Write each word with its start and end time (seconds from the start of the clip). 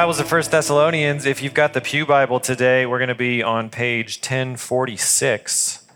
Bibles 0.00 0.16
to 0.16 0.24
1 0.24 0.42
Thessalonians. 0.50 1.26
If 1.26 1.42
you've 1.42 1.52
got 1.52 1.74
the 1.74 1.82
Pew 1.82 2.06
Bible 2.06 2.40
today, 2.40 2.86
we're 2.86 2.96
going 2.96 3.08
to 3.08 3.14
be 3.14 3.42
on 3.42 3.68
page 3.68 4.16
1046. 4.16 5.86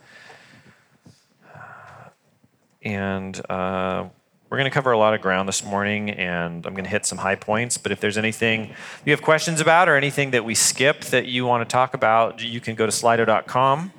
And 2.83 3.41
uh, 3.51 4.05
we're 4.51 4.59
going 4.59 4.71
to 4.71 4.75
cover 4.75 4.93
a 4.93 4.99
lot 4.99 5.15
of 5.15 5.23
ground 5.23 5.49
this 5.49 5.65
morning, 5.65 6.11
and 6.11 6.67
I'm 6.67 6.75
going 6.75 6.85
to 6.85 6.91
hit 6.91 7.07
some 7.07 7.17
high 7.17 7.37
points. 7.37 7.79
But 7.79 7.93
if 7.93 8.01
there's 8.01 8.19
anything 8.19 8.75
you 9.07 9.13
have 9.13 9.23
questions 9.23 9.59
about 9.59 9.89
or 9.89 9.97
anything 9.97 10.33
that 10.33 10.45
we 10.45 10.55
skipped 10.55 11.11
that 11.11 11.25
you 11.25 11.47
want 11.47 11.67
to 11.67 11.73
talk 11.73 11.95
about, 11.95 12.43
you 12.43 12.61
can 12.61 12.75
go 12.75 12.85
to 12.85 12.93
slido.com 12.93 13.91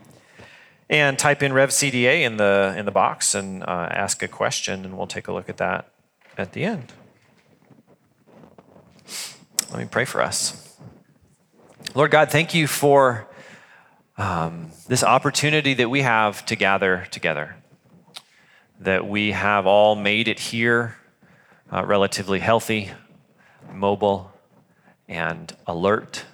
and 0.87 1.17
type 1.17 1.41
in 1.41 1.51
RevCDA 1.51 2.21
in 2.21 2.37
the, 2.37 2.75
in 2.77 2.85
the 2.85 2.91
box 2.91 3.33
and 3.33 3.63
uh, 3.63 3.87
ask 3.89 4.21
a 4.21 4.27
question, 4.27 4.85
and 4.85 4.99
we'll 4.99 5.07
take 5.07 5.27
a 5.27 5.33
look 5.33 5.49
at 5.49 5.57
that 5.57 5.89
at 6.37 6.51
the 6.51 6.63
end. 6.63 6.93
Let 9.71 9.79
me 9.79 9.87
pray 9.89 10.05
for 10.05 10.21
us. 10.21 10.77
Lord 11.95 12.11
God, 12.11 12.29
thank 12.29 12.53
you 12.53 12.67
for 12.67 13.27
um, 14.17 14.71
this 14.87 15.03
opportunity 15.03 15.73
that 15.73 15.89
we 15.89 16.01
have 16.01 16.45
to 16.45 16.55
gather 16.55 17.07
together, 17.11 17.55
that 18.79 19.07
we 19.07 19.31
have 19.31 19.65
all 19.65 19.95
made 19.95 20.27
it 20.27 20.39
here 20.39 20.97
uh, 21.73 21.83
relatively 21.85 22.39
healthy, 22.39 22.91
mobile, 23.73 24.31
and 25.07 25.55
alert, 25.65 26.25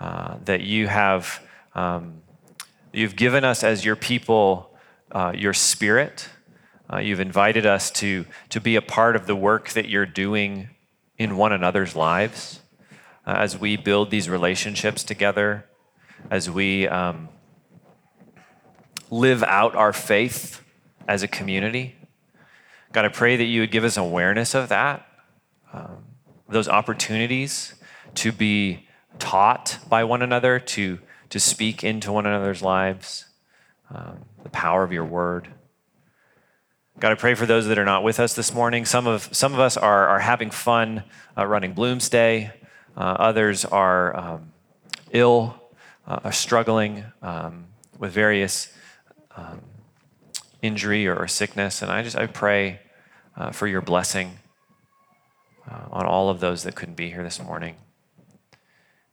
uh, 0.00 0.36
that 0.44 0.62
you 0.62 0.86
have 0.88 1.42
um, 1.74 2.22
you've 2.92 3.16
given 3.16 3.44
us 3.44 3.62
as 3.62 3.84
your 3.84 3.96
people 3.96 4.76
uh, 5.12 5.32
your 5.36 5.52
spirit. 5.52 6.28
Uh, 6.90 6.98
you've 6.98 7.20
invited 7.20 7.66
us 7.66 7.90
to, 7.90 8.24
to 8.48 8.60
be 8.60 8.74
a 8.74 8.82
part 8.82 9.14
of 9.14 9.26
the 9.26 9.36
work 9.36 9.70
that 9.70 9.88
you're 9.90 10.06
doing 10.06 10.70
in 11.18 11.36
one 11.36 11.52
another's 11.52 11.96
lives 11.96 12.60
uh, 13.26 13.34
as 13.36 13.58
we 13.58 13.76
build 13.76 14.10
these 14.10 14.28
relationships 14.28 15.04
together, 15.04 15.66
as 16.30 16.48
we 16.48 16.88
um, 16.88 17.28
live 19.10 19.42
out 19.42 19.74
our 19.74 19.92
faith 19.92 20.62
as 21.06 21.22
a 21.22 21.28
community. 21.28 21.96
God, 22.92 23.04
I 23.04 23.08
pray 23.08 23.36
that 23.36 23.44
you 23.44 23.60
would 23.60 23.70
give 23.70 23.84
us 23.84 23.96
awareness 23.96 24.54
of 24.54 24.68
that, 24.70 25.06
um, 25.72 26.04
those 26.48 26.68
opportunities 26.68 27.74
to 28.14 28.32
be 28.32 28.88
taught 29.18 29.78
by 29.88 30.04
one 30.04 30.22
another, 30.22 30.58
to, 30.58 30.98
to 31.28 31.40
speak 31.40 31.84
into 31.84 32.12
one 32.12 32.24
another's 32.24 32.62
lives, 32.62 33.26
um, 33.94 34.24
the 34.42 34.48
power 34.48 34.84
of 34.84 34.92
your 34.92 35.04
word. 35.04 35.48
God, 37.00 37.12
I 37.12 37.14
pray 37.14 37.34
for 37.34 37.46
those 37.46 37.68
that 37.68 37.78
are 37.78 37.84
not 37.84 38.02
with 38.02 38.18
us 38.18 38.34
this 38.34 38.52
morning. 38.52 38.84
Some 38.84 39.06
of, 39.06 39.28
some 39.30 39.54
of 39.54 39.60
us 39.60 39.76
are, 39.76 40.08
are 40.08 40.18
having 40.18 40.50
fun 40.50 41.04
uh, 41.36 41.46
running 41.46 41.72
Bloomsday, 41.72 42.50
uh, 42.96 43.00
others 43.00 43.64
are 43.64 44.16
um, 44.16 44.52
ill, 45.12 45.54
uh, 46.08 46.18
are 46.24 46.32
struggling 46.32 47.04
um, 47.22 47.66
with 48.00 48.10
various 48.10 48.72
um, 49.36 49.60
injury 50.60 51.06
or, 51.06 51.14
or, 51.14 51.28
sickness. 51.28 51.82
And 51.82 51.92
I 51.92 52.02
just 52.02 52.16
I 52.16 52.26
pray 52.26 52.80
uh, 53.36 53.52
for 53.52 53.68
your 53.68 53.80
blessing 53.80 54.38
uh, 55.70 55.84
on 55.92 56.04
all 56.04 56.30
of 56.30 56.40
those 56.40 56.64
that 56.64 56.74
couldn't 56.74 56.96
be 56.96 57.10
here 57.10 57.22
this 57.22 57.40
morning. 57.40 57.76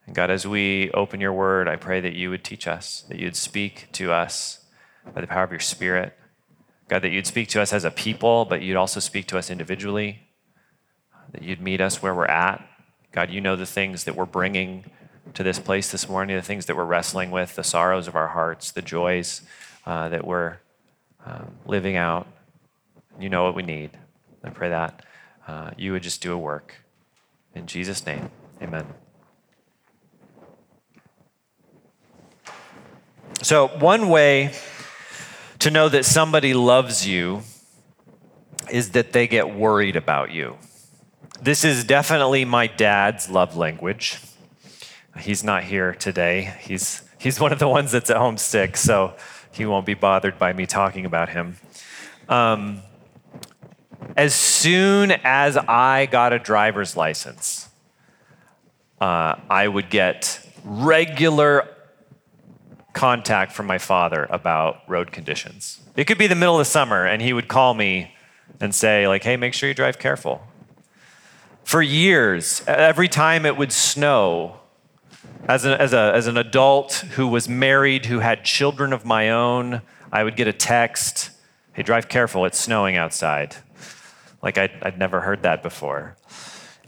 And 0.08 0.16
God, 0.16 0.32
as 0.32 0.48
we 0.48 0.90
open 0.94 1.22
your 1.22 1.34
word, 1.34 1.68
I 1.68 1.76
pray 1.76 2.00
that 2.00 2.14
you 2.14 2.32
would 2.32 2.44
teach 2.44 2.68
us, 2.68 3.06
that 3.10 3.20
you'd 3.20 3.36
speak 3.36 3.90
to 3.92 4.12
us 4.12 4.66
by 5.14 5.22
the 5.22 5.28
power 5.28 5.44
of 5.44 5.52
your 5.52 5.60
spirit. 5.60 6.18
God, 6.88 7.02
that 7.02 7.10
you'd 7.10 7.26
speak 7.26 7.48
to 7.50 7.62
us 7.62 7.74
as 7.74 7.84
a 7.84 7.92
people, 7.92 8.46
but 8.46 8.62
you'd 8.62 8.76
also 8.76 9.00
speak 9.00 9.28
to 9.28 9.38
us 9.38 9.50
individually, 9.50 10.20
that 11.32 11.42
you'd 11.42 11.62
meet 11.62 11.82
us 11.82 12.02
where 12.02 12.14
we're 12.14 12.26
at. 12.26 12.68
God, 13.12 13.32
you 13.32 13.42
know 13.42 13.56
the 13.56 13.66
things 13.66 14.04
that 14.04 14.16
we're 14.16 14.26
bringing 14.26 14.86
to 15.34 15.42
this 15.42 15.58
place 15.58 15.92
this 15.92 16.08
morning, 16.08 16.36
the 16.36 16.42
things 16.42 16.68
that 16.68 16.76
we're 16.76 16.86
wrestling 16.86 17.32
with, 17.32 17.56
the 17.56 17.64
sorrows 17.64 18.08
of 18.08 18.16
our 18.16 18.28
hearts, 18.28 18.72
the 18.72 18.82
joys 18.82 19.42
uh, 19.86 20.10
that 20.10 20.26
we're 20.26 20.58
um, 21.26 21.56
living 21.66 21.96
out. 21.96 22.28
You 23.20 23.30
know 23.30 23.44
what 23.44 23.56
we 23.56 23.64
need. 23.64 23.92
I 24.44 24.50
pray 24.50 24.70
that 24.70 25.04
uh, 25.48 25.72
you 25.78 25.92
would 25.92 26.04
just 26.04 26.22
do 26.22 26.34
a 26.34 26.38
work. 26.38 26.76
In 27.56 27.66
Jesus' 27.66 28.06
name, 28.06 28.30
amen. 28.62 28.86
So, 33.42 33.68
one 33.68 34.10
way 34.10 34.54
to 35.66 35.72
know 35.72 35.90
that 35.90 36.06
somebody 36.06 36.54
loves 36.54 37.08
you 37.08 37.42
is 38.70 38.92
that 38.92 39.14
they 39.14 39.26
get 39.28 39.56
worried 39.56 39.96
about 39.96 40.30
you. 40.30 40.56
This 41.42 41.66
is 41.66 41.84
definitely 41.84 42.46
my 42.46 42.68
dad's 42.68 43.32
love 43.32 43.58
language. 43.58 44.20
He's 45.18 45.44
not 45.44 45.64
here 45.64 45.96
today. 45.96 46.54
He's, 46.60 47.02
he's 47.18 47.40
one 47.40 47.52
of 47.52 47.58
the 47.58 47.68
ones 47.68 47.92
that's 47.92 48.12
at 48.12 48.18
home 48.18 48.38
sick, 48.38 48.78
so 48.78 49.16
he 49.52 49.66
won't 49.66 49.88
be 49.88 49.96
bothered 49.96 50.38
by 50.38 50.54
me 50.54 50.68
talking 50.68 51.04
about 51.04 51.30
him. 51.30 51.56
Um, 52.30 52.84
as 54.16 54.36
soon 54.36 55.14
as 55.24 55.58
I 55.58 56.06
got 56.06 56.32
a 56.32 56.38
driver's 56.38 56.96
license, 56.96 57.70
uh, 59.02 59.38
I 59.50 59.68
would 59.68 59.90
get 59.90 60.48
regular 60.64 61.75
contact 62.96 63.52
from 63.52 63.68
my 63.68 63.78
father 63.78 64.26
about 64.32 64.82
road 64.88 65.12
conditions. 65.12 65.82
It 65.96 66.06
could 66.06 66.18
be 66.18 66.28
the 66.28 66.36
middle 66.36 66.56
of 66.56 66.60
the 66.60 66.66
summer, 66.66 67.06
and 67.06 67.22
he 67.22 67.34
would 67.34 67.48
call 67.48 67.74
me 67.76 68.16
and 68.60 68.74
say, 68.74 69.08
like, 69.08 69.24
hey, 69.24 69.38
make 69.38 69.54
sure 69.54 69.70
you 69.70 69.76
drive 69.76 70.00
careful. 70.00 70.42
For 71.64 71.82
years, 71.82 72.64
every 72.66 73.10
time 73.10 73.46
it 73.46 73.58
would 73.58 73.72
snow, 73.72 74.62
as, 75.48 75.66
a, 75.66 75.80
as, 75.80 75.94
a, 75.94 76.14
as 76.16 76.26
an 76.28 76.38
adult 76.38 76.94
who 77.16 77.28
was 77.28 77.50
married, 77.50 78.06
who 78.06 78.20
had 78.20 78.46
children 78.46 78.94
of 78.94 79.04
my 79.04 79.30
own, 79.30 79.82
I 80.12 80.24
would 80.24 80.38
get 80.38 80.48
a 80.48 80.54
text, 80.54 81.32
hey, 81.74 81.84
drive 81.84 82.08
careful, 82.08 82.46
it's 82.46 82.58
snowing 82.58 82.96
outside. 82.96 83.58
Like 84.42 84.58
I'd, 84.58 84.72
I'd 84.82 84.98
never 84.98 85.22
heard 85.22 85.44
that 85.44 85.62
before 85.62 86.16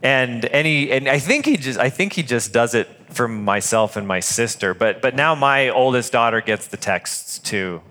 and 0.02 0.44
any 0.46 0.90
and 0.90 1.08
I 1.08 1.18
think 1.18 1.46
he 1.46 1.56
just 1.56 1.78
I 1.78 1.90
think 1.90 2.12
he 2.12 2.22
just 2.22 2.52
does 2.52 2.74
it 2.74 2.88
for 3.10 3.26
myself 3.28 3.96
and 3.96 4.06
my 4.06 4.20
sister. 4.20 4.74
But 4.74 5.02
but 5.02 5.14
now 5.14 5.34
my 5.34 5.68
oldest 5.70 6.12
daughter 6.12 6.40
gets 6.40 6.68
the 6.68 6.76
texts 6.76 7.38
too. 7.38 7.82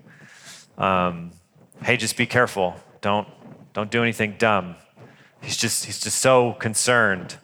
Um, 0.76 1.32
hey, 1.82 1.96
just 1.96 2.16
be 2.16 2.26
careful. 2.26 2.76
Don't 3.00 3.28
don't 3.72 3.90
do 3.90 4.02
anything 4.02 4.36
dumb. 4.38 4.76
He's 5.42 5.56
just 5.56 5.84
he's 5.84 6.00
just 6.00 6.20
so 6.20 6.54
concerned. 6.54 7.36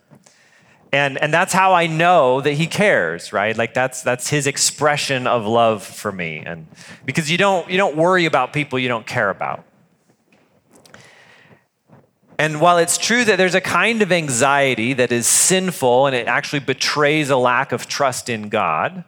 And, 0.92 1.20
and 1.20 1.34
that's 1.34 1.52
how 1.52 1.72
I 1.72 1.88
know 1.88 2.40
that 2.40 2.52
he 2.52 2.68
cares, 2.68 3.32
right? 3.32 3.56
Like 3.56 3.74
that's 3.74 4.02
that's 4.02 4.28
his 4.28 4.46
expression 4.46 5.26
of 5.26 5.44
love 5.44 5.82
for 5.82 6.12
me. 6.12 6.44
And 6.46 6.68
because 7.04 7.28
you 7.28 7.36
don't 7.36 7.68
you 7.68 7.76
don't 7.76 7.96
worry 7.96 8.26
about 8.26 8.52
people 8.52 8.78
you 8.78 8.86
don't 8.86 9.06
care 9.06 9.28
about. 9.28 9.64
And 12.38 12.60
while 12.60 12.78
it's 12.78 12.98
true 12.98 13.24
that 13.24 13.36
there's 13.36 13.54
a 13.54 13.60
kind 13.60 14.02
of 14.02 14.10
anxiety 14.10 14.92
that 14.94 15.12
is 15.12 15.26
sinful 15.26 16.06
and 16.06 16.16
it 16.16 16.26
actually 16.26 16.60
betrays 16.60 17.30
a 17.30 17.36
lack 17.36 17.72
of 17.72 17.86
trust 17.86 18.28
in 18.28 18.48
God, 18.48 19.04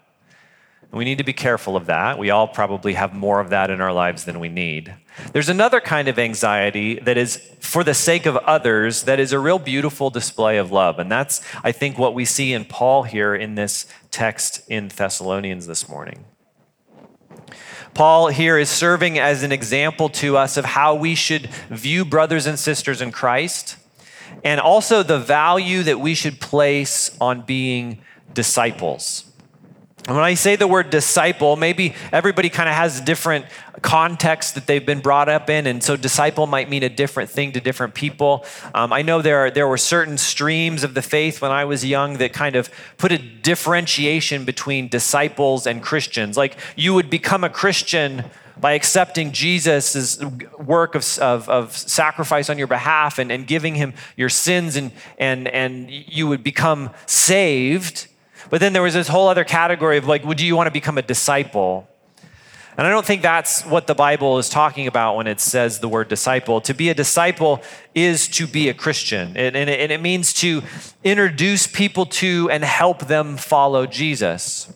we 0.92 1.04
need 1.04 1.18
to 1.18 1.24
be 1.24 1.32
careful 1.32 1.76
of 1.76 1.86
that. 1.86 2.18
We 2.18 2.30
all 2.30 2.46
probably 2.48 2.94
have 2.94 3.12
more 3.12 3.40
of 3.40 3.50
that 3.50 3.70
in 3.70 3.80
our 3.80 3.92
lives 3.92 4.24
than 4.24 4.38
we 4.38 4.48
need. 4.48 4.94
There's 5.32 5.48
another 5.48 5.80
kind 5.80 6.08
of 6.08 6.18
anxiety 6.18 7.00
that 7.00 7.16
is 7.16 7.36
for 7.60 7.82
the 7.82 7.94
sake 7.94 8.26
of 8.26 8.36
others, 8.38 9.02
that 9.02 9.18
is 9.18 9.32
a 9.32 9.38
real 9.38 9.58
beautiful 9.58 10.10
display 10.10 10.58
of 10.58 10.70
love. 10.70 10.98
And 10.98 11.10
that's, 11.10 11.40
I 11.64 11.72
think, 11.72 11.98
what 11.98 12.14
we 12.14 12.24
see 12.24 12.52
in 12.52 12.64
Paul 12.64 13.02
here 13.02 13.34
in 13.34 13.56
this 13.56 13.86
text 14.10 14.62
in 14.68 14.88
Thessalonians 14.88 15.66
this 15.66 15.88
morning. 15.88 16.24
Paul 17.96 18.28
here 18.28 18.58
is 18.58 18.68
serving 18.68 19.18
as 19.18 19.42
an 19.42 19.52
example 19.52 20.10
to 20.10 20.36
us 20.36 20.58
of 20.58 20.66
how 20.66 20.94
we 20.94 21.14
should 21.14 21.46
view 21.70 22.04
brothers 22.04 22.44
and 22.44 22.58
sisters 22.58 23.00
in 23.00 23.10
Christ 23.10 23.78
and 24.44 24.60
also 24.60 25.02
the 25.02 25.18
value 25.18 25.82
that 25.82 25.98
we 25.98 26.14
should 26.14 26.38
place 26.38 27.16
on 27.22 27.40
being 27.40 28.02
disciples. 28.34 29.24
When 30.06 30.18
I 30.18 30.34
say 30.34 30.54
the 30.54 30.68
word 30.68 30.90
disciple, 30.90 31.56
maybe 31.56 31.92
everybody 32.12 32.48
kind 32.48 32.68
of 32.68 32.76
has 32.76 33.00
different 33.00 33.44
context 33.82 34.54
that 34.54 34.68
they've 34.68 34.86
been 34.86 35.00
brought 35.00 35.28
up 35.28 35.50
in, 35.50 35.66
and 35.66 35.82
so 35.82 35.96
disciple 35.96 36.46
might 36.46 36.70
mean 36.70 36.84
a 36.84 36.88
different 36.88 37.28
thing 37.28 37.50
to 37.52 37.60
different 37.60 37.94
people. 37.94 38.44
Um, 38.72 38.92
I 38.92 39.02
know 39.02 39.20
there 39.20 39.46
are, 39.46 39.50
there 39.50 39.66
were 39.66 39.76
certain 39.76 40.16
streams 40.16 40.84
of 40.84 40.94
the 40.94 41.02
faith 41.02 41.42
when 41.42 41.50
I 41.50 41.64
was 41.64 41.84
young 41.84 42.18
that 42.18 42.32
kind 42.32 42.54
of 42.54 42.70
put 42.98 43.10
a 43.10 43.18
differentiation 43.18 44.44
between 44.44 44.86
disciples 44.86 45.66
and 45.66 45.82
Christians. 45.82 46.36
Like 46.36 46.56
you 46.76 46.94
would 46.94 47.10
become 47.10 47.42
a 47.42 47.50
Christian 47.50 48.24
by 48.56 48.72
accepting 48.74 49.32
Jesus' 49.32 50.22
work 50.56 50.94
of, 50.94 51.18
of, 51.18 51.48
of, 51.48 51.76
sacrifice 51.76 52.48
on 52.48 52.58
your 52.58 52.68
behalf 52.68 53.18
and, 53.18 53.32
and 53.32 53.44
giving 53.46 53.74
him 53.74 53.92
your 54.16 54.28
sins, 54.30 54.76
and, 54.76 54.92
and, 55.18 55.48
and 55.48 55.90
you 55.90 56.28
would 56.28 56.44
become 56.44 56.90
saved. 57.06 58.06
But 58.50 58.60
then 58.60 58.72
there 58.72 58.82
was 58.82 58.94
this 58.94 59.08
whole 59.08 59.28
other 59.28 59.44
category 59.44 59.98
of 59.98 60.06
like, 60.06 60.24
would 60.24 60.40
you 60.40 60.56
want 60.56 60.66
to 60.66 60.70
become 60.70 60.98
a 60.98 61.02
disciple? 61.02 61.88
And 62.78 62.86
I 62.86 62.90
don't 62.90 63.06
think 63.06 63.22
that's 63.22 63.64
what 63.64 63.86
the 63.86 63.94
Bible 63.94 64.38
is 64.38 64.50
talking 64.50 64.86
about 64.86 65.16
when 65.16 65.26
it 65.26 65.40
says 65.40 65.80
the 65.80 65.88
word 65.88 66.08
disciple. 66.08 66.60
To 66.60 66.74
be 66.74 66.90
a 66.90 66.94
disciple 66.94 67.62
is 67.94 68.28
to 68.28 68.46
be 68.46 68.68
a 68.68 68.74
Christian, 68.74 69.28
and, 69.36 69.56
and, 69.56 69.70
it, 69.70 69.80
and 69.80 69.90
it 69.90 70.02
means 70.02 70.34
to 70.34 70.62
introduce 71.02 71.66
people 71.66 72.04
to 72.06 72.50
and 72.50 72.62
help 72.62 73.06
them 73.06 73.38
follow 73.38 73.86
Jesus. 73.86 74.70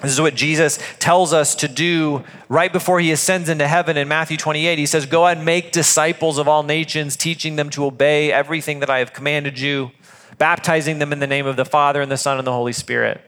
This 0.00 0.12
is 0.12 0.20
what 0.20 0.36
Jesus 0.36 0.78
tells 1.00 1.32
us 1.32 1.56
to 1.56 1.68
do 1.68 2.24
right 2.48 2.72
before 2.72 3.00
he 3.00 3.10
ascends 3.10 3.48
into 3.48 3.66
heaven 3.66 3.96
in 3.96 4.06
Matthew 4.08 4.36
28. 4.36 4.78
He 4.78 4.86
says, 4.86 5.04
Go 5.06 5.26
and 5.26 5.44
make 5.44 5.72
disciples 5.72 6.38
of 6.38 6.46
all 6.48 6.62
nations, 6.62 7.16
teaching 7.16 7.56
them 7.56 7.68
to 7.70 7.84
obey 7.84 8.32
everything 8.32 8.78
that 8.78 8.88
I 8.88 9.00
have 9.00 9.12
commanded 9.12 9.58
you, 9.58 9.90
baptizing 10.38 10.98
them 10.98 11.12
in 11.12 11.18
the 11.18 11.26
name 11.26 11.46
of 11.46 11.56
the 11.56 11.64
Father 11.64 12.00
and 12.00 12.10
the 12.10 12.16
Son 12.16 12.38
and 12.38 12.46
the 12.46 12.52
Holy 12.52 12.72
Spirit. 12.72 13.20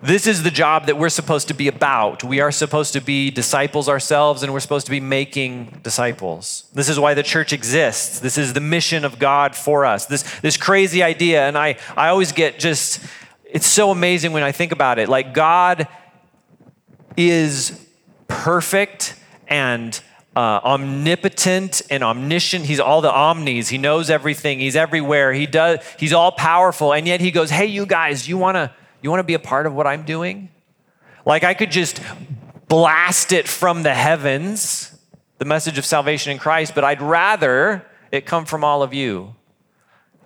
This 0.00 0.28
is 0.28 0.44
the 0.44 0.50
job 0.50 0.86
that 0.86 0.96
we're 0.96 1.08
supposed 1.08 1.48
to 1.48 1.54
be 1.54 1.66
about. 1.66 2.22
We 2.22 2.38
are 2.38 2.52
supposed 2.52 2.92
to 2.92 3.00
be 3.00 3.32
disciples 3.32 3.88
ourselves, 3.88 4.44
and 4.44 4.52
we're 4.52 4.60
supposed 4.60 4.86
to 4.86 4.92
be 4.92 5.00
making 5.00 5.80
disciples. 5.82 6.68
This 6.72 6.88
is 6.88 7.00
why 7.00 7.14
the 7.14 7.24
church 7.24 7.52
exists. 7.52 8.20
This 8.20 8.38
is 8.38 8.52
the 8.52 8.60
mission 8.60 9.04
of 9.04 9.18
God 9.18 9.56
for 9.56 9.84
us. 9.84 10.06
This, 10.06 10.22
this 10.40 10.56
crazy 10.56 11.02
idea, 11.02 11.48
and 11.48 11.58
I, 11.58 11.78
I 11.96 12.08
always 12.08 12.30
get 12.30 12.60
just 12.60 13.00
it's 13.50 13.66
so 13.66 13.90
amazing 13.90 14.32
when 14.32 14.42
I 14.42 14.52
think 14.52 14.72
about 14.72 14.98
it. 14.98 15.08
Like, 15.08 15.32
God 15.32 15.88
is 17.16 17.86
perfect 18.28 19.16
and 19.48 20.00
uh, 20.38 20.60
omnipotent 20.62 21.82
and 21.90 22.04
omniscient. 22.04 22.64
He's 22.64 22.78
all 22.78 23.00
the 23.00 23.10
omnis. 23.10 23.70
He 23.70 23.76
knows 23.76 24.08
everything. 24.08 24.60
He's 24.60 24.76
everywhere. 24.76 25.32
He 25.32 25.46
does. 25.46 25.80
He's 25.98 26.12
all 26.12 26.30
powerful. 26.30 26.94
And 26.94 27.08
yet 27.08 27.20
he 27.20 27.32
goes, 27.32 27.50
"Hey, 27.50 27.66
you 27.66 27.84
guys, 27.86 28.28
you 28.28 28.38
wanna 28.38 28.72
you 29.02 29.10
wanna 29.10 29.24
be 29.24 29.34
a 29.34 29.40
part 29.40 29.66
of 29.66 29.74
what 29.74 29.88
I'm 29.88 30.04
doing? 30.04 30.48
Like 31.24 31.42
I 31.42 31.54
could 31.54 31.72
just 31.72 32.00
blast 32.68 33.32
it 33.32 33.48
from 33.48 33.82
the 33.82 33.92
heavens, 33.92 34.96
the 35.38 35.44
message 35.44 35.76
of 35.76 35.84
salvation 35.84 36.30
in 36.30 36.38
Christ, 36.38 36.72
but 36.72 36.84
I'd 36.84 37.02
rather 37.02 37.84
it 38.12 38.24
come 38.24 38.44
from 38.44 38.62
all 38.62 38.84
of 38.84 38.94
you. 38.94 39.34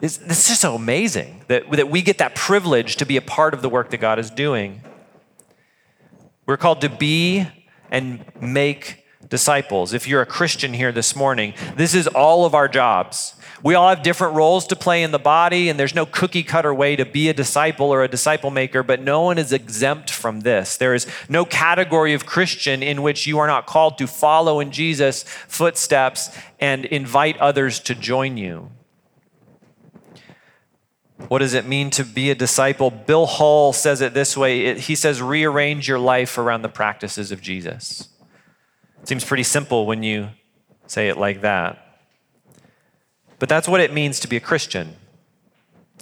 It's, 0.02 0.18
it's 0.18 0.46
just 0.46 0.60
so 0.60 0.74
amazing 0.74 1.42
that, 1.48 1.70
that 1.70 1.88
we 1.88 2.02
get 2.02 2.18
that 2.18 2.34
privilege 2.34 2.96
to 2.96 3.06
be 3.06 3.16
a 3.16 3.22
part 3.22 3.54
of 3.54 3.62
the 3.62 3.70
work 3.70 3.88
that 3.90 3.98
God 3.98 4.18
is 4.18 4.28
doing. 4.28 4.82
We're 6.44 6.58
called 6.58 6.82
to 6.82 6.90
be 6.90 7.46
and 7.90 8.24
make 8.38 9.01
disciples. 9.32 9.94
If 9.94 10.06
you're 10.06 10.20
a 10.20 10.26
Christian 10.26 10.74
here 10.74 10.92
this 10.92 11.16
morning, 11.16 11.54
this 11.74 11.94
is 11.94 12.06
all 12.06 12.44
of 12.44 12.54
our 12.54 12.68
jobs. 12.68 13.34
We 13.62 13.74
all 13.74 13.88
have 13.88 14.02
different 14.02 14.34
roles 14.34 14.66
to 14.66 14.76
play 14.76 15.02
in 15.02 15.10
the 15.10 15.18
body, 15.18 15.70
and 15.70 15.80
there's 15.80 15.94
no 15.94 16.04
cookie 16.04 16.42
cutter 16.42 16.74
way 16.74 16.96
to 16.96 17.06
be 17.06 17.30
a 17.30 17.32
disciple 17.32 17.86
or 17.86 18.04
a 18.04 18.08
disciple 18.08 18.50
maker, 18.50 18.82
but 18.82 19.00
no 19.00 19.22
one 19.22 19.38
is 19.38 19.50
exempt 19.50 20.10
from 20.10 20.40
this. 20.40 20.76
There 20.76 20.92
is 20.92 21.06
no 21.30 21.46
category 21.46 22.12
of 22.12 22.26
Christian 22.26 22.82
in 22.82 23.00
which 23.00 23.26
you 23.26 23.38
are 23.38 23.46
not 23.46 23.64
called 23.64 23.96
to 23.98 24.06
follow 24.06 24.60
in 24.60 24.70
Jesus' 24.70 25.22
footsteps 25.48 26.36
and 26.60 26.84
invite 26.84 27.38
others 27.38 27.80
to 27.80 27.94
join 27.94 28.36
you. 28.36 28.70
What 31.28 31.38
does 31.38 31.54
it 31.54 31.64
mean 31.64 31.88
to 31.92 32.04
be 32.04 32.30
a 32.30 32.34
disciple? 32.34 32.90
Bill 32.90 33.24
Hull 33.24 33.72
says 33.72 34.02
it 34.02 34.12
this 34.12 34.36
way 34.36 34.78
he 34.78 34.94
says, 34.94 35.22
rearrange 35.22 35.88
your 35.88 36.00
life 36.00 36.36
around 36.36 36.60
the 36.60 36.68
practices 36.68 37.32
of 37.32 37.40
Jesus. 37.40 38.11
It 39.02 39.08
seems 39.08 39.24
pretty 39.24 39.42
simple 39.42 39.84
when 39.86 40.02
you 40.02 40.28
say 40.86 41.08
it 41.08 41.18
like 41.18 41.40
that. 41.40 41.78
But 43.38 43.48
that's 43.48 43.66
what 43.66 43.80
it 43.80 43.92
means 43.92 44.20
to 44.20 44.28
be 44.28 44.36
a 44.36 44.40
Christian. 44.40 44.94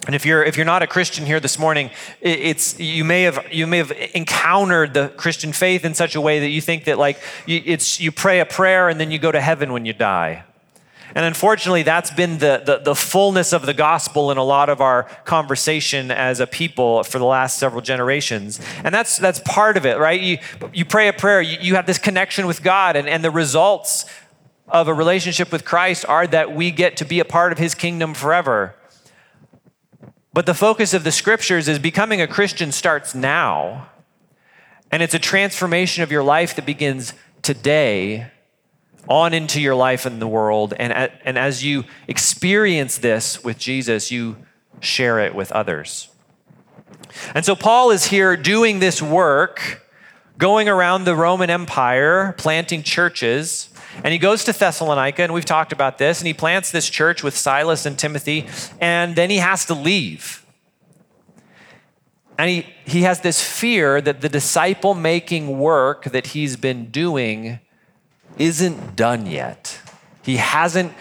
And 0.05 0.15
if 0.15 0.25
you're 0.25 0.43
if 0.43 0.57
you're 0.57 0.65
not 0.65 0.81
a 0.81 0.87
Christian 0.87 1.25
here 1.25 1.39
this 1.39 1.59
morning, 1.59 1.91
it's 2.21 2.79
you 2.79 3.03
may 3.03 3.23
have 3.23 3.45
you 3.51 3.67
may 3.67 3.77
have 3.77 3.91
encountered 4.13 4.93
the 4.93 5.09
Christian 5.09 5.53
faith 5.53 5.85
in 5.85 5.93
such 5.93 6.15
a 6.15 6.21
way 6.21 6.39
that 6.39 6.49
you 6.49 6.61
think 6.61 6.85
that 6.85 6.97
like 6.97 7.19
it's 7.47 7.99
you 7.99 8.11
pray 8.11 8.39
a 8.39 8.45
prayer 8.45 8.89
and 8.89 8.99
then 8.99 9.11
you 9.11 9.19
go 9.19 9.31
to 9.31 9.41
heaven 9.41 9.73
when 9.73 9.85
you 9.85 9.93
die. 9.93 10.43
And 11.13 11.25
unfortunately, 11.25 11.83
that's 11.83 12.11
been 12.11 12.37
the, 12.37 12.61
the, 12.65 12.77
the, 12.79 12.95
fullness 12.95 13.53
of 13.53 13.65
the 13.65 13.73
gospel 13.73 14.31
in 14.31 14.37
a 14.37 14.43
lot 14.43 14.69
of 14.69 14.79
our 14.79 15.03
conversation 15.25 16.11
as 16.11 16.39
a 16.39 16.47
people 16.47 17.03
for 17.03 17.19
the 17.19 17.25
last 17.25 17.57
several 17.57 17.81
generations. 17.81 18.59
And 18.83 18.93
that's, 18.93 19.17
that's 19.17 19.39
part 19.39 19.77
of 19.77 19.85
it, 19.85 19.97
right? 19.97 20.19
You, 20.19 20.37
you 20.73 20.85
pray 20.85 21.07
a 21.07 21.13
prayer, 21.13 21.41
you, 21.41 21.57
you 21.59 21.75
have 21.75 21.85
this 21.85 21.97
connection 21.97 22.47
with 22.47 22.63
God, 22.63 22.95
and, 22.95 23.09
and 23.09 23.23
the 23.23 23.31
results 23.31 24.05
of 24.67 24.87
a 24.87 24.93
relationship 24.93 25.51
with 25.51 25.65
Christ 25.65 26.05
are 26.07 26.25
that 26.27 26.55
we 26.55 26.71
get 26.71 26.95
to 26.97 27.05
be 27.05 27.19
a 27.19 27.25
part 27.25 27.51
of 27.51 27.57
his 27.57 27.75
kingdom 27.75 28.13
forever. 28.13 28.75
But 30.33 30.45
the 30.45 30.53
focus 30.53 30.93
of 30.93 31.03
the 31.03 31.11
scriptures 31.11 31.67
is 31.67 31.77
becoming 31.77 32.21
a 32.21 32.27
Christian 32.27 32.71
starts 32.71 33.13
now. 33.13 33.89
And 34.89 35.03
it's 35.03 35.13
a 35.13 35.19
transformation 35.19 36.03
of 36.03 36.11
your 36.11 36.23
life 36.23 36.55
that 36.55 36.65
begins 36.65 37.13
today 37.41 38.31
on 39.07 39.33
into 39.33 39.59
your 39.59 39.75
life 39.75 40.05
in 40.05 40.19
the 40.19 40.27
world. 40.27 40.73
And, 40.77 40.93
and 41.25 41.37
as 41.37 41.63
you 41.63 41.85
experience 42.07 42.97
this 42.97 43.43
with 43.43 43.57
Jesus, 43.57 44.11
you 44.11 44.37
share 44.79 45.19
it 45.19 45.35
with 45.35 45.51
others. 45.51 46.09
And 47.35 47.45
so 47.45 47.55
Paul 47.55 47.91
is 47.91 48.05
here 48.05 48.37
doing 48.37 48.79
this 48.79 49.01
work, 49.01 49.85
going 50.37 50.69
around 50.69 51.03
the 51.03 51.15
Roman 51.15 51.49
Empire, 51.49 52.33
planting 52.37 52.83
churches. 52.83 53.69
And 54.03 54.13
he 54.13 54.17
goes 54.17 54.43
to 54.45 54.53
Thessalonica, 54.53 55.21
and 55.23 55.33
we've 55.33 55.45
talked 55.45 55.73
about 55.73 55.97
this, 55.97 56.19
and 56.19 56.27
he 56.27 56.33
plants 56.33 56.71
this 56.71 56.89
church 56.89 57.23
with 57.23 57.35
Silas 57.35 57.85
and 57.85 57.99
Timothy, 57.99 58.47
and 58.79 59.15
then 59.15 59.29
he 59.29 59.37
has 59.37 59.65
to 59.65 59.73
leave. 59.73 60.45
And 62.37 62.49
he, 62.49 62.65
he 62.85 63.01
has 63.01 63.21
this 63.21 63.43
fear 63.43 64.01
that 64.01 64.21
the 64.21 64.29
disciple 64.29 64.93
making 64.93 65.59
work 65.59 66.05
that 66.05 66.27
he's 66.27 66.55
been 66.55 66.89
doing 66.89 67.59
isn't 68.37 68.95
done 68.95 69.25
yet. 69.25 69.79
He 70.23 70.37
hasn't 70.37 70.93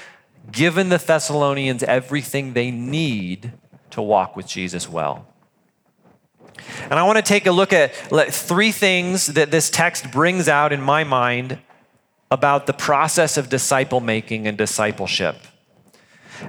given 0.51 0.89
the 0.89 0.99
Thessalonians 0.99 1.83
everything 1.83 2.53
they 2.53 2.71
need 2.71 3.53
to 3.91 4.03
walk 4.03 4.37
with 4.37 4.47
Jesus 4.47 4.89
well. 4.89 5.27
And 6.85 6.95
I 6.95 7.03
want 7.05 7.17
to 7.17 7.23
take 7.23 7.47
a 7.47 7.53
look 7.53 7.73
at 7.73 7.95
three 8.33 8.73
things 8.73 9.29
that 9.29 9.51
this 9.51 9.71
text 9.71 10.11
brings 10.11 10.49
out 10.49 10.73
in 10.73 10.81
my 10.81 11.05
mind 11.05 11.59
about 12.31 12.67
the 12.67 12.73
process 12.73 13.37
of 13.37 13.49
disciple 13.49 14.01
making 14.01 14.47
and 14.47 14.57
discipleship. 14.57 15.37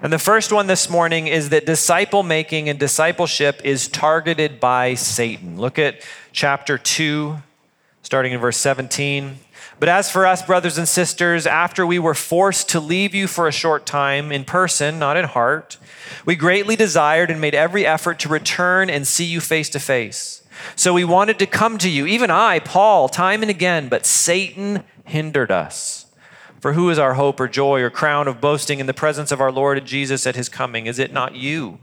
And 0.02 0.14
the 0.14 0.20
first 0.20 0.52
one 0.54 0.68
this 0.68 0.90
morning 0.90 1.28
is 1.28 1.50
that 1.50 1.66
disciple 1.66 2.24
making 2.24 2.70
and 2.70 2.80
discipleship 2.80 3.62
is 3.64 3.88
targeted 3.88 4.60
by 4.60 4.94
Satan. 4.94 5.60
Look 5.60 5.78
at 5.78 6.02
chapter 6.32 6.78
2, 6.78 7.38
starting 8.12 8.34
in 8.34 8.42
verse 8.42 8.58
17. 8.58 9.40
But 9.80 9.88
as 9.88 10.12
for 10.12 10.28
us, 10.28 10.46
brothers 10.46 10.78
and 10.78 10.86
sisters, 10.86 11.48
after 11.48 11.88
we 11.88 11.98
were 11.98 12.14
forced 12.14 12.68
to 12.72 12.82
leave 12.82 13.16
you 13.16 13.26
for 13.26 13.48
a 13.48 13.54
short 13.54 13.86
time 13.86 14.34
in 14.34 14.44
person, 14.44 15.00
not 15.00 15.16
in 15.16 15.24
heart, 15.24 15.78
we 16.26 16.36
greatly 16.36 16.76
desired 16.76 17.32
and 17.32 17.40
made 17.40 17.56
every 17.56 17.86
effort 17.86 18.20
to 18.20 18.28
return 18.28 18.90
and 18.90 19.08
see 19.08 19.24
you 19.24 19.40
face 19.40 19.70
to 19.70 19.80
face. 19.80 20.44
So 20.76 20.94
we 20.94 21.06
wanted 21.06 21.40
to 21.40 21.46
come 21.46 21.78
to 21.78 21.90
you, 21.90 22.06
even 22.06 22.30
I, 22.30 22.60
Paul, 22.60 23.08
time 23.08 23.44
and 23.44 23.50
again, 23.50 23.88
but 23.88 24.06
Satan 24.06 24.84
hindered 25.06 25.50
us. 25.50 26.06
For 26.60 26.74
who 26.74 26.90
is 26.90 27.00
our 27.00 27.14
hope 27.14 27.40
or 27.40 27.48
joy 27.48 27.80
or 27.80 27.90
crown 27.90 28.28
of 28.28 28.42
boasting 28.42 28.82
in 28.82 28.88
the 28.88 28.94
presence 28.94 29.32
of 29.32 29.40
our 29.40 29.54
Lord 29.54 29.86
Jesus 29.86 30.28
at 30.28 30.36
his 30.36 30.50
coming? 30.50 30.86
Is 30.86 31.00
it 31.00 31.14
not 31.14 31.36
you? 31.36 31.80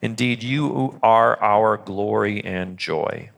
Indeed, 0.00 0.44
you 0.44 1.00
are 1.02 1.36
our 1.42 1.78
glory 1.78 2.44
and 2.44 2.78
joy. 2.78 3.30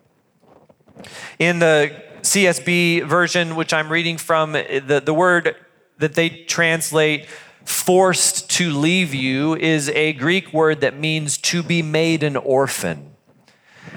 In 1.39 1.61
the 1.61 2.06
CSB 2.27 3.07
version, 3.07 3.55
which 3.55 3.73
I'm 3.73 3.91
reading 3.91 4.19
from, 4.19 4.53
the, 4.53 5.03
the 5.05 5.15
word 5.15 5.55
that 5.99 6.15
they 6.15 6.29
translate 6.29 7.27
forced 7.65 8.51
to 8.51 8.71
leave 8.71 9.15
you 9.15 9.55
is 9.57 9.89
a 9.91 10.13
Greek 10.13 10.53
word 10.53 10.81
that 10.81 10.99
means 10.99 11.39
to 11.39 11.63
be 11.63 11.83
made 11.83 12.23
an 12.23 12.37
orphan. 12.37 13.15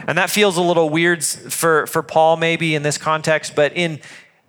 And 0.07 0.17
that 0.17 0.29
feels 0.29 0.57
a 0.57 0.61
little 0.61 0.89
weird 0.89 1.23
for, 1.23 1.87
for 1.87 2.03
Paul, 2.03 2.37
maybe 2.37 2.75
in 2.75 2.83
this 2.83 2.97
context, 2.97 3.55
but 3.55 3.73
in 3.75 3.99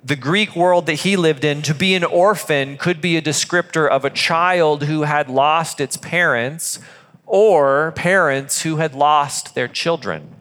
the 0.04 0.16
Greek 0.16 0.54
world 0.54 0.87
that 0.87 0.94
he 0.94 1.16
lived 1.16 1.44
in, 1.44 1.62
to 1.62 1.75
be 1.75 1.94
an 1.94 2.04
orphan 2.04 2.76
could 2.76 3.00
be 3.00 3.16
a 3.16 3.22
descriptor 3.22 3.88
of 3.88 4.04
a 4.04 4.10
child 4.10 4.84
who 4.84 5.02
had 5.02 5.28
lost 5.28 5.80
its 5.80 5.96
parents 5.96 6.78
or 7.26 7.92
parents 7.92 8.62
who 8.62 8.76
had 8.76 8.94
lost 8.94 9.54
their 9.54 9.68
children. 9.68 10.39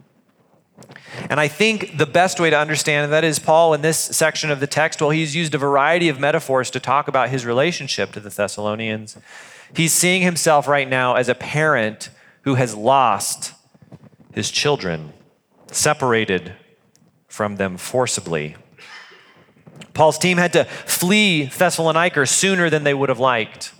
And 1.29 1.39
I 1.39 1.47
think 1.47 1.97
the 1.97 2.05
best 2.05 2.39
way 2.39 2.49
to 2.49 2.57
understand 2.57 3.11
that 3.11 3.23
is 3.23 3.39
Paul 3.39 3.73
in 3.73 3.81
this 3.81 3.97
section 3.97 4.51
of 4.51 4.59
the 4.59 4.67
text, 4.67 5.01
well, 5.01 5.09
he's 5.09 5.35
used 5.35 5.55
a 5.55 5.57
variety 5.57 6.09
of 6.09 6.19
metaphors 6.19 6.69
to 6.71 6.79
talk 6.79 7.07
about 7.07 7.29
his 7.29 7.45
relationship 7.45 8.11
to 8.13 8.19
the 8.19 8.29
Thessalonians. 8.29 9.17
He's 9.75 9.93
seeing 9.93 10.21
himself 10.21 10.67
right 10.67 10.87
now 10.87 11.15
as 11.15 11.29
a 11.29 11.35
parent 11.35 12.09
who 12.43 12.55
has 12.55 12.75
lost 12.75 13.53
his 14.33 14.51
children, 14.51 15.13
separated 15.71 16.53
from 17.27 17.57
them 17.57 17.77
forcibly. 17.77 18.55
Paul's 19.93 20.17
team 20.17 20.37
had 20.37 20.53
to 20.53 20.65
flee 20.65 21.45
Thessalonica 21.45 22.25
sooner 22.25 22.69
than 22.69 22.83
they 22.83 22.93
would 22.93 23.09
have 23.09 23.19
liked. 23.19 23.73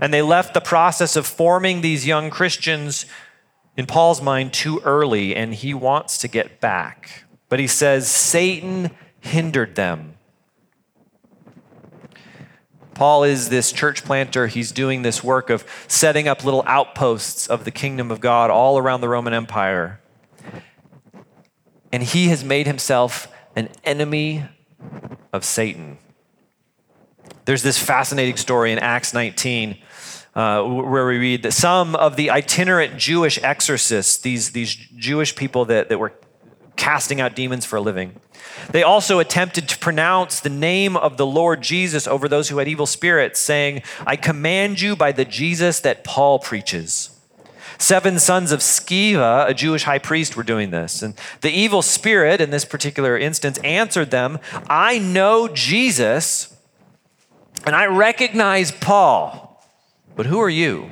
And 0.00 0.14
they 0.14 0.22
left 0.22 0.54
the 0.54 0.60
process 0.60 1.16
of 1.16 1.26
forming 1.26 1.80
these 1.80 2.06
young 2.06 2.30
Christians 2.30 3.04
in 3.80 3.86
Paul's 3.86 4.20
mind 4.20 4.52
too 4.52 4.78
early, 4.84 5.34
and 5.34 5.54
he 5.54 5.72
wants 5.72 6.18
to 6.18 6.28
get 6.28 6.60
back. 6.60 7.24
But 7.48 7.60
he 7.60 7.66
says, 7.66 8.10
Satan 8.10 8.90
hindered 9.20 9.74
them. 9.74 10.18
Paul 12.92 13.24
is 13.24 13.48
this 13.48 13.72
church 13.72 14.04
planter. 14.04 14.48
He's 14.48 14.70
doing 14.70 15.00
this 15.00 15.24
work 15.24 15.48
of 15.48 15.64
setting 15.88 16.28
up 16.28 16.44
little 16.44 16.62
outposts 16.66 17.46
of 17.46 17.64
the 17.64 17.70
kingdom 17.70 18.10
of 18.10 18.20
God 18.20 18.50
all 18.50 18.76
around 18.76 19.00
the 19.00 19.08
Roman 19.08 19.32
Empire. 19.32 19.98
And 21.90 22.02
he 22.02 22.28
has 22.28 22.44
made 22.44 22.66
himself 22.66 23.32
an 23.56 23.70
enemy 23.82 24.44
of 25.32 25.42
Satan. 25.42 25.96
There's 27.46 27.62
this 27.62 27.78
fascinating 27.78 28.36
story 28.36 28.72
in 28.72 28.78
Acts 28.78 29.14
19 29.14 29.78
uh, 30.40 30.62
where 30.62 31.06
we 31.06 31.18
read 31.18 31.42
that 31.42 31.52
some 31.52 31.94
of 31.96 32.16
the 32.16 32.30
itinerant 32.30 32.96
Jewish 32.96 33.38
exorcists, 33.42 34.16
these, 34.16 34.52
these 34.52 34.74
Jewish 34.74 35.36
people 35.36 35.66
that, 35.66 35.90
that 35.90 35.98
were 35.98 36.14
casting 36.76 37.20
out 37.20 37.36
demons 37.36 37.66
for 37.66 37.76
a 37.76 37.80
living, 37.80 38.18
they 38.70 38.82
also 38.82 39.18
attempted 39.18 39.68
to 39.68 39.78
pronounce 39.78 40.40
the 40.40 40.48
name 40.48 40.96
of 40.96 41.18
the 41.18 41.26
Lord 41.26 41.60
Jesus 41.60 42.06
over 42.06 42.26
those 42.26 42.48
who 42.48 42.56
had 42.56 42.68
evil 42.68 42.86
spirits, 42.86 43.38
saying, 43.38 43.82
I 44.06 44.16
command 44.16 44.80
you 44.80 44.96
by 44.96 45.12
the 45.12 45.26
Jesus 45.26 45.80
that 45.80 46.04
Paul 46.04 46.38
preaches. 46.38 47.10
Seven 47.76 48.18
sons 48.18 48.50
of 48.50 48.60
Sceva, 48.60 49.46
a 49.46 49.52
Jewish 49.52 49.82
high 49.82 49.98
priest, 49.98 50.36
were 50.36 50.42
doing 50.42 50.70
this. 50.70 51.02
And 51.02 51.14
the 51.42 51.50
evil 51.50 51.82
spirit, 51.82 52.40
in 52.40 52.48
this 52.48 52.64
particular 52.64 53.18
instance, 53.18 53.58
answered 53.58 54.10
them, 54.10 54.38
I 54.68 54.98
know 54.98 55.48
Jesus 55.48 56.56
and 57.66 57.76
I 57.76 57.86
recognize 57.86 58.72
Paul, 58.72 59.49
but 60.16 60.26
who 60.26 60.40
are 60.40 60.50
you? 60.50 60.90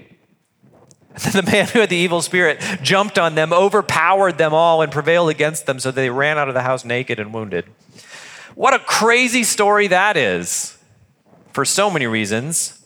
the 1.33 1.43
man 1.43 1.67
who 1.67 1.81
had 1.81 1.91
the 1.91 1.97
evil 1.97 2.23
spirit 2.23 2.61
jumped 2.83 3.19
on 3.19 3.35
them, 3.35 3.53
overpowered 3.53 4.39
them 4.39 4.55
all, 4.55 4.83
and 4.83 4.93
prevailed 4.93 5.31
against 5.31 5.67
them, 5.67 5.81
so 5.81 5.91
they 5.91 6.11
ran 6.11 6.39
out 6.39 6.49
of 6.49 6.55
the 6.55 6.63
house 6.63 6.85
naked 6.85 7.19
and 7.19 7.33
wounded. 7.35 7.65
What 8.55 8.75
a 8.75 8.79
crazy 8.79 9.45
story 9.45 9.89
that 9.89 10.17
is 10.17 10.79
for 11.53 11.65
so 11.65 11.91
many 11.91 12.07
reasons. 12.07 12.85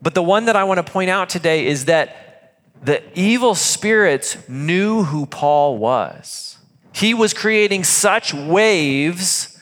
But 0.00 0.14
the 0.14 0.22
one 0.22 0.46
that 0.46 0.56
I 0.56 0.64
want 0.64 0.84
to 0.84 0.92
point 0.92 1.10
out 1.10 1.28
today 1.28 1.66
is 1.66 1.86
that 1.86 2.60
the 2.82 3.02
evil 3.18 3.54
spirits 3.54 4.36
knew 4.48 5.04
who 5.04 5.26
Paul 5.26 5.78
was. 5.78 6.58
He 6.92 7.14
was 7.14 7.34
creating 7.34 7.84
such 7.84 8.32
waves 8.32 9.58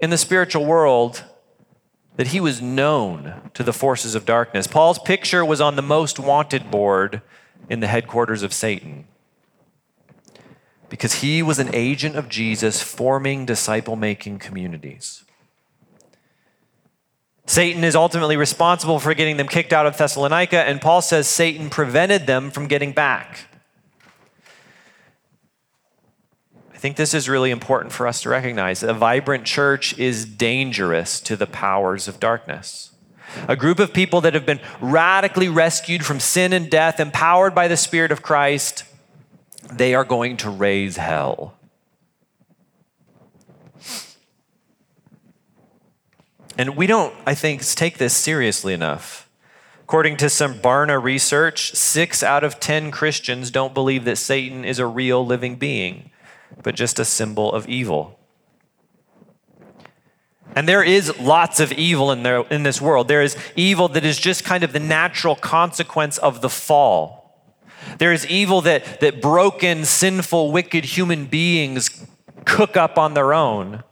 in 0.00 0.10
the 0.10 0.18
spiritual 0.18 0.64
world 0.64 1.22
that 2.16 2.28
he 2.28 2.40
was 2.40 2.62
known 2.62 3.50
to 3.54 3.62
the 3.62 3.72
forces 3.72 4.14
of 4.14 4.24
darkness. 4.24 4.66
Paul's 4.66 4.98
picture 4.98 5.44
was 5.44 5.60
on 5.60 5.76
the 5.76 5.82
most 5.82 6.18
wanted 6.18 6.70
board 6.70 7.22
in 7.68 7.80
the 7.80 7.86
headquarters 7.86 8.42
of 8.42 8.52
Satan 8.52 9.06
because 10.88 11.14
he 11.14 11.42
was 11.42 11.58
an 11.58 11.74
agent 11.74 12.14
of 12.14 12.28
Jesus 12.28 12.82
forming 12.82 13.44
disciple 13.46 13.96
making 13.96 14.38
communities. 14.38 15.24
Satan 17.46 17.84
is 17.84 17.96
ultimately 17.96 18.36
responsible 18.36 18.98
for 18.98 19.12
getting 19.12 19.36
them 19.36 19.48
kicked 19.48 19.72
out 19.72 19.86
of 19.86 19.96
Thessalonica, 19.96 20.60
and 20.60 20.80
Paul 20.80 21.02
says 21.02 21.28
Satan 21.28 21.68
prevented 21.68 22.26
them 22.26 22.50
from 22.50 22.68
getting 22.68 22.92
back. 22.92 23.48
Think 26.84 26.98
this 26.98 27.14
is 27.14 27.30
really 27.30 27.50
important 27.50 27.94
for 27.94 28.06
us 28.06 28.20
to 28.20 28.28
recognize. 28.28 28.82
A 28.82 28.92
vibrant 28.92 29.46
church 29.46 29.98
is 29.98 30.26
dangerous 30.26 31.18
to 31.18 31.34
the 31.34 31.46
powers 31.46 32.08
of 32.08 32.20
darkness. 32.20 32.90
A 33.48 33.56
group 33.56 33.78
of 33.78 33.94
people 33.94 34.20
that 34.20 34.34
have 34.34 34.44
been 34.44 34.60
radically 34.82 35.48
rescued 35.48 36.04
from 36.04 36.20
sin 36.20 36.52
and 36.52 36.70
death, 36.70 37.00
empowered 37.00 37.54
by 37.54 37.68
the 37.68 37.78
Spirit 37.78 38.12
of 38.12 38.20
Christ, 38.20 38.84
they 39.72 39.94
are 39.94 40.04
going 40.04 40.36
to 40.36 40.50
raise 40.50 40.98
hell. 40.98 41.54
And 46.58 46.76
we 46.76 46.86
don't, 46.86 47.14
I 47.26 47.34
think, 47.34 47.64
take 47.64 47.96
this 47.96 48.14
seriously 48.14 48.74
enough. 48.74 49.26
According 49.84 50.18
to 50.18 50.28
some 50.28 50.56
Barna 50.56 51.02
research, 51.02 51.74
six 51.74 52.22
out 52.22 52.44
of 52.44 52.60
10 52.60 52.90
Christians 52.90 53.50
don't 53.50 53.72
believe 53.72 54.04
that 54.04 54.18
Satan 54.18 54.66
is 54.66 54.78
a 54.78 54.86
real 54.86 55.24
living 55.24 55.56
being 55.56 56.10
but 56.64 56.74
just 56.74 56.98
a 56.98 57.04
symbol 57.04 57.52
of 57.52 57.68
evil. 57.68 58.18
And 60.56 60.68
there 60.68 60.82
is 60.82 61.16
lots 61.20 61.60
of 61.60 61.72
evil 61.72 62.10
in, 62.10 62.22
there, 62.22 62.40
in 62.50 62.62
this 62.62 62.80
world. 62.80 63.06
There 63.06 63.22
is 63.22 63.36
evil 63.54 63.88
that 63.88 64.04
is 64.04 64.18
just 64.18 64.44
kind 64.44 64.64
of 64.64 64.72
the 64.72 64.80
natural 64.80 65.36
consequence 65.36 66.18
of 66.18 66.40
the 66.40 66.48
fall. 66.48 67.24
There 67.98 68.12
is 68.12 68.26
evil 68.26 68.60
that, 68.62 69.00
that 69.00 69.20
broken, 69.20 69.84
sinful, 69.84 70.52
wicked 70.52 70.84
human 70.84 71.26
beings 71.26 72.06
cook 72.44 72.76
up 72.76 72.98
on 72.98 73.14
their 73.14 73.34
own. 73.34 73.82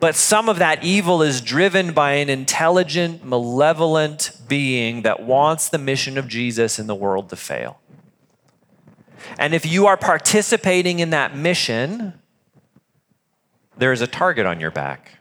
But 0.00 0.14
some 0.14 0.48
of 0.48 0.58
that 0.58 0.82
evil 0.82 1.22
is 1.22 1.40
driven 1.40 1.92
by 1.92 2.12
an 2.12 2.28
intelligent, 2.28 3.24
malevolent 3.24 4.32
being 4.48 5.02
that 5.02 5.22
wants 5.22 5.68
the 5.68 5.78
mission 5.78 6.18
of 6.18 6.26
Jesus 6.26 6.78
in 6.78 6.86
the 6.86 6.94
world 6.94 7.30
to 7.30 7.36
fail. 7.36 7.80
And 9.38 9.54
if 9.54 9.66
you 9.66 9.86
are 9.86 9.96
participating 9.96 10.98
in 11.00 11.10
that 11.10 11.36
mission, 11.36 12.14
there 13.76 13.92
is 13.92 14.00
a 14.00 14.06
target 14.06 14.46
on 14.46 14.60
your 14.60 14.70
back. 14.70 15.12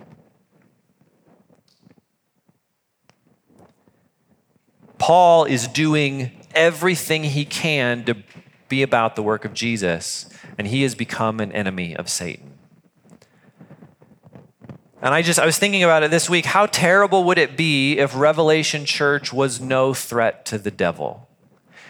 Paul 4.98 5.46
is 5.46 5.68
doing 5.68 6.32
everything 6.54 7.26
he 7.26 7.46
can 7.46 8.06
to 8.06 8.16
be 8.70 8.82
about 8.82 9.16
the 9.16 9.22
work 9.22 9.46
of 9.46 9.54
Jesus, 9.54 10.28
and 10.58 10.68
he 10.68 10.82
has 10.84 10.96
become 10.96 11.40
an 11.40 11.52
enemy 11.52 11.96
of 11.96 12.10
Satan. 12.10 12.54
And 15.02 15.14
I 15.14 15.22
just 15.22 15.38
I 15.38 15.46
was 15.46 15.60
thinking 15.60 15.84
about 15.84 16.02
it 16.02 16.10
this 16.10 16.30
week, 16.30 16.46
how 16.46 16.66
terrible 16.66 17.24
would 17.26 17.38
it 17.38 17.56
be 17.56 18.00
if 18.00 18.16
Revelation 18.16 18.86
Church 18.86 19.32
was 19.32 19.62
no 19.62 19.94
threat 19.94 20.46
to 20.46 20.58
the 20.58 20.72
devil? 20.72 21.30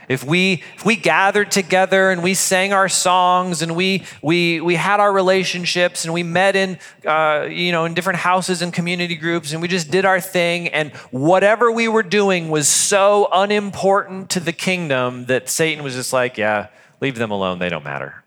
If 0.07 0.23
we 0.23 0.63
if 0.75 0.85
we 0.85 0.95
gathered 0.95 1.51
together 1.51 2.11
and 2.11 2.23
we 2.23 2.33
sang 2.33 2.73
our 2.73 2.89
songs 2.89 3.61
and 3.61 3.75
we 3.75 4.03
we 4.21 4.61
we 4.61 4.75
had 4.75 4.99
our 4.99 5.11
relationships 5.11 6.05
and 6.05 6.13
we 6.13 6.23
met 6.23 6.55
in 6.55 6.77
uh, 7.05 7.47
you 7.49 7.71
know 7.71 7.85
in 7.85 7.93
different 7.93 8.19
houses 8.19 8.61
and 8.61 8.73
community 8.73 9.15
groups 9.15 9.53
and 9.53 9.61
we 9.61 9.67
just 9.67 9.91
did 9.91 10.05
our 10.05 10.19
thing 10.19 10.67
and 10.69 10.91
whatever 11.11 11.71
we 11.71 11.87
were 11.87 12.03
doing 12.03 12.49
was 12.49 12.67
so 12.67 13.27
unimportant 13.33 14.29
to 14.29 14.39
the 14.39 14.53
kingdom 14.53 15.25
that 15.25 15.49
Satan 15.49 15.83
was 15.83 15.95
just 15.95 16.13
like, 16.13 16.37
yeah, 16.37 16.67
leave 17.01 17.15
them 17.15 17.31
alone, 17.31 17.59
they 17.59 17.69
don't 17.69 17.83
matter. 17.83 18.23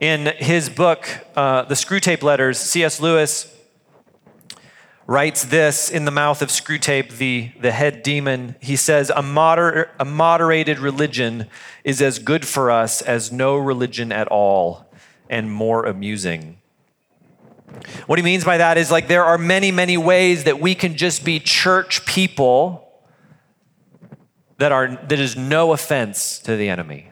In 0.00 0.26
his 0.36 0.68
book, 0.68 1.08
uh, 1.36 1.62
The 1.62 1.74
Screwtape 1.74 2.22
Letters, 2.22 2.58
C.S. 2.58 3.00
Lewis 3.00 3.53
writes 5.06 5.44
this 5.44 5.90
in 5.90 6.04
the 6.04 6.10
mouth 6.10 6.40
of 6.40 6.48
Screwtape, 6.48 7.18
the, 7.18 7.52
the 7.60 7.72
head 7.72 8.02
demon. 8.02 8.56
He 8.60 8.76
says, 8.76 9.10
a, 9.14 9.22
moder- 9.22 9.90
a 9.98 10.04
moderated 10.04 10.78
religion 10.78 11.48
is 11.84 12.00
as 12.00 12.18
good 12.18 12.46
for 12.46 12.70
us 12.70 13.02
as 13.02 13.30
no 13.30 13.56
religion 13.56 14.12
at 14.12 14.28
all 14.28 14.86
and 15.28 15.52
more 15.52 15.84
amusing. 15.84 16.58
What 18.06 18.18
he 18.18 18.22
means 18.22 18.44
by 18.44 18.58
that 18.58 18.78
is 18.78 18.90
like 18.90 19.08
there 19.08 19.24
are 19.24 19.38
many, 19.38 19.70
many 19.70 19.96
ways 19.96 20.44
that 20.44 20.60
we 20.60 20.74
can 20.74 20.96
just 20.96 21.24
be 21.24 21.40
church 21.40 22.06
people 22.06 22.80
that 24.58 24.70
are 24.70 24.96
that 25.08 25.18
is 25.18 25.36
no 25.36 25.72
offense 25.72 26.38
to 26.40 26.56
the 26.56 26.68
enemy. 26.68 27.10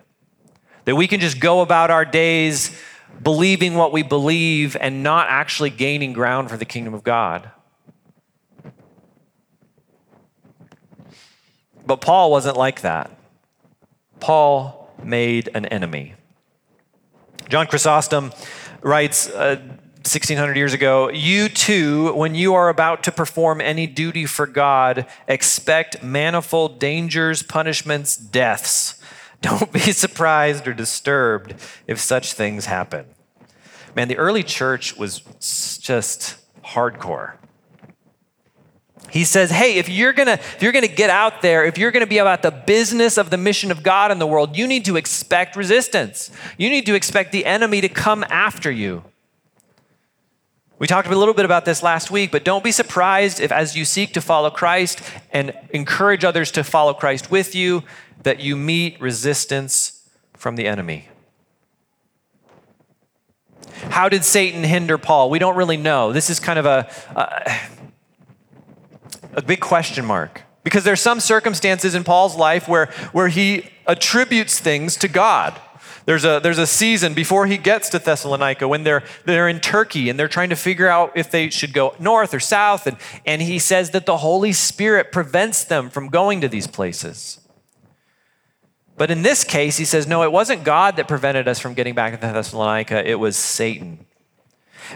That 0.84 0.94
we 0.94 1.08
can 1.08 1.20
just 1.20 1.40
go 1.40 1.60
about 1.60 1.90
our 1.90 2.04
days 2.04 2.76
believing 3.22 3.74
what 3.74 3.92
we 3.92 4.02
believe 4.02 4.76
and 4.76 5.02
not 5.02 5.26
actually 5.28 5.70
gaining 5.70 6.12
ground 6.12 6.48
for 6.48 6.56
the 6.56 6.64
kingdom 6.64 6.94
of 6.94 7.02
God. 7.02 7.50
But 11.86 12.00
Paul 12.00 12.30
wasn't 12.30 12.56
like 12.56 12.82
that. 12.82 13.10
Paul 14.20 14.90
made 15.02 15.48
an 15.54 15.66
enemy. 15.66 16.14
John 17.48 17.66
Chrysostom 17.66 18.32
writes 18.82 19.28
uh, 19.28 19.56
1600 20.04 20.56
years 20.56 20.72
ago 20.72 21.10
You 21.10 21.48
too, 21.48 22.12
when 22.14 22.34
you 22.34 22.54
are 22.54 22.68
about 22.68 23.02
to 23.04 23.12
perform 23.12 23.60
any 23.60 23.86
duty 23.86 24.26
for 24.26 24.46
God, 24.46 25.06
expect 25.28 26.02
manifold 26.02 26.78
dangers, 26.78 27.42
punishments, 27.42 28.16
deaths. 28.16 29.00
Don't 29.40 29.72
be 29.72 29.80
surprised 29.92 30.66
or 30.66 30.74
disturbed 30.74 31.54
if 31.86 31.98
such 31.98 32.32
things 32.32 32.66
happen. 32.66 33.06
Man, 33.94 34.08
the 34.08 34.16
early 34.16 34.42
church 34.42 34.96
was 34.96 35.20
just 35.82 36.36
hardcore. 36.64 37.34
He 39.10 39.24
says, 39.24 39.50
"Hey, 39.50 39.74
if 39.74 39.88
you're 39.88 40.12
going 40.12 40.26
to 40.26 40.34
if 40.34 40.62
you're 40.62 40.72
going 40.72 40.86
to 40.86 40.94
get 40.94 41.10
out 41.10 41.42
there, 41.42 41.64
if 41.64 41.76
you're 41.76 41.90
going 41.90 42.04
to 42.04 42.08
be 42.08 42.18
about 42.18 42.42
the 42.42 42.50
business 42.50 43.18
of 43.18 43.30
the 43.30 43.36
mission 43.36 43.70
of 43.70 43.82
God 43.82 44.10
in 44.10 44.18
the 44.18 44.26
world, 44.26 44.56
you 44.56 44.66
need 44.66 44.84
to 44.86 44.96
expect 44.96 45.54
resistance. 45.54 46.30
You 46.56 46.70
need 46.70 46.86
to 46.86 46.94
expect 46.94 47.32
the 47.32 47.44
enemy 47.44 47.80
to 47.80 47.88
come 47.88 48.24
after 48.30 48.70
you." 48.70 49.04
We 50.78 50.88
talked 50.88 51.06
a 51.06 51.16
little 51.16 51.34
bit 51.34 51.44
about 51.44 51.64
this 51.64 51.80
last 51.80 52.10
week, 52.10 52.32
but 52.32 52.42
don't 52.42 52.64
be 52.64 52.72
surprised 52.72 53.38
if 53.38 53.52
as 53.52 53.76
you 53.76 53.84
seek 53.84 54.14
to 54.14 54.20
follow 54.20 54.50
Christ 54.50 55.00
and 55.30 55.54
encourage 55.70 56.24
others 56.24 56.50
to 56.52 56.64
follow 56.64 56.92
Christ 56.92 57.30
with 57.30 57.54
you, 57.54 57.84
that 58.24 58.40
you 58.40 58.56
meet 58.56 59.00
resistance 59.00 60.08
from 60.34 60.56
the 60.56 60.66
enemy. 60.66 61.08
how 63.90 64.08
did 64.08 64.24
Satan 64.24 64.64
hinder 64.64 64.98
Paul? 64.98 65.30
We 65.30 65.38
don't 65.38 65.56
really 65.56 65.76
know. 65.76 66.12
This 66.12 66.30
is 66.30 66.40
kind 66.40 66.58
of 66.58 66.66
a, 66.66 66.88
a, 67.14 67.58
a 69.32 69.42
big 69.42 69.60
question 69.60 70.04
mark. 70.04 70.42
Because 70.64 70.84
there's 70.84 71.00
some 71.00 71.20
circumstances 71.20 71.94
in 71.94 72.04
Paul's 72.04 72.36
life 72.36 72.68
where, 72.68 72.86
where 73.12 73.28
he 73.28 73.68
attributes 73.86 74.58
things 74.58 74.96
to 74.98 75.08
God. 75.08 75.60
There's 76.04 76.24
a, 76.24 76.40
there's 76.42 76.58
a 76.58 76.66
season 76.66 77.14
before 77.14 77.46
he 77.46 77.56
gets 77.56 77.88
to 77.90 77.98
Thessalonica 77.98 78.66
when 78.66 78.82
they're, 78.82 79.04
they're 79.24 79.48
in 79.48 79.60
Turkey 79.60 80.08
and 80.08 80.18
they're 80.18 80.28
trying 80.28 80.50
to 80.50 80.56
figure 80.56 80.88
out 80.88 81.12
if 81.16 81.30
they 81.30 81.48
should 81.50 81.72
go 81.72 81.94
north 81.98 82.34
or 82.34 82.40
south. 82.40 82.86
And, 82.86 82.96
and 83.24 83.40
he 83.42 83.58
says 83.58 83.90
that 83.90 84.06
the 84.06 84.18
Holy 84.18 84.52
Spirit 84.52 85.12
prevents 85.12 85.64
them 85.64 85.90
from 85.90 86.08
going 86.08 86.40
to 86.40 86.48
these 86.48 86.66
places. 86.66 87.40
But 88.96 89.10
in 89.10 89.22
this 89.22 89.42
case, 89.44 89.78
he 89.78 89.84
says, 89.84 90.06
no, 90.06 90.22
it 90.22 90.32
wasn't 90.32 90.64
God 90.64 90.96
that 90.96 91.08
prevented 91.08 91.48
us 91.48 91.58
from 91.58 91.74
getting 91.74 91.94
back 91.94 92.12
to 92.12 92.18
Thessalonica, 92.20 93.08
it 93.08 93.18
was 93.18 93.36
Satan. 93.36 94.06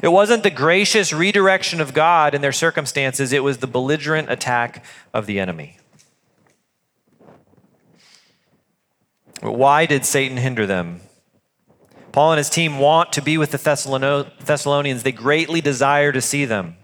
It 0.03 0.09
wasn't 0.09 0.43
the 0.43 0.51
gracious 0.51 1.13
redirection 1.13 1.81
of 1.81 1.95
God 1.95 2.35
in 2.35 2.41
their 2.41 2.53
circumstances, 2.53 3.33
it 3.33 3.43
was 3.43 3.59
the 3.59 3.67
belligerent 3.67 4.31
attack 4.31 4.85
of 5.13 5.27
the 5.27 5.41
enemy. 5.41 5.79
But 9.43 9.53
why 9.53 9.87
did 9.87 10.05
Satan 10.05 10.39
hinder 10.39 10.67
them? 10.67 11.01
Paul 12.13 12.33
and 12.33 12.39
his 12.39 12.49
team 12.49 12.79
want 12.79 13.13
to 13.13 13.21
be 13.21 13.37
with 13.37 13.51
the 13.51 13.59
Thessalonians. 13.59 15.03
They 15.03 15.13
greatly 15.13 15.61
desire 15.61 16.13
to 16.13 16.23
see 16.23 16.47
them. 16.47 16.77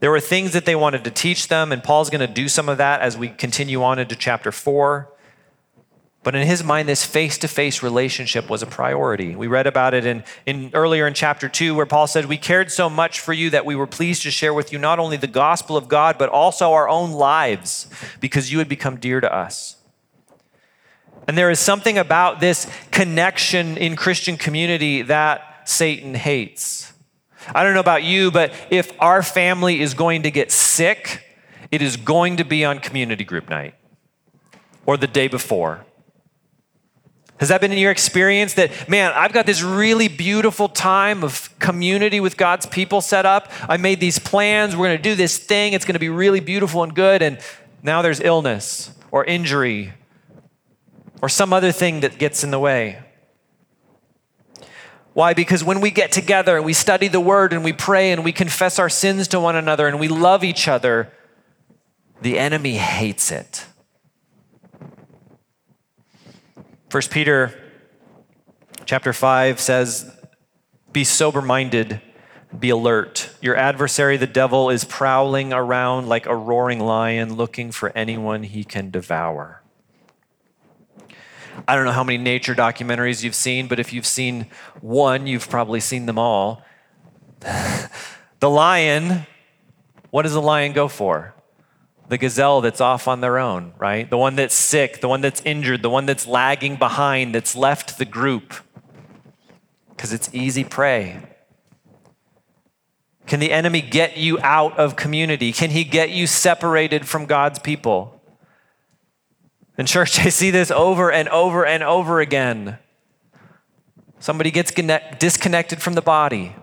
There 0.00 0.10
were 0.10 0.20
things 0.20 0.52
that 0.52 0.64
they 0.64 0.74
wanted 0.74 1.04
to 1.04 1.10
teach 1.10 1.48
them, 1.48 1.72
and 1.72 1.84
Paul's 1.84 2.08
going 2.08 2.26
to 2.26 2.26
do 2.26 2.48
some 2.48 2.70
of 2.70 2.78
that 2.78 3.02
as 3.02 3.18
we 3.18 3.28
continue 3.28 3.82
on 3.82 3.98
into 3.98 4.16
chapter 4.16 4.50
4. 4.50 5.09
But 6.22 6.34
in 6.34 6.46
his 6.46 6.62
mind, 6.62 6.86
this 6.86 7.04
face 7.04 7.38
to 7.38 7.48
face 7.48 7.82
relationship 7.82 8.50
was 8.50 8.62
a 8.62 8.66
priority. 8.66 9.34
We 9.34 9.46
read 9.46 9.66
about 9.66 9.94
it 9.94 10.04
in, 10.04 10.22
in, 10.44 10.70
earlier 10.74 11.06
in 11.06 11.14
chapter 11.14 11.48
2, 11.48 11.74
where 11.74 11.86
Paul 11.86 12.06
said, 12.06 12.26
We 12.26 12.36
cared 12.36 12.70
so 12.70 12.90
much 12.90 13.20
for 13.20 13.32
you 13.32 13.48
that 13.50 13.64
we 13.64 13.74
were 13.74 13.86
pleased 13.86 14.22
to 14.24 14.30
share 14.30 14.52
with 14.52 14.70
you 14.70 14.78
not 14.78 14.98
only 14.98 15.16
the 15.16 15.26
gospel 15.26 15.78
of 15.78 15.88
God, 15.88 16.18
but 16.18 16.28
also 16.28 16.72
our 16.72 16.90
own 16.90 17.12
lives, 17.12 17.88
because 18.20 18.52
you 18.52 18.58
had 18.58 18.68
become 18.68 18.96
dear 18.96 19.20
to 19.20 19.34
us. 19.34 19.76
And 21.26 21.38
there 21.38 21.50
is 21.50 21.58
something 21.58 21.96
about 21.96 22.40
this 22.40 22.70
connection 22.90 23.78
in 23.78 23.96
Christian 23.96 24.36
community 24.36 25.00
that 25.02 25.62
Satan 25.64 26.14
hates. 26.14 26.92
I 27.54 27.62
don't 27.62 27.72
know 27.72 27.80
about 27.80 28.02
you, 28.02 28.30
but 28.30 28.52
if 28.68 28.92
our 29.00 29.22
family 29.22 29.80
is 29.80 29.94
going 29.94 30.24
to 30.24 30.30
get 30.30 30.52
sick, 30.52 31.24
it 31.70 31.80
is 31.80 31.96
going 31.96 32.36
to 32.36 32.44
be 32.44 32.62
on 32.64 32.78
community 32.78 33.24
group 33.24 33.48
night 33.48 33.74
or 34.84 34.98
the 34.98 35.06
day 35.06 35.26
before 35.26 35.86
has 37.40 37.48
that 37.48 37.62
been 37.62 37.72
in 37.72 37.78
your 37.78 37.90
experience 37.90 38.52
that, 38.54 38.86
man, 38.86 39.12
I've 39.16 39.32
got 39.32 39.46
this 39.46 39.62
really 39.62 40.08
beautiful 40.08 40.68
time 40.68 41.24
of 41.24 41.58
community 41.58 42.20
with 42.20 42.36
God's 42.36 42.66
people 42.66 43.00
set 43.00 43.24
up? 43.24 43.50
I 43.66 43.78
made 43.78 43.98
these 43.98 44.18
plans. 44.18 44.76
We're 44.76 44.88
going 44.88 44.98
to 44.98 45.02
do 45.02 45.14
this 45.14 45.38
thing. 45.38 45.72
It's 45.72 45.86
going 45.86 45.94
to 45.94 46.00
be 46.00 46.10
really 46.10 46.40
beautiful 46.40 46.82
and 46.82 46.94
good. 46.94 47.22
And 47.22 47.40
now 47.82 48.02
there's 48.02 48.20
illness 48.20 48.92
or 49.10 49.24
injury 49.24 49.94
or 51.22 51.30
some 51.30 51.54
other 51.54 51.72
thing 51.72 52.00
that 52.00 52.18
gets 52.18 52.44
in 52.44 52.50
the 52.50 52.58
way. 52.58 53.02
Why? 55.14 55.32
Because 55.32 55.64
when 55.64 55.80
we 55.80 55.90
get 55.90 56.12
together 56.12 56.56
and 56.56 56.64
we 56.66 56.74
study 56.74 57.08
the 57.08 57.20
word 57.20 57.54
and 57.54 57.64
we 57.64 57.72
pray 57.72 58.12
and 58.12 58.22
we 58.22 58.32
confess 58.32 58.78
our 58.78 58.90
sins 58.90 59.28
to 59.28 59.40
one 59.40 59.56
another 59.56 59.88
and 59.88 59.98
we 59.98 60.08
love 60.08 60.44
each 60.44 60.68
other, 60.68 61.10
the 62.20 62.38
enemy 62.38 62.76
hates 62.76 63.32
it. 63.32 63.64
1 66.90 67.02
Peter 67.08 67.56
chapter 68.84 69.12
5 69.12 69.60
says, 69.60 70.10
Be 70.92 71.04
sober 71.04 71.40
minded, 71.40 72.00
be 72.58 72.70
alert. 72.70 73.30
Your 73.40 73.54
adversary, 73.54 74.16
the 74.16 74.26
devil, 74.26 74.70
is 74.70 74.84
prowling 74.84 75.52
around 75.52 76.08
like 76.08 76.26
a 76.26 76.34
roaring 76.34 76.80
lion 76.80 77.34
looking 77.34 77.70
for 77.70 77.96
anyone 77.96 78.42
he 78.42 78.64
can 78.64 78.90
devour. 78.90 79.62
I 81.68 81.76
don't 81.76 81.84
know 81.84 81.92
how 81.92 82.02
many 82.02 82.18
nature 82.18 82.56
documentaries 82.56 83.22
you've 83.22 83.36
seen, 83.36 83.68
but 83.68 83.78
if 83.78 83.92
you've 83.92 84.06
seen 84.06 84.48
one, 84.80 85.28
you've 85.28 85.48
probably 85.48 85.78
seen 85.78 86.06
them 86.06 86.18
all. 86.18 86.64
the 88.40 88.50
lion, 88.50 89.26
what 90.10 90.22
does 90.22 90.32
the 90.32 90.42
lion 90.42 90.72
go 90.72 90.88
for? 90.88 91.34
The 92.10 92.18
gazelle 92.18 92.60
that's 92.60 92.80
off 92.80 93.06
on 93.06 93.20
their 93.20 93.38
own, 93.38 93.72
right? 93.78 94.10
The 94.10 94.18
one 94.18 94.34
that's 94.34 94.54
sick, 94.54 95.00
the 95.00 95.08
one 95.08 95.20
that's 95.20 95.40
injured, 95.42 95.80
the 95.80 95.88
one 95.88 96.06
that's 96.06 96.26
lagging 96.26 96.74
behind, 96.74 97.36
that's 97.36 97.54
left 97.54 97.98
the 97.98 98.04
group. 98.04 98.52
Because 99.90 100.12
it's 100.12 100.28
easy 100.32 100.64
prey. 100.64 101.22
Can 103.28 103.38
the 103.38 103.52
enemy 103.52 103.80
get 103.80 104.16
you 104.16 104.40
out 104.40 104.76
of 104.76 104.96
community? 104.96 105.52
Can 105.52 105.70
he 105.70 105.84
get 105.84 106.10
you 106.10 106.26
separated 106.26 107.06
from 107.06 107.26
God's 107.26 107.60
people? 107.60 108.20
In 109.78 109.86
church, 109.86 110.18
I 110.26 110.30
see 110.30 110.50
this 110.50 110.72
over 110.72 111.12
and 111.12 111.28
over 111.28 111.64
and 111.64 111.84
over 111.84 112.18
again. 112.18 112.78
Somebody 114.18 114.50
gets 114.50 114.72
disconnected 114.72 115.80
from 115.80 115.94
the 115.94 116.02
body 116.02 116.56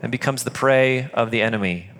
and 0.00 0.12
becomes 0.12 0.44
the 0.44 0.52
prey 0.52 1.10
of 1.12 1.32
the 1.32 1.42
enemy. 1.42 1.90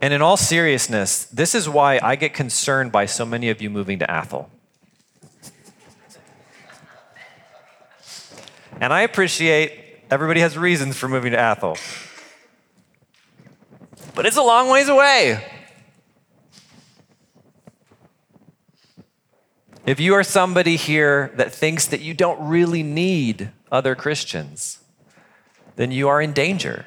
And 0.00 0.14
in 0.14 0.22
all 0.22 0.36
seriousness, 0.36 1.24
this 1.24 1.54
is 1.54 1.68
why 1.68 1.98
I 2.02 2.14
get 2.14 2.32
concerned 2.32 2.92
by 2.92 3.06
so 3.06 3.26
many 3.26 3.50
of 3.50 3.60
you 3.60 3.68
moving 3.68 3.98
to 3.98 4.10
Athol. 4.10 4.48
And 8.80 8.92
I 8.92 9.00
appreciate 9.00 9.72
everybody 10.08 10.40
has 10.40 10.56
reasons 10.56 10.96
for 10.96 11.08
moving 11.08 11.32
to 11.32 11.38
Athol. 11.38 11.76
But 14.14 14.24
it's 14.24 14.36
a 14.36 14.42
long 14.42 14.68
ways 14.68 14.88
away. 14.88 15.44
If 19.84 19.98
you 19.98 20.14
are 20.14 20.22
somebody 20.22 20.76
here 20.76 21.32
that 21.36 21.52
thinks 21.52 21.86
that 21.86 22.00
you 22.00 22.14
don't 22.14 22.48
really 22.48 22.84
need 22.84 23.50
other 23.72 23.96
Christians, 23.96 24.78
then 25.74 25.90
you 25.90 26.08
are 26.08 26.20
in 26.20 26.32
danger 26.32 26.84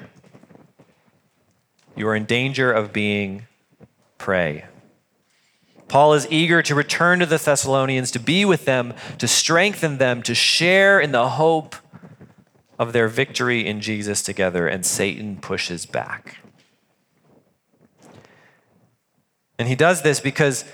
you 1.96 2.06
are 2.08 2.16
in 2.16 2.24
danger 2.24 2.72
of 2.72 2.92
being 2.92 3.46
prey. 4.18 4.64
Paul 5.88 6.14
is 6.14 6.26
eager 6.30 6.62
to 6.62 6.74
return 6.74 7.18
to 7.18 7.26
the 7.26 7.36
Thessalonians, 7.36 8.10
to 8.12 8.18
be 8.18 8.44
with 8.44 8.64
them, 8.64 8.94
to 9.18 9.28
strengthen 9.28 9.98
them, 9.98 10.22
to 10.22 10.34
share 10.34 10.98
in 10.98 11.12
the 11.12 11.28
hope 11.28 11.76
of 12.78 12.92
their 12.92 13.08
victory 13.08 13.66
in 13.66 13.80
Jesus 13.80 14.22
together, 14.22 14.66
and 14.66 14.86
Satan 14.86 15.36
pushes 15.36 15.84
back. 15.84 16.38
And 19.58 19.68
he 19.68 19.74
does 19.74 20.02
this 20.02 20.18
because 20.18 20.64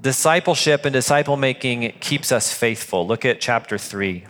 discipleship 0.00 0.84
and 0.84 0.92
disciple 0.92 1.36
making 1.36 1.92
keeps 2.00 2.32
us 2.32 2.52
faithful. 2.52 3.06
Look 3.06 3.24
at 3.24 3.40
chapter 3.40 3.78
3. 3.78 4.24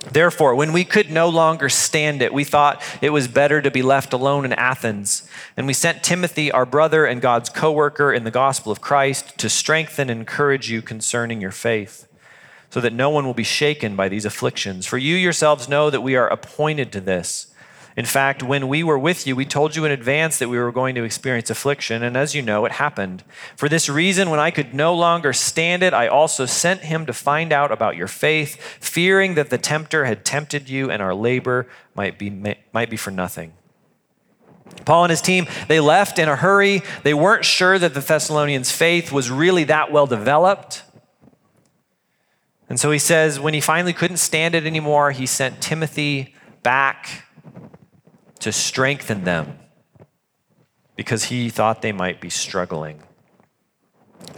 Therefore, 0.00 0.54
when 0.54 0.72
we 0.72 0.84
could 0.84 1.10
no 1.10 1.28
longer 1.28 1.68
stand 1.68 2.22
it, 2.22 2.32
we 2.32 2.44
thought 2.44 2.82
it 3.02 3.10
was 3.10 3.28
better 3.28 3.60
to 3.60 3.70
be 3.70 3.82
left 3.82 4.12
alone 4.12 4.44
in 4.44 4.52
Athens. 4.52 5.28
And 5.56 5.66
we 5.66 5.72
sent 5.72 6.02
Timothy, 6.02 6.50
our 6.50 6.64
brother 6.64 7.04
and 7.04 7.20
God's 7.20 7.50
co 7.50 7.72
worker 7.72 8.12
in 8.12 8.24
the 8.24 8.30
gospel 8.30 8.72
of 8.72 8.80
Christ, 8.80 9.36
to 9.38 9.48
strengthen 9.48 10.08
and 10.08 10.20
encourage 10.20 10.70
you 10.70 10.82
concerning 10.82 11.40
your 11.40 11.50
faith, 11.50 12.06
so 12.70 12.80
that 12.80 12.92
no 12.92 13.10
one 13.10 13.26
will 13.26 13.34
be 13.34 13.42
shaken 13.42 13.96
by 13.96 14.08
these 14.08 14.24
afflictions. 14.24 14.86
For 14.86 14.98
you 14.98 15.16
yourselves 15.16 15.68
know 15.68 15.90
that 15.90 16.02
we 16.02 16.16
are 16.16 16.28
appointed 16.28 16.92
to 16.92 17.00
this. 17.00 17.47
In 17.98 18.04
fact, 18.04 18.44
when 18.44 18.68
we 18.68 18.84
were 18.84 18.96
with 18.96 19.26
you, 19.26 19.34
we 19.34 19.44
told 19.44 19.74
you 19.74 19.84
in 19.84 19.90
advance 19.90 20.38
that 20.38 20.48
we 20.48 20.56
were 20.56 20.70
going 20.70 20.94
to 20.94 21.02
experience 21.02 21.50
affliction, 21.50 22.04
and 22.04 22.16
as 22.16 22.32
you 22.32 22.42
know, 22.42 22.64
it 22.64 22.70
happened. 22.70 23.24
For 23.56 23.68
this 23.68 23.88
reason, 23.88 24.30
when 24.30 24.38
I 24.38 24.52
could 24.52 24.72
no 24.72 24.94
longer 24.94 25.32
stand 25.32 25.82
it, 25.82 25.92
I 25.92 26.06
also 26.06 26.46
sent 26.46 26.82
him 26.82 27.06
to 27.06 27.12
find 27.12 27.52
out 27.52 27.72
about 27.72 27.96
your 27.96 28.06
faith, 28.06 28.54
fearing 28.78 29.34
that 29.34 29.50
the 29.50 29.58
tempter 29.58 30.04
had 30.04 30.24
tempted 30.24 30.68
you 30.68 30.88
and 30.92 31.02
our 31.02 31.12
labor 31.12 31.66
might 31.96 32.20
be, 32.20 32.30
might 32.72 32.88
be 32.88 32.96
for 32.96 33.10
nothing. 33.10 33.54
Paul 34.84 35.02
and 35.02 35.10
his 35.10 35.20
team, 35.20 35.48
they 35.66 35.80
left 35.80 36.20
in 36.20 36.28
a 36.28 36.36
hurry. 36.36 36.82
They 37.02 37.14
weren't 37.14 37.44
sure 37.44 37.80
that 37.80 37.94
the 37.94 38.00
Thessalonians' 38.00 38.70
faith 38.70 39.10
was 39.10 39.28
really 39.28 39.64
that 39.64 39.90
well 39.90 40.06
developed. 40.06 40.84
And 42.68 42.78
so 42.78 42.92
he 42.92 43.00
says, 43.00 43.40
when 43.40 43.54
he 43.54 43.60
finally 43.60 43.92
couldn't 43.92 44.18
stand 44.18 44.54
it 44.54 44.66
anymore, 44.66 45.10
he 45.10 45.26
sent 45.26 45.60
Timothy 45.60 46.36
back 46.62 47.24
to 48.40 48.52
strengthen 48.52 49.24
them 49.24 49.58
because 50.96 51.24
he 51.24 51.48
thought 51.48 51.82
they 51.82 51.92
might 51.92 52.20
be 52.20 52.30
struggling. 52.30 53.02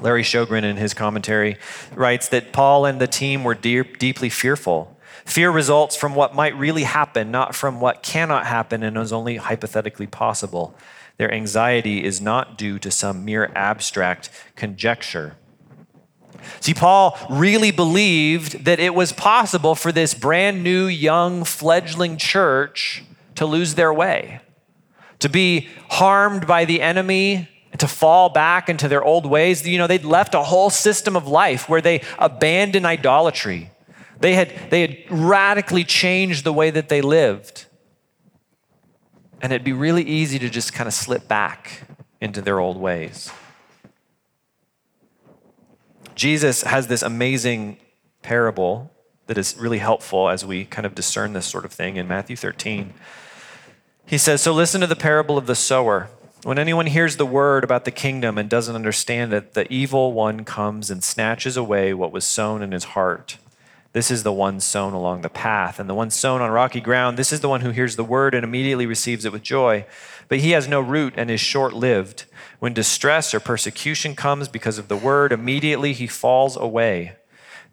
Gary 0.02 0.22
Shogren, 0.22 0.62
in 0.62 0.76
his 0.76 0.94
commentary, 0.94 1.56
writes 1.94 2.28
that 2.28 2.52
Paul 2.52 2.84
and 2.86 3.00
the 3.00 3.06
team 3.06 3.44
were 3.44 3.54
deep, 3.54 3.98
deeply 3.98 4.28
fearful. 4.28 4.96
Fear 5.24 5.50
results 5.50 5.96
from 5.96 6.14
what 6.14 6.34
might 6.34 6.56
really 6.56 6.84
happen, 6.84 7.30
not 7.30 7.54
from 7.54 7.80
what 7.80 8.02
cannot 8.02 8.46
happen 8.46 8.82
and 8.82 8.96
is 8.96 9.12
only 9.12 9.36
hypothetically 9.36 10.06
possible. 10.06 10.74
Their 11.18 11.32
anxiety 11.32 12.04
is 12.04 12.20
not 12.20 12.56
due 12.56 12.78
to 12.78 12.90
some 12.90 13.24
mere 13.24 13.50
abstract 13.54 14.30
conjecture. 14.56 15.36
See, 16.60 16.72
Paul 16.74 17.18
really 17.28 17.70
believed 17.70 18.64
that 18.64 18.80
it 18.80 18.94
was 18.94 19.12
possible 19.12 19.74
for 19.74 19.92
this 19.92 20.14
brand 20.14 20.62
new, 20.62 20.86
young, 20.86 21.44
fledgling 21.44 22.16
church 22.16 23.04
to 23.40 23.46
lose 23.46 23.74
their 23.74 23.90
way, 23.90 24.38
to 25.18 25.26
be 25.26 25.66
harmed 25.88 26.46
by 26.46 26.66
the 26.66 26.82
enemy, 26.82 27.48
to 27.78 27.88
fall 27.88 28.28
back 28.28 28.68
into 28.68 28.86
their 28.86 29.02
old 29.02 29.24
ways. 29.24 29.66
You 29.66 29.78
know, 29.78 29.86
they'd 29.86 30.04
left 30.04 30.34
a 30.34 30.42
whole 30.42 30.68
system 30.68 31.16
of 31.16 31.26
life 31.26 31.66
where 31.66 31.80
they 31.80 32.02
abandoned 32.18 32.84
idolatry. 32.84 33.70
They 34.18 34.34
had, 34.34 34.52
they 34.68 34.82
had 34.82 34.98
radically 35.08 35.84
changed 35.84 36.44
the 36.44 36.52
way 36.52 36.70
that 36.70 36.90
they 36.90 37.00
lived. 37.00 37.64
And 39.40 39.54
it'd 39.54 39.64
be 39.64 39.72
really 39.72 40.02
easy 40.02 40.38
to 40.38 40.50
just 40.50 40.74
kind 40.74 40.86
of 40.86 40.92
slip 40.92 41.26
back 41.26 41.84
into 42.20 42.42
their 42.42 42.60
old 42.60 42.76
ways. 42.76 43.32
Jesus 46.14 46.60
has 46.64 46.88
this 46.88 47.00
amazing 47.00 47.78
parable 48.20 48.90
that 49.28 49.38
is 49.38 49.56
really 49.56 49.78
helpful 49.78 50.28
as 50.28 50.44
we 50.44 50.66
kind 50.66 50.84
of 50.84 50.94
discern 50.94 51.32
this 51.32 51.46
sort 51.46 51.64
of 51.64 51.72
thing 51.72 51.96
in 51.96 52.06
Matthew 52.06 52.36
13. 52.36 52.92
He 54.10 54.18
says, 54.18 54.42
So 54.42 54.52
listen 54.52 54.80
to 54.80 54.88
the 54.88 54.96
parable 54.96 55.38
of 55.38 55.46
the 55.46 55.54
sower. 55.54 56.08
When 56.42 56.58
anyone 56.58 56.86
hears 56.86 57.14
the 57.14 57.24
word 57.24 57.62
about 57.62 57.84
the 57.84 57.92
kingdom 57.92 58.38
and 58.38 58.50
doesn't 58.50 58.74
understand 58.74 59.32
it, 59.32 59.54
the 59.54 59.72
evil 59.72 60.12
one 60.12 60.44
comes 60.44 60.90
and 60.90 61.04
snatches 61.04 61.56
away 61.56 61.94
what 61.94 62.10
was 62.10 62.26
sown 62.26 62.60
in 62.60 62.72
his 62.72 62.82
heart. 62.82 63.38
This 63.92 64.10
is 64.10 64.24
the 64.24 64.32
one 64.32 64.58
sown 64.58 64.94
along 64.94 65.20
the 65.20 65.28
path. 65.28 65.78
And 65.78 65.88
the 65.88 65.94
one 65.94 66.10
sown 66.10 66.42
on 66.42 66.50
rocky 66.50 66.80
ground, 66.80 67.16
this 67.16 67.32
is 67.32 67.38
the 67.38 67.48
one 67.48 67.60
who 67.60 67.70
hears 67.70 67.94
the 67.94 68.02
word 68.02 68.34
and 68.34 68.42
immediately 68.42 68.84
receives 68.84 69.24
it 69.24 69.30
with 69.30 69.44
joy. 69.44 69.86
But 70.26 70.40
he 70.40 70.50
has 70.50 70.66
no 70.66 70.80
root 70.80 71.14
and 71.16 71.30
is 71.30 71.40
short 71.40 71.72
lived. 71.72 72.24
When 72.58 72.74
distress 72.74 73.32
or 73.32 73.38
persecution 73.38 74.16
comes 74.16 74.48
because 74.48 74.76
of 74.76 74.88
the 74.88 74.96
word, 74.96 75.30
immediately 75.30 75.92
he 75.92 76.08
falls 76.08 76.56
away. 76.56 77.12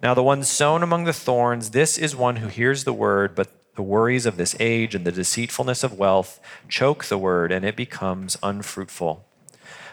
Now, 0.03 0.13
the 0.13 0.21
one 0.21 0.43
sown 0.43 0.83
among 0.83 1.05
the 1.05 1.13
thorns, 1.13 1.71
this 1.71 1.97
is 1.97 2.15
one 2.15 2.35
who 2.35 2.47
hears 2.47 2.83
the 2.83 2.93
word, 2.93 3.33
but 3.33 3.56
the 3.77 3.83
worries 3.83 4.25
of 4.25 4.37
this 4.37 4.55
age 4.59 4.95
and 4.95 5.05
the 5.05 5.11
deceitfulness 5.11 5.83
of 5.83 5.97
wealth 5.97 6.41
choke 6.67 7.05
the 7.05 7.17
word, 7.17 7.51
and 7.51 7.63
it 7.63 7.75
becomes 7.75 8.35
unfruitful. 8.41 9.23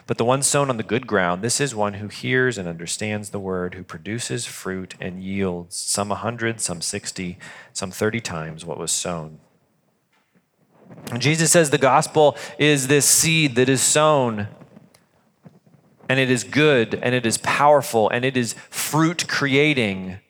But 0.07 0.17
the 0.17 0.25
one 0.25 0.43
sown 0.43 0.71
on 0.71 0.79
the 0.79 0.83
good 0.83 1.07
ground, 1.07 1.43
this 1.43 1.61
is 1.61 1.75
one 1.75 1.95
who 1.95 2.09
hears 2.09 2.57
and 2.57 2.67
understands 2.67 3.29
the 3.29 3.39
word, 3.39 3.75
who 3.75 3.85
produces 3.85 4.47
fruit 4.47 4.95
and 5.01 5.23
yields 5.23 5.77
some 5.77 6.11
a 6.11 6.15
hundred, 6.15 6.63
some 6.63 6.81
sixty, 6.81 7.39
some 7.75 7.91
thirty 7.91 8.21
times 8.21 8.65
what 8.65 8.79
was 8.79 8.91
sown. 8.91 9.39
Jesus 11.19 11.51
says 11.51 11.69
the 11.69 11.79
gospel 11.79 12.39
is 12.59 12.89
this 12.89 13.05
seed 13.05 13.55
that 13.57 13.69
is 13.69 13.83
sown, 13.83 14.49
and 16.09 16.19
it 16.19 16.31
is 16.31 16.43
good, 16.43 16.95
and 17.03 17.15
it 17.15 17.27
is 17.27 17.37
powerful, 17.37 18.09
and 18.09 18.25
it 18.25 18.37
is 18.37 18.55
fruit 18.71 19.29
creating. 19.29 20.21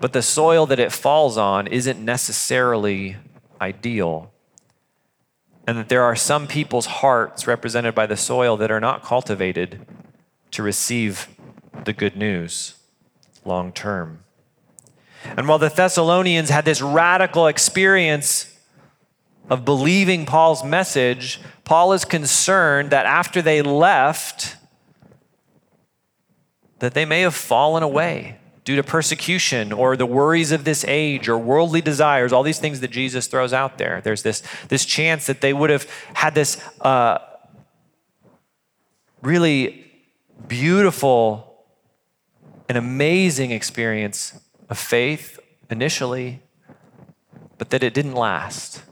But 0.00 0.12
the 0.12 0.22
soil 0.22 0.66
that 0.66 0.78
it 0.78 0.92
falls 0.92 1.36
on 1.36 1.66
isn't 1.66 2.02
necessarily 2.02 3.16
ideal 3.60 4.32
and 5.68 5.76
that 5.76 5.90
there 5.90 6.02
are 6.02 6.16
some 6.16 6.46
people's 6.46 6.86
hearts 6.86 7.46
represented 7.46 7.94
by 7.94 8.06
the 8.06 8.16
soil 8.16 8.56
that 8.56 8.70
are 8.70 8.80
not 8.80 9.02
cultivated 9.02 9.86
to 10.50 10.62
receive 10.62 11.28
the 11.84 11.92
good 11.92 12.16
news 12.16 12.76
long 13.44 13.70
term. 13.70 14.24
And 15.36 15.46
while 15.46 15.58
the 15.58 15.68
Thessalonians 15.68 16.48
had 16.48 16.64
this 16.64 16.80
radical 16.80 17.48
experience 17.48 18.58
of 19.50 19.66
believing 19.66 20.24
Paul's 20.24 20.64
message, 20.64 21.38
Paul 21.64 21.92
is 21.92 22.06
concerned 22.06 22.88
that 22.90 23.04
after 23.04 23.42
they 23.42 23.60
left, 23.60 24.56
that 26.78 26.94
they 26.94 27.04
may 27.04 27.20
have 27.20 27.34
fallen 27.34 27.82
away 27.82 28.38
due 28.68 28.76
to 28.76 28.82
persecution 28.82 29.72
or 29.72 29.96
the 29.96 30.04
worries 30.04 30.52
of 30.52 30.64
this 30.64 30.84
age 30.86 31.26
or 31.26 31.38
worldly 31.38 31.80
desires, 31.80 32.34
all 32.34 32.42
these 32.42 32.58
things 32.58 32.80
that 32.80 32.90
Jesus 32.90 33.26
throws 33.26 33.54
out 33.54 33.78
there. 33.78 34.02
There's 34.02 34.22
this, 34.22 34.42
this 34.68 34.84
chance 34.84 35.26
that 35.26 35.40
they 35.40 35.54
would 35.54 35.70
have 35.70 35.88
had 36.12 36.34
this 36.34 36.62
uh, 36.82 37.16
really 39.22 39.90
beautiful 40.48 41.64
and 42.68 42.76
amazing 42.76 43.52
experience 43.52 44.38
of 44.68 44.76
faith 44.76 45.40
initially, 45.70 46.42
but 47.56 47.70
that 47.70 47.82
it 47.82 47.94
didn't 47.94 48.16
last. 48.16 48.82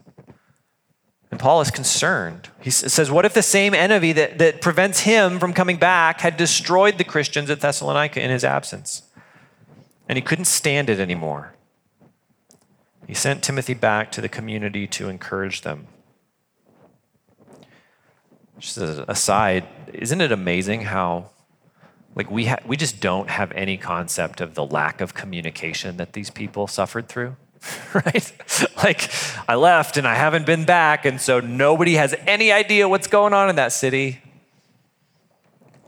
And 1.29 1.39
Paul 1.39 1.61
is 1.61 1.69
concerned. 1.69 2.49
He 2.61 2.71
says, 2.71 3.11
What 3.11 3.25
if 3.25 3.35
the 3.35 3.43
same 3.43 3.75
enemy 3.75 4.11
that, 4.13 4.39
that 4.39 4.59
prevents 4.59 5.01
him 5.01 5.37
from 5.37 5.53
coming 5.53 5.77
back 5.77 6.21
had 6.21 6.35
destroyed 6.35 6.97
the 6.97 7.03
Christians 7.03 7.51
at 7.51 7.59
Thessalonica 7.59 8.19
in 8.19 8.31
his 8.31 8.43
absence? 8.43 9.03
And 10.07 10.17
he 10.17 10.21
couldn't 10.21 10.45
stand 10.45 10.89
it 10.89 10.99
anymore. 10.99 11.53
He 13.07 13.13
sent 13.13 13.43
Timothy 13.43 13.73
back 13.73 14.11
to 14.13 14.21
the 14.21 14.29
community 14.29 14.85
to 14.87 15.09
encourage 15.09 15.61
them. 15.61 15.87
Just 18.59 18.77
as 18.77 18.99
aside, 18.99 19.65
isn't 19.93 20.19
it 20.19 20.31
amazing 20.31 20.81
how 20.81 21.29
like 22.15 22.31
we 22.31 22.47
ha- 22.47 22.57
we 22.65 22.75
just 22.75 22.99
don't 22.99 23.29
have 23.29 23.51
any 23.51 23.77
concept 23.77 24.41
of 24.41 24.55
the 24.55 24.65
lack 24.65 25.01
of 25.01 25.13
communication 25.13 25.97
that 25.97 26.13
these 26.13 26.31
people 26.31 26.65
suffered 26.65 27.07
through, 27.07 27.35
right? 27.93 28.31
like 28.83 29.09
I 29.47 29.55
left 29.55 29.97
and 29.97 30.07
I 30.07 30.15
haven't 30.15 30.47
been 30.47 30.65
back 30.65 31.05
and 31.05 31.21
so 31.21 31.39
nobody 31.39 31.93
has 31.93 32.15
any 32.25 32.51
idea 32.51 32.89
what's 32.89 33.07
going 33.07 33.33
on 33.33 33.49
in 33.49 33.55
that 33.57 33.71
city. 33.71 34.19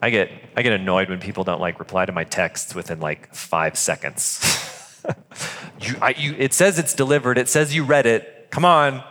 I 0.01 0.09
get 0.09 0.31
I 0.55 0.61
get 0.61 0.73
annoyed 0.73 1.09
when 1.09 1.19
people 1.19 1.43
don't 1.43 1.59
like 1.59 1.79
reply 1.79 2.05
to 2.05 2.11
my 2.11 2.23
texts 2.23 2.73
within 2.73 2.99
like 2.99 3.33
five 3.33 3.77
seconds. 3.77 4.39
you, 5.81 5.95
I, 6.01 6.15
you, 6.17 6.35
it 6.37 6.53
says 6.53 6.79
it's 6.79 6.93
delivered. 6.93 7.37
It 7.37 7.49
says 7.49 7.75
you 7.75 7.83
read 7.83 8.05
it. 8.05 8.47
Come 8.49 8.65
on. 8.65 9.03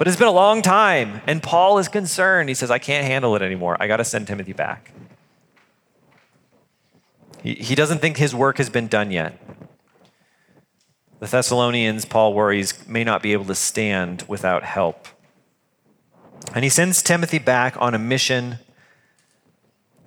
But 0.00 0.08
it's 0.08 0.16
been 0.16 0.28
a 0.28 0.32
long 0.32 0.62
time, 0.62 1.20
and 1.26 1.42
Paul 1.42 1.76
is 1.76 1.86
concerned. 1.88 2.48
He 2.48 2.54
says, 2.54 2.70
I 2.70 2.78
can't 2.78 3.06
handle 3.06 3.36
it 3.36 3.42
anymore. 3.42 3.76
I 3.78 3.86
got 3.86 3.98
to 3.98 4.04
send 4.04 4.26
Timothy 4.26 4.54
back. 4.54 4.92
He, 7.42 7.54
he 7.54 7.74
doesn't 7.74 7.98
think 7.98 8.16
his 8.16 8.34
work 8.34 8.56
has 8.56 8.70
been 8.70 8.88
done 8.88 9.10
yet. 9.10 9.38
The 11.18 11.26
Thessalonians, 11.26 12.06
Paul 12.06 12.32
worries, 12.32 12.88
may 12.88 13.04
not 13.04 13.22
be 13.22 13.34
able 13.34 13.44
to 13.44 13.54
stand 13.54 14.24
without 14.26 14.62
help. 14.62 15.06
And 16.54 16.64
he 16.64 16.70
sends 16.70 17.02
Timothy 17.02 17.38
back 17.38 17.76
on 17.78 17.94
a 17.94 17.98
mission. 17.98 18.58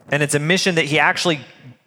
And 0.09 0.21
it's 0.21 0.35
a 0.35 0.39
mission 0.39 0.75
that 0.75 0.85
he 0.85 0.99
actually 0.99 1.41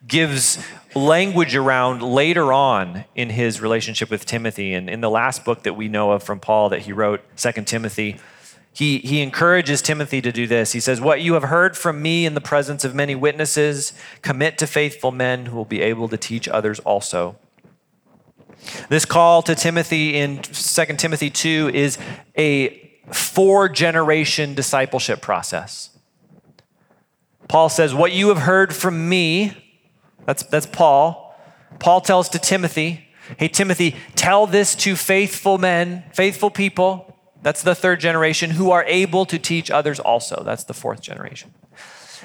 gives 0.06 0.58
language 0.94 1.54
around 1.54 2.02
later 2.02 2.52
on 2.52 3.04
in 3.14 3.30
his 3.30 3.60
relationship 3.60 4.10
with 4.10 4.24
Timothy. 4.24 4.72
And 4.72 4.88
in 4.88 5.00
the 5.00 5.10
last 5.10 5.44
book 5.44 5.62
that 5.64 5.74
we 5.74 5.88
know 5.88 6.12
of 6.12 6.22
from 6.22 6.40
Paul 6.40 6.70
that 6.70 6.80
he 6.80 6.92
wrote, 6.92 7.20
Second 7.34 7.66
Timothy, 7.66 8.18
he, 8.72 8.98
he 8.98 9.22
encourages 9.22 9.80
Timothy 9.80 10.20
to 10.20 10.30
do 10.30 10.46
this. 10.46 10.72
He 10.72 10.80
says, 10.80 11.00
What 11.00 11.22
you 11.22 11.34
have 11.34 11.44
heard 11.44 11.76
from 11.76 12.02
me 12.02 12.26
in 12.26 12.34
the 12.34 12.40
presence 12.40 12.84
of 12.84 12.94
many 12.94 13.14
witnesses, 13.14 13.92
commit 14.22 14.58
to 14.58 14.66
faithful 14.66 15.12
men 15.12 15.46
who 15.46 15.56
will 15.56 15.64
be 15.64 15.80
able 15.80 16.08
to 16.08 16.16
teach 16.16 16.48
others 16.48 16.78
also. 16.80 17.36
This 18.88 19.04
call 19.04 19.42
to 19.42 19.54
Timothy 19.54 20.16
in 20.16 20.42
2 20.42 20.84
Timothy 20.96 21.30
2 21.30 21.70
is 21.72 21.98
a 22.36 22.85
four 23.12 23.68
generation 23.68 24.54
discipleship 24.54 25.20
process. 25.20 25.90
Paul 27.48 27.68
says, 27.68 27.94
What 27.94 28.12
you 28.12 28.28
have 28.28 28.38
heard 28.38 28.74
from 28.74 29.08
me, 29.08 29.56
that's, 30.24 30.42
that's 30.44 30.66
Paul. 30.66 31.38
Paul 31.78 32.00
tells 32.00 32.28
to 32.30 32.38
Timothy, 32.38 33.08
Hey, 33.38 33.48
Timothy, 33.48 33.96
tell 34.14 34.46
this 34.46 34.74
to 34.76 34.94
faithful 34.94 35.58
men, 35.58 36.04
faithful 36.12 36.50
people. 36.50 37.16
That's 37.42 37.62
the 37.62 37.74
third 37.74 38.00
generation 38.00 38.50
who 38.50 38.70
are 38.70 38.84
able 38.84 39.26
to 39.26 39.38
teach 39.38 39.70
others 39.70 40.00
also. 40.00 40.42
That's 40.44 40.64
the 40.64 40.74
fourth 40.74 41.00
generation. 41.00 41.52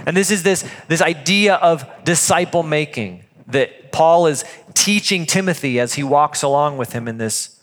And 0.05 0.15
this 0.15 0.31
is 0.31 0.43
this, 0.43 0.67
this 0.87 1.01
idea 1.01 1.55
of 1.55 1.85
disciple 2.03 2.63
making 2.63 3.23
that 3.47 3.91
Paul 3.91 4.27
is 4.27 4.43
teaching 4.73 5.25
Timothy 5.25 5.79
as 5.79 5.95
he 5.95 6.03
walks 6.03 6.43
along 6.43 6.77
with 6.77 6.93
him 6.93 7.07
in 7.07 7.17
this 7.17 7.60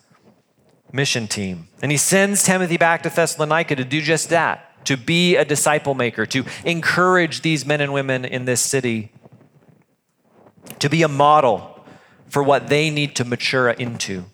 mission 0.93 1.27
team. 1.27 1.69
And 1.83 1.91
he 1.93 1.99
sends 1.99 2.43
Timothy 2.43 2.77
back 2.77 3.03
to 3.03 3.11
Thessalonica 3.11 3.77
to 3.77 3.85
do 3.85 4.01
just 4.01 4.31
that, 4.31 4.85
to 4.87 4.97
be 4.97 5.37
a 5.37 5.45
disciple 5.45 5.95
maker, 5.95 6.27
to 6.27 6.45
encourage 6.65 7.43
these 7.43 7.67
men 7.67 7.81
and 7.81 7.93
women 7.93 8.25
in 8.25 8.45
this 8.45 8.61
city, 8.61 9.13
to 10.79 10.89
be 10.89 11.03
a 11.03 11.09
model 11.09 11.85
for 12.29 12.43
what 12.43 12.69
they 12.69 12.91
need 12.91 13.17
to 13.17 13.25
mature 13.25 13.71
into. 13.71 14.25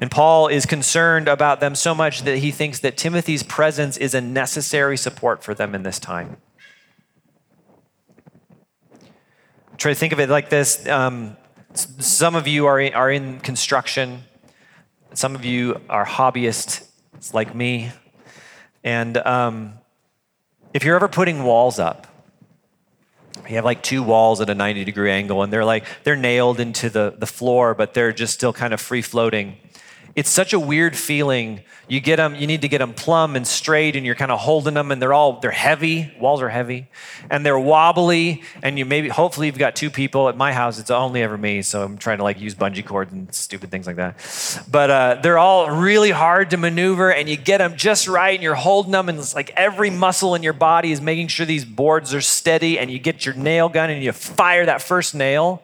And 0.00 0.10
Paul 0.10 0.48
is 0.48 0.66
concerned 0.66 1.28
about 1.28 1.60
them 1.60 1.74
so 1.74 1.94
much 1.94 2.22
that 2.22 2.38
he 2.38 2.50
thinks 2.50 2.80
that 2.80 2.96
Timothy's 2.96 3.42
presence 3.42 3.96
is 3.96 4.12
a 4.12 4.20
necessary 4.20 4.96
support 4.96 5.42
for 5.42 5.54
them 5.54 5.74
in 5.74 5.82
this 5.82 5.98
time. 5.98 6.36
Try 9.76 9.92
to 9.92 9.98
think 9.98 10.12
of 10.12 10.20
it 10.20 10.28
like 10.28 10.50
this. 10.50 10.86
Um, 10.88 11.36
some 11.74 12.36
of 12.36 12.46
you 12.46 12.66
are 12.66 12.78
in, 12.80 12.94
are 12.94 13.10
in 13.10 13.40
construction. 13.40 14.24
Some 15.12 15.34
of 15.34 15.44
you 15.44 15.80
are 15.88 16.06
hobbyists 16.06 16.86
like 17.32 17.54
me. 17.54 17.90
And 18.82 19.16
um, 19.18 19.74
if 20.72 20.84
you're 20.84 20.96
ever 20.96 21.08
putting 21.08 21.42
walls 21.42 21.78
up, 21.78 22.06
you 23.48 23.56
have 23.56 23.64
like 23.64 23.82
two 23.82 24.02
walls 24.02 24.40
at 24.40 24.48
a 24.48 24.54
90 24.54 24.84
degree 24.84 25.10
angle 25.10 25.42
and 25.42 25.52
they're 25.52 25.64
like 25.64 25.84
they're 26.04 26.16
nailed 26.16 26.60
into 26.60 26.88
the, 26.88 27.14
the 27.18 27.26
floor 27.26 27.74
but 27.74 27.92
they're 27.92 28.12
just 28.12 28.32
still 28.32 28.54
kind 28.54 28.72
of 28.72 28.80
free 28.80 29.02
floating 29.02 29.56
it's 30.16 30.30
such 30.30 30.52
a 30.52 30.60
weird 30.60 30.96
feeling. 30.96 31.60
You 31.88 32.00
get 32.00 32.16
them 32.16 32.36
you 32.36 32.46
need 32.46 32.62
to 32.62 32.68
get 32.68 32.78
them 32.78 32.94
plumb 32.94 33.34
and 33.34 33.46
straight 33.46 33.96
and 33.96 34.06
you're 34.06 34.14
kind 34.14 34.30
of 34.30 34.38
holding 34.38 34.74
them 34.74 34.92
and 34.92 35.02
they're 35.02 35.12
all 35.12 35.40
they're 35.40 35.50
heavy 35.50 36.14
walls 36.20 36.40
are 36.40 36.48
heavy 36.48 36.88
and 37.30 37.44
they're 37.44 37.58
wobbly 37.58 38.42
and 38.62 38.78
you 38.78 38.84
maybe 38.84 39.08
hopefully 39.08 39.48
you've 39.48 39.58
got 39.58 39.74
two 39.74 39.90
people. 39.90 40.28
At 40.28 40.36
my 40.36 40.52
house 40.52 40.78
it's 40.78 40.90
only 40.90 41.22
ever 41.22 41.36
me 41.36 41.62
so 41.62 41.82
i'm 41.82 41.98
trying 41.98 42.18
to 42.18 42.22
like 42.22 42.40
use 42.40 42.54
bungee 42.54 42.86
cords 42.86 43.12
and 43.12 43.34
stupid 43.34 43.70
things 43.70 43.86
like 43.86 43.96
that. 43.96 44.64
But 44.70 44.90
uh, 44.90 45.18
they're 45.22 45.38
all 45.38 45.70
really 45.70 46.12
hard 46.12 46.50
to 46.50 46.56
maneuver 46.56 47.12
and 47.12 47.28
you 47.28 47.36
get 47.36 47.58
them 47.58 47.76
just 47.76 48.06
right 48.06 48.34
and 48.34 48.42
you're 48.42 48.54
holding 48.54 48.92
them 48.92 49.08
and 49.08 49.18
it's 49.18 49.34
like 49.34 49.50
every 49.56 49.90
muscle 49.90 50.36
in 50.36 50.44
your 50.44 50.52
body 50.52 50.92
is 50.92 51.00
making 51.00 51.28
sure 51.28 51.44
these 51.44 51.64
boards 51.64 52.14
are 52.14 52.20
steady 52.20 52.78
and 52.78 52.90
you 52.90 53.00
get 53.00 53.26
your 53.26 53.34
nail 53.34 53.68
gun 53.68 53.90
and 53.90 54.02
you 54.02 54.12
fire 54.12 54.64
that 54.66 54.80
first 54.80 55.14
nail 55.14 55.62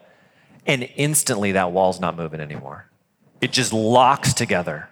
and 0.66 0.88
instantly 0.96 1.52
that 1.52 1.70
wall's 1.70 2.00
not 2.00 2.16
moving 2.16 2.40
anymore 2.40 2.89
it 3.40 3.52
just 3.52 3.72
locks 3.72 4.34
together 4.34 4.90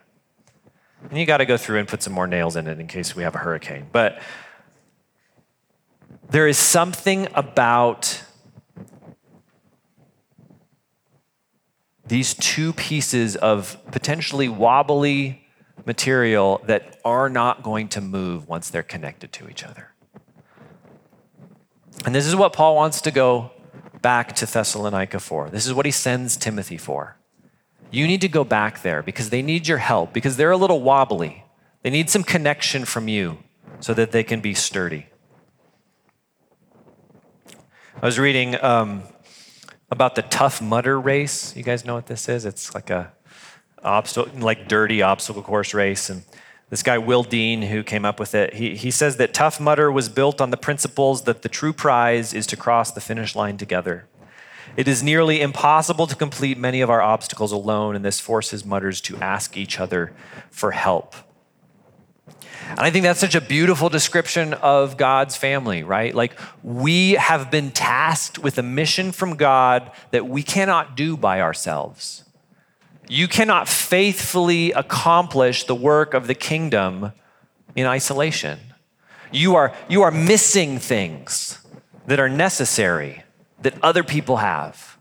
and 1.10 1.18
you 1.18 1.26
got 1.26 1.38
to 1.38 1.46
go 1.46 1.56
through 1.56 1.78
and 1.78 1.88
put 1.88 2.02
some 2.02 2.12
more 2.12 2.26
nails 2.26 2.56
in 2.56 2.66
it 2.66 2.80
in 2.80 2.86
case 2.86 3.14
we 3.14 3.22
have 3.22 3.34
a 3.34 3.38
hurricane. 3.38 3.86
But 3.92 4.20
there 6.30 6.48
is 6.48 6.58
something 6.58 7.28
about 7.34 8.24
these 12.06 12.34
two 12.34 12.72
pieces 12.72 13.36
of 13.36 13.78
potentially 13.90 14.48
wobbly 14.48 15.46
material 15.86 16.60
that 16.66 16.98
are 17.04 17.28
not 17.28 17.62
going 17.62 17.88
to 17.88 18.00
move 18.00 18.48
once 18.48 18.70
they're 18.70 18.82
connected 18.82 19.32
to 19.32 19.48
each 19.48 19.64
other. 19.64 19.92
And 22.04 22.14
this 22.14 22.26
is 22.26 22.34
what 22.34 22.52
Paul 22.52 22.76
wants 22.76 23.00
to 23.02 23.10
go 23.10 23.52
back 24.02 24.34
to 24.36 24.46
Thessalonica 24.46 25.20
for. 25.20 25.48
This 25.48 25.66
is 25.66 25.74
what 25.74 25.86
he 25.86 25.92
sends 25.92 26.36
Timothy 26.36 26.76
for. 26.76 27.17
You 27.90 28.06
need 28.06 28.20
to 28.20 28.28
go 28.28 28.44
back 28.44 28.82
there 28.82 29.02
because 29.02 29.30
they 29.30 29.42
need 29.42 29.66
your 29.66 29.78
help, 29.78 30.12
because 30.12 30.36
they're 30.36 30.50
a 30.50 30.56
little 30.56 30.80
wobbly. 30.80 31.44
They 31.82 31.90
need 31.90 32.10
some 32.10 32.22
connection 32.22 32.84
from 32.84 33.08
you 33.08 33.38
so 33.80 33.94
that 33.94 34.12
they 34.12 34.22
can 34.22 34.40
be 34.40 34.54
sturdy. 34.54 35.06
I 38.00 38.06
was 38.06 38.18
reading 38.18 38.62
um, 38.62 39.02
about 39.90 40.14
the 40.14 40.22
Tough 40.22 40.60
Mudder 40.60 41.00
race. 41.00 41.56
You 41.56 41.62
guys 41.62 41.84
know 41.84 41.94
what 41.94 42.06
this 42.06 42.28
is? 42.28 42.44
It's 42.44 42.74
like 42.74 42.90
a 42.90 43.12
obstacle, 43.82 44.38
like 44.38 44.68
dirty 44.68 45.02
obstacle 45.02 45.42
course 45.42 45.72
race. 45.72 46.10
And 46.10 46.22
this 46.70 46.82
guy, 46.82 46.98
Will 46.98 47.22
Dean, 47.22 47.62
who 47.62 47.82
came 47.82 48.04
up 48.04 48.20
with 48.20 48.34
it, 48.34 48.54
he, 48.54 48.76
he 48.76 48.90
says 48.90 49.16
that 49.16 49.32
Tough 49.32 49.58
Mudder 49.58 49.90
was 49.90 50.08
built 50.08 50.40
on 50.40 50.50
the 50.50 50.56
principles 50.56 51.22
that 51.22 51.42
the 51.42 51.48
true 51.48 51.72
prize 51.72 52.34
is 52.34 52.46
to 52.48 52.56
cross 52.56 52.92
the 52.92 53.00
finish 53.00 53.34
line 53.34 53.56
together. 53.56 54.06
It 54.78 54.86
is 54.86 55.02
nearly 55.02 55.40
impossible 55.40 56.06
to 56.06 56.14
complete 56.14 56.56
many 56.56 56.82
of 56.82 56.88
our 56.88 57.02
obstacles 57.02 57.50
alone, 57.50 57.96
and 57.96 58.04
this 58.04 58.20
forces 58.20 58.64
Mudders 58.64 59.00
to 59.00 59.16
ask 59.16 59.56
each 59.56 59.80
other 59.80 60.12
for 60.50 60.70
help. 60.70 61.16
And 62.68 62.78
I 62.78 62.90
think 62.90 63.02
that's 63.02 63.18
such 63.18 63.34
a 63.34 63.40
beautiful 63.40 63.88
description 63.88 64.54
of 64.54 64.96
God's 64.96 65.34
family, 65.34 65.82
right? 65.82 66.14
Like, 66.14 66.38
we 66.62 67.14
have 67.14 67.50
been 67.50 67.72
tasked 67.72 68.38
with 68.38 68.56
a 68.56 68.62
mission 68.62 69.10
from 69.10 69.34
God 69.34 69.90
that 70.12 70.28
we 70.28 70.44
cannot 70.44 70.96
do 70.96 71.16
by 71.16 71.40
ourselves. 71.40 72.22
You 73.08 73.26
cannot 73.26 73.66
faithfully 73.66 74.70
accomplish 74.70 75.64
the 75.64 75.74
work 75.74 76.14
of 76.14 76.28
the 76.28 76.36
kingdom 76.36 77.10
in 77.74 77.84
isolation. 77.84 78.60
You 79.32 79.56
are, 79.56 79.74
you 79.88 80.02
are 80.02 80.12
missing 80.12 80.78
things 80.78 81.58
that 82.06 82.20
are 82.20 82.28
necessary 82.28 83.24
that 83.60 83.74
other 83.82 84.02
people 84.02 84.38
have. 84.38 84.98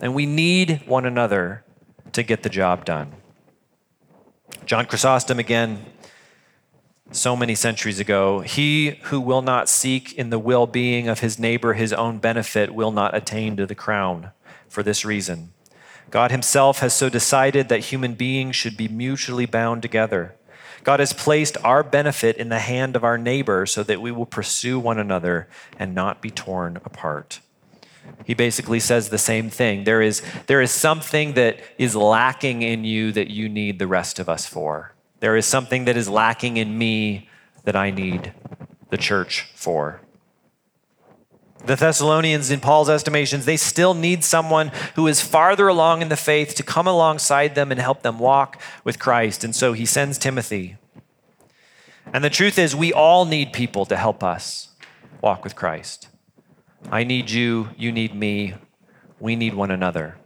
And 0.00 0.14
we 0.14 0.26
need 0.26 0.82
one 0.86 1.04
another 1.04 1.64
to 2.12 2.22
get 2.22 2.42
the 2.42 2.48
job 2.48 2.84
done. 2.84 3.12
John 4.64 4.86
Chrysostom 4.86 5.38
again, 5.38 5.84
so 7.10 7.36
many 7.36 7.54
centuries 7.54 8.00
ago, 8.00 8.40
he 8.40 8.98
who 9.02 9.20
will 9.20 9.42
not 9.42 9.68
seek 9.68 10.12
in 10.14 10.30
the 10.30 10.38
well 10.38 10.66
being 10.66 11.08
of 11.08 11.20
his 11.20 11.38
neighbor 11.38 11.74
his 11.74 11.92
own 11.92 12.18
benefit 12.18 12.74
will 12.74 12.92
not 12.92 13.14
attain 13.14 13.56
to 13.56 13.66
the 13.66 13.74
crown 13.74 14.30
for 14.68 14.82
this 14.82 15.04
reason. 15.04 15.52
God 16.10 16.30
himself 16.30 16.80
has 16.80 16.92
so 16.92 17.08
decided 17.08 17.68
that 17.68 17.86
human 17.86 18.14
beings 18.14 18.56
should 18.56 18.76
be 18.76 18.88
mutually 18.88 19.46
bound 19.46 19.82
together. 19.82 20.34
God 20.84 21.00
has 21.00 21.12
placed 21.12 21.56
our 21.64 21.82
benefit 21.82 22.36
in 22.36 22.48
the 22.48 22.58
hand 22.58 22.96
of 22.96 23.04
our 23.04 23.16
neighbor 23.16 23.66
so 23.66 23.82
that 23.82 24.00
we 24.00 24.10
will 24.10 24.26
pursue 24.26 24.78
one 24.78 24.98
another 24.98 25.48
and 25.78 25.94
not 25.94 26.20
be 26.20 26.30
torn 26.30 26.76
apart. 26.84 27.40
He 28.24 28.34
basically 28.34 28.80
says 28.80 29.08
the 29.08 29.18
same 29.18 29.50
thing. 29.50 29.84
There 29.84 30.02
is, 30.02 30.22
there 30.46 30.60
is 30.60 30.70
something 30.70 31.34
that 31.34 31.58
is 31.78 31.96
lacking 31.96 32.62
in 32.62 32.84
you 32.84 33.12
that 33.12 33.30
you 33.30 33.48
need 33.48 33.78
the 33.78 33.86
rest 33.86 34.18
of 34.18 34.28
us 34.28 34.46
for. 34.46 34.94
There 35.20 35.36
is 35.36 35.46
something 35.46 35.84
that 35.86 35.96
is 35.96 36.08
lacking 36.08 36.56
in 36.56 36.78
me 36.78 37.28
that 37.64 37.76
I 37.76 37.90
need 37.90 38.32
the 38.90 38.96
church 38.96 39.48
for. 39.54 40.00
The 41.64 41.76
Thessalonians, 41.76 42.50
in 42.50 42.58
Paul's 42.58 42.88
estimations, 42.90 43.44
they 43.44 43.56
still 43.56 43.94
need 43.94 44.24
someone 44.24 44.72
who 44.96 45.06
is 45.06 45.20
farther 45.20 45.68
along 45.68 46.02
in 46.02 46.08
the 46.08 46.16
faith 46.16 46.56
to 46.56 46.64
come 46.64 46.88
alongside 46.88 47.54
them 47.54 47.70
and 47.70 47.80
help 47.80 48.02
them 48.02 48.18
walk 48.18 48.60
with 48.82 48.98
Christ. 48.98 49.44
And 49.44 49.54
so 49.54 49.72
he 49.72 49.86
sends 49.86 50.18
Timothy. 50.18 50.76
And 52.12 52.24
the 52.24 52.30
truth 52.30 52.58
is, 52.58 52.74
we 52.74 52.92
all 52.92 53.24
need 53.24 53.52
people 53.52 53.86
to 53.86 53.96
help 53.96 54.24
us 54.24 54.70
walk 55.20 55.44
with 55.44 55.54
Christ. 55.54 56.08
I 56.90 57.04
need 57.04 57.30
you, 57.30 57.70
you 57.76 57.92
need 57.92 58.14
me, 58.14 58.54
we 59.18 59.36
need 59.36 59.54
one 59.54 59.70
another. 59.70 60.16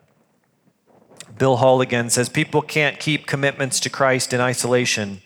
Bill 1.39 1.59
Hull 1.59 1.81
again 1.81 2.09
says 2.09 2.29
people 2.29 2.63
can't 2.63 2.99
keep 2.99 3.27
commitments 3.27 3.79
to 3.81 3.91
Christ 3.91 4.33
in 4.33 4.41
isolation. 4.41 5.21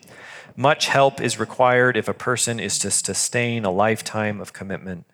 Much 0.56 0.88
help 0.88 1.20
is 1.20 1.38
required 1.38 1.96
if 1.96 2.08
a 2.08 2.14
person 2.14 2.58
is 2.58 2.78
to 2.80 2.90
sustain 2.90 3.64
a 3.64 3.70
lifetime 3.70 4.40
of 4.40 4.52
commitment 4.52 5.06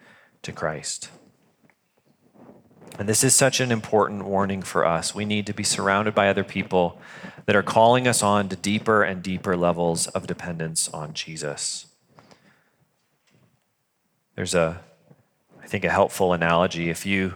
to 0.42 0.52
Christ. 0.52 1.11
And 2.98 3.07
this 3.09 3.22
is 3.22 3.37
such 3.37 3.61
an 3.61 3.70
important 3.70 4.24
warning 4.24 4.62
for 4.62 4.87
us. 4.87 5.14
We 5.14 5.26
need 5.26 5.46
to 5.46 5.52
be 5.52 5.62
surrounded 5.62 6.14
by 6.14 6.29
other 6.29 6.44
people 6.44 6.98
that 7.44 7.55
are 7.55 7.62
calling 7.62 8.09
us 8.09 8.22
on 8.22 8.48
to 8.48 8.57
deeper 8.57 9.02
and 9.02 9.22
deeper 9.22 9.55
levels 9.55 10.07
of 10.09 10.26
dependence 10.26 10.88
on 10.88 11.12
Jesus. 11.12 11.87
There's 14.35 14.55
a 14.55 14.81
I 15.66 15.68
think 15.68 15.85
a 15.85 15.90
helpful 15.90 16.33
analogy. 16.33 16.90
If 16.90 17.05
you 17.05 17.35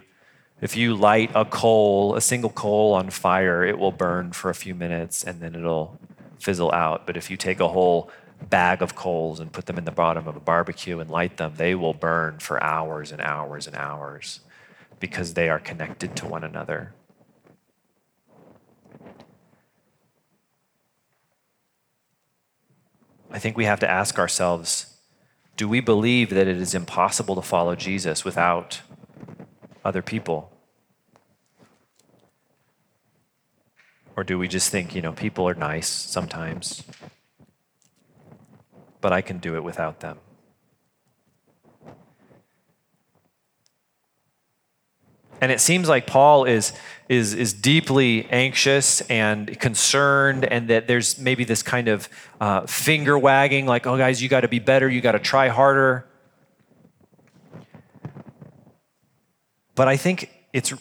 if 0.60 0.76
you 0.76 0.94
light 0.94 1.32
a 1.34 1.44
coal, 1.44 2.14
a 2.14 2.20
single 2.20 2.50
coal 2.50 2.94
on 2.94 3.10
fire, 3.10 3.64
it 3.64 3.76
will 3.76 3.90
burn 3.90 4.30
for 4.30 4.50
a 4.50 4.54
few 4.54 4.72
minutes 4.72 5.24
and 5.24 5.40
then 5.40 5.56
it'll 5.56 5.98
fizzle 6.38 6.70
out. 6.70 7.08
But 7.08 7.16
if 7.16 7.28
you 7.28 7.36
take 7.36 7.58
a 7.58 7.66
whole 7.66 8.08
bag 8.48 8.82
of 8.82 8.94
coals 8.94 9.40
and 9.40 9.50
put 9.50 9.66
them 9.66 9.78
in 9.78 9.84
the 9.84 9.90
bottom 9.90 10.28
of 10.28 10.36
a 10.36 10.40
barbecue 10.40 11.00
and 11.00 11.10
light 11.10 11.38
them, 11.38 11.54
they 11.56 11.74
will 11.74 11.92
burn 11.92 12.38
for 12.38 12.62
hours 12.62 13.10
and 13.10 13.20
hours 13.20 13.66
and 13.66 13.74
hours 13.74 14.38
because 15.00 15.34
they 15.34 15.48
are 15.48 15.58
connected 15.58 16.14
to 16.14 16.28
one 16.28 16.44
another. 16.44 16.94
I 23.28 23.40
think 23.40 23.56
we 23.56 23.64
have 23.64 23.80
to 23.80 23.90
ask 23.90 24.20
ourselves 24.20 24.89
do 25.60 25.68
we 25.68 25.80
believe 25.80 26.30
that 26.30 26.48
it 26.48 26.56
is 26.56 26.74
impossible 26.74 27.34
to 27.34 27.42
follow 27.42 27.76
Jesus 27.76 28.24
without 28.24 28.80
other 29.84 30.00
people? 30.00 30.50
Or 34.16 34.24
do 34.24 34.38
we 34.38 34.48
just 34.48 34.70
think, 34.70 34.94
you 34.94 35.02
know, 35.02 35.12
people 35.12 35.46
are 35.46 35.52
nice 35.52 35.86
sometimes, 35.86 36.82
but 39.02 39.12
I 39.12 39.20
can 39.20 39.36
do 39.36 39.54
it 39.54 39.62
without 39.62 40.00
them? 40.00 40.16
And 45.40 45.50
it 45.50 45.60
seems 45.60 45.88
like 45.88 46.06
Paul 46.06 46.44
is, 46.44 46.72
is, 47.08 47.34
is 47.34 47.52
deeply 47.52 48.26
anxious 48.30 49.00
and 49.02 49.58
concerned, 49.58 50.44
and 50.44 50.68
that 50.68 50.86
there's 50.86 51.18
maybe 51.18 51.44
this 51.44 51.62
kind 51.62 51.88
of 51.88 52.08
uh, 52.40 52.66
finger 52.66 53.18
wagging, 53.18 53.66
like, 53.66 53.86
oh, 53.86 53.96
guys, 53.96 54.22
you 54.22 54.28
got 54.28 54.42
to 54.42 54.48
be 54.48 54.58
better, 54.58 54.88
you 54.88 55.00
got 55.00 55.12
to 55.12 55.18
try 55.18 55.48
harder. 55.48 56.06
But 59.74 59.88
I 59.88 59.96
think 59.96 60.30
it's 60.52 60.74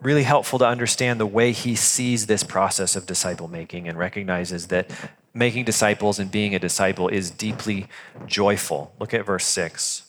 really 0.00 0.24
helpful 0.24 0.58
to 0.58 0.66
understand 0.66 1.20
the 1.20 1.26
way 1.26 1.52
he 1.52 1.74
sees 1.74 2.26
this 2.26 2.42
process 2.42 2.96
of 2.96 3.06
disciple 3.06 3.48
making 3.48 3.88
and 3.88 3.98
recognizes 3.98 4.68
that 4.68 4.90
making 5.34 5.64
disciples 5.64 6.18
and 6.18 6.30
being 6.30 6.54
a 6.54 6.58
disciple 6.58 7.08
is 7.08 7.30
deeply 7.30 7.86
joyful. 8.26 8.92
Look 8.98 9.14
at 9.14 9.24
verse 9.24 9.46
6. 9.46 10.07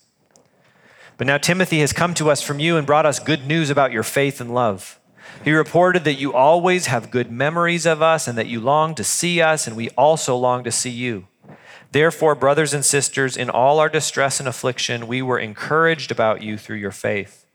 But 1.19 1.27
now 1.27 1.37
Timothy 1.37 1.81
has 1.81 1.91
come 1.91 2.13
to 2.13 2.31
us 2.31 2.41
from 2.41 2.61
you 2.61 2.77
and 2.77 2.87
brought 2.87 3.05
us 3.05 3.19
good 3.19 3.45
news 3.45 3.69
about 3.69 3.91
your 3.91 4.03
faith 4.03 4.39
and 4.39 4.53
love. 4.53 5.01
He 5.43 5.51
reported 5.51 6.05
that 6.05 6.13
you 6.13 6.33
always 6.33 6.85
have 6.85 7.11
good 7.11 7.29
memories 7.29 7.85
of 7.85 8.01
us 8.01 8.25
and 8.25 8.37
that 8.37 8.47
you 8.47 8.61
long 8.61 8.95
to 8.95 9.03
see 9.03 9.41
us, 9.41 9.67
and 9.67 9.75
we 9.75 9.89
also 9.91 10.37
long 10.37 10.63
to 10.63 10.71
see 10.71 10.89
you. 10.89 11.27
Therefore, 11.91 12.35
brothers 12.35 12.73
and 12.73 12.85
sisters, 12.85 13.35
in 13.35 13.49
all 13.49 13.79
our 13.79 13.89
distress 13.89 14.39
and 14.39 14.47
affliction, 14.47 15.07
we 15.07 15.21
were 15.21 15.37
encouraged 15.37 16.09
about 16.09 16.41
you 16.41 16.57
through 16.57 16.77
your 16.77 16.89
faith. 16.89 17.45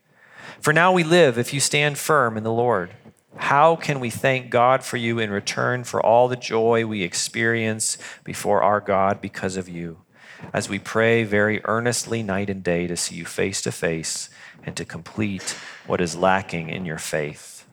For 0.61 0.71
now 0.71 0.93
we 0.93 1.03
live 1.03 1.39
if 1.39 1.51
you 1.51 1.59
stand 1.59 1.97
firm 1.97 2.37
in 2.37 2.43
the 2.43 2.53
Lord. 2.53 2.91
How 3.35 3.75
can 3.75 3.99
we 3.99 4.11
thank 4.11 4.51
God 4.51 4.83
for 4.83 4.97
you 4.97 5.17
in 5.17 5.31
return 5.31 5.85
for 5.85 6.05
all 6.05 6.27
the 6.27 6.35
joy 6.35 6.85
we 6.85 7.01
experience 7.01 7.97
before 8.23 8.61
our 8.61 8.79
God 8.79 9.21
because 9.21 9.57
of 9.57 9.67
you, 9.67 10.04
as 10.53 10.69
we 10.69 10.79
pray 10.79 11.23
very 11.23 11.61
earnestly 11.65 12.23
night 12.23 12.49
and 12.49 12.63
day 12.63 12.87
to 12.87 12.95
see 12.97 13.15
you 13.15 13.25
face 13.25 13.61
to 13.61 13.71
face 13.71 14.29
and 14.63 14.75
to 14.75 14.85
complete 14.85 15.55
what 15.87 16.01
is 16.01 16.15
lacking 16.15 16.69
in 16.69 16.85
your 16.85 16.97
faith? 16.97 17.67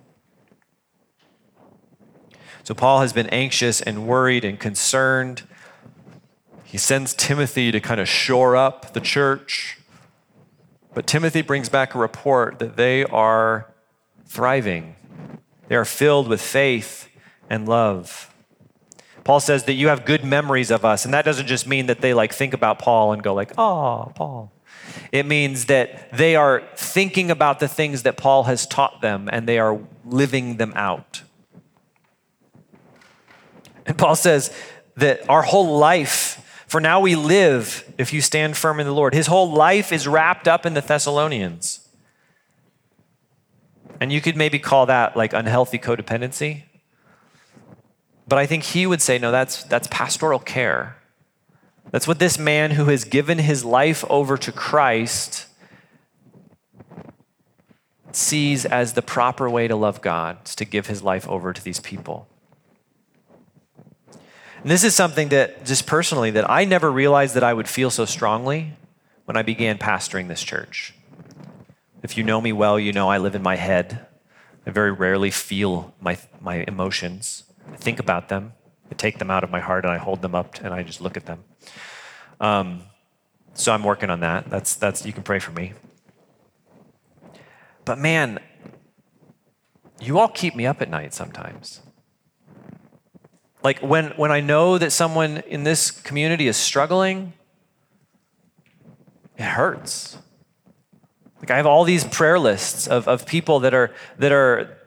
So, 2.65 2.75
Paul 2.75 3.01
has 3.01 3.13
been 3.13 3.29
anxious 3.29 3.81
and 3.81 4.07
worried 4.07 4.45
and 4.45 4.59
concerned. 4.59 5.43
He 6.65 6.79
sends 6.79 7.13
Timothy 7.13 7.73
to 7.73 7.81
kind 7.81 8.01
of 8.01 8.09
shore 8.09 8.57
up 8.57 8.93
the 8.93 9.01
church. 9.01 9.79
But 10.95 11.07
Timothy 11.07 11.43
brings 11.43 11.69
back 11.69 11.95
a 11.95 11.99
report 11.99 12.59
that 12.61 12.77
they 12.77 13.05
are 13.05 13.73
thriving 14.27 14.97
they 15.69 15.77
are 15.77 15.85
filled 15.85 16.29
with 16.29 16.41
faith 16.41 17.09
and 17.49 17.69
love. 17.69 18.32
Paul 19.25 19.41
says 19.41 19.65
that 19.65 19.75
you 19.75 19.89
have 19.89 20.05
good 20.05 20.25
memories 20.25 20.71
of 20.71 20.85
us, 20.85 21.05
and 21.05 21.15
that 21.15 21.25
doesn't 21.25 21.47
just 21.47 21.67
mean 21.67 21.87
that 21.87 22.01
they 22.01 22.13
like 22.13 22.33
think 22.33 22.55
about 22.55 22.79
Paul 22.79 23.13
and 23.13 23.23
go 23.23 23.35
like, 23.35 23.53
"Oh, 23.59 24.13
Paul." 24.15 24.53
It 25.11 25.27
means 25.27 25.67
that 25.67 26.11
they 26.13 26.37
are 26.37 26.63
thinking 26.75 27.31
about 27.31 27.61
the 27.61 27.69
things 27.69 28.03
that 28.03 28.17
Paul 28.17 28.45
has 28.45 28.67
taught 28.67 29.01
them 29.01 29.29
and 29.31 29.47
they 29.47 29.59
are 29.59 29.79
living 30.05 30.57
them 30.57 30.73
out. 30.75 31.23
And 33.87 33.97
Paul 33.99 34.17
says 34.17 34.51
that 34.97 35.29
our 35.29 35.43
whole 35.43 35.79
life, 35.79 36.65
for 36.67 36.81
now 36.81 37.01
we 37.01 37.15
live 37.15 37.93
if 37.99 38.13
you 38.13 38.21
stand 38.21 38.57
firm 38.57 38.81
in 38.81 38.87
the 38.87 38.93
Lord. 38.93 39.15
His 39.15 39.27
whole 39.27 39.51
life 39.51 39.93
is 39.93 40.07
wrapped 40.07 40.49
up 40.49 40.65
in 40.67 40.75
the 40.75 40.81
Thessalonians. 40.81 41.89
And 44.01 44.13
you 44.13 44.21
could 44.21 44.37
maybe 44.37 44.59
call 44.59 44.87
that 44.87 45.17
like 45.17 45.33
unhealthy 45.33 45.79
codependency. 45.79 46.65
But 48.27 48.39
I 48.39 48.47
think 48.47 48.63
he 48.63 48.87
would 48.87 49.03
say, 49.03 49.19
no, 49.19 49.31
that's, 49.31 49.65
that's 49.65 49.89
pastoral 49.91 50.39
care. 50.39 50.97
That's 51.91 52.09
what 52.09 52.19
this 52.19 52.39
man 52.39 52.73
who 52.73 52.87
has 52.87 53.05
given 53.05 53.39
his 53.39 53.65
life 53.65 54.05
over 54.09 54.37
to 54.39 54.53
Christ 54.53 55.47
sees 58.13 58.65
as 58.65 58.93
the 58.93 59.03
proper 59.03 59.49
way 59.49 59.69
to 59.69 59.77
love 59.77 60.01
God, 60.01 60.39
is 60.45 60.55
to 60.57 60.65
give 60.65 60.87
his 60.87 61.03
life 61.03 61.29
over 61.29 61.53
to 61.53 61.63
these 61.63 61.81
people. 61.81 62.29
And 64.63 64.71
this 64.71 64.85
is 64.85 64.95
something 64.95 65.29
that, 65.31 65.65
just 65.65 65.87
personally, 65.87 66.31
that 66.31 66.49
I 66.49 66.65
never 66.65 66.91
realized 66.91 67.35
that 67.35 67.43
I 67.43 67.53
would 67.53 67.69
feel 67.69 67.91
so 67.91 68.05
strongly 68.05 68.75
when 69.25 69.37
I 69.37 69.43
began 69.43 69.77
pastoring 69.77 70.29
this 70.29 70.43
church. 70.43 70.95
If 72.03 72.17
you 72.17 72.25
know 72.25 72.41
me 72.41 72.53
well, 72.53 72.79
you 72.79 72.93
know 72.93 73.09
I 73.09 73.19
live 73.19 73.35
in 73.35 73.43
my 73.43 73.57
head. 73.57 74.07
I 74.67 74.71
very 74.71 74.93
rarely 74.93 75.31
feel 75.31 75.95
my, 76.01 76.17
my 76.41 76.65
emotions. 76.69 77.45
I 77.71 77.77
think 77.77 77.99
about 77.99 78.29
them. 78.29 78.53
I 78.91 78.95
take 78.95 79.19
them 79.19 79.31
out 79.31 79.45
of 79.45 79.51
my 79.51 79.61
heart 79.61 79.85
and 79.85 79.93
I 79.93 79.99
hold 79.99 80.23
them 80.23 80.35
up 80.35 80.61
and 80.63 80.73
I 80.73 80.83
just 80.83 81.01
look 81.01 81.17
at 81.17 81.27
them. 81.27 81.45
Um, 82.41 82.83
so 83.55 83.73
I'm 83.73 83.85
working 83.85 84.11
on 84.11 84.21
that. 84.21 84.49
That's, 84.51 84.75
that's, 84.75 85.05
you 85.05 85.13
can 85.13 85.23
pray 85.23 85.39
for 85.39 85.53
me. 85.53 85.75
But 87.85 87.99
man, 87.99 88.39
you 90.01 90.19
all 90.19 90.29
keep 90.29 90.55
me 90.55 90.67
up 90.67 90.83
at 90.83 90.91
night 90.91 91.15
sometimes. 91.15 91.81
Like 93.63 93.81
when, 93.81 94.11
when 94.17 94.33
I 94.33 94.41
know 94.41 94.79
that 94.79 94.91
someone 94.91 95.39
in 95.39 95.65
this 95.65 95.91
community 95.91 96.49
is 96.49 96.57
struggling, 96.57 97.33
it 99.37 99.45
hurts. 99.45 100.19
Like 101.43 101.51
I 101.51 101.57
have 101.57 101.67
all 101.67 101.85
these 101.85 102.05
prayer 102.05 102.39
lists 102.39 102.87
of, 102.87 103.09
of 103.09 103.27
people 103.27 103.61
that 103.61 103.75
are 103.75 103.93
that 104.19 104.31
are 104.31 104.79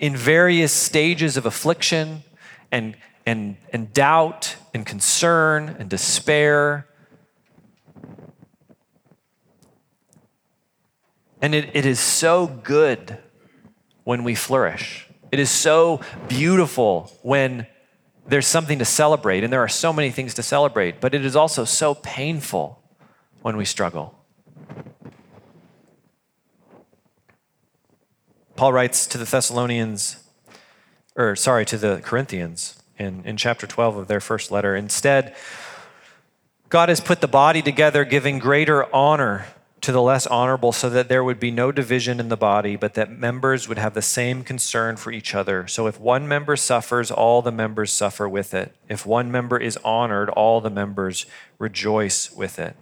in 0.00 0.16
various 0.16 0.72
stages 0.72 1.36
of 1.36 1.46
affliction 1.46 2.24
and 2.72 2.96
and 3.26 3.56
and 3.72 3.92
doubt 3.92 4.56
and 4.74 4.84
concern 4.84 5.76
and 5.78 5.88
despair. 5.88 6.86
And 11.42 11.54
it, 11.54 11.70
it 11.74 11.86
is 11.86 12.00
so 12.00 12.46
good 12.46 13.16
when 14.04 14.24
we 14.24 14.34
flourish. 14.34 15.06
It 15.32 15.38
is 15.38 15.50
so 15.50 16.00
beautiful 16.28 17.10
when 17.22 17.66
there's 18.26 18.46
something 18.46 18.78
to 18.78 18.84
celebrate, 18.84 19.42
and 19.42 19.52
there 19.52 19.62
are 19.62 19.68
so 19.68 19.92
many 19.92 20.10
things 20.10 20.34
to 20.34 20.42
celebrate, 20.42 21.00
but 21.00 21.14
it 21.14 21.24
is 21.24 21.36
also 21.36 21.64
so 21.64 21.94
painful 21.94 22.82
when 23.42 23.56
we 23.56 23.64
struggle. 23.64 24.19
Paul 28.60 28.74
writes 28.74 29.06
to 29.06 29.16
the 29.16 29.24
Thessalonians, 29.24 30.22
or 31.16 31.34
sorry, 31.34 31.64
to 31.64 31.78
the 31.78 32.02
Corinthians 32.04 32.78
in, 32.98 33.22
in 33.24 33.38
chapter 33.38 33.66
12 33.66 33.96
of 33.96 34.06
their 34.06 34.20
first 34.20 34.50
letter. 34.50 34.76
Instead, 34.76 35.34
God 36.68 36.90
has 36.90 37.00
put 37.00 37.22
the 37.22 37.26
body 37.26 37.62
together, 37.62 38.04
giving 38.04 38.38
greater 38.38 38.94
honor 38.94 39.46
to 39.80 39.92
the 39.92 40.02
less 40.02 40.26
honorable, 40.26 40.72
so 40.72 40.90
that 40.90 41.08
there 41.08 41.24
would 41.24 41.40
be 41.40 41.50
no 41.50 41.72
division 41.72 42.20
in 42.20 42.28
the 42.28 42.36
body, 42.36 42.76
but 42.76 42.92
that 42.92 43.10
members 43.10 43.66
would 43.66 43.78
have 43.78 43.94
the 43.94 44.02
same 44.02 44.44
concern 44.44 44.96
for 44.96 45.10
each 45.10 45.34
other. 45.34 45.66
So 45.66 45.86
if 45.86 45.98
one 45.98 46.28
member 46.28 46.54
suffers, 46.54 47.10
all 47.10 47.40
the 47.40 47.50
members 47.50 47.90
suffer 47.90 48.28
with 48.28 48.52
it. 48.52 48.76
If 48.90 49.06
one 49.06 49.32
member 49.32 49.56
is 49.56 49.78
honored, 49.78 50.28
all 50.28 50.60
the 50.60 50.68
members 50.68 51.24
rejoice 51.58 52.30
with 52.30 52.58
it. 52.58 52.76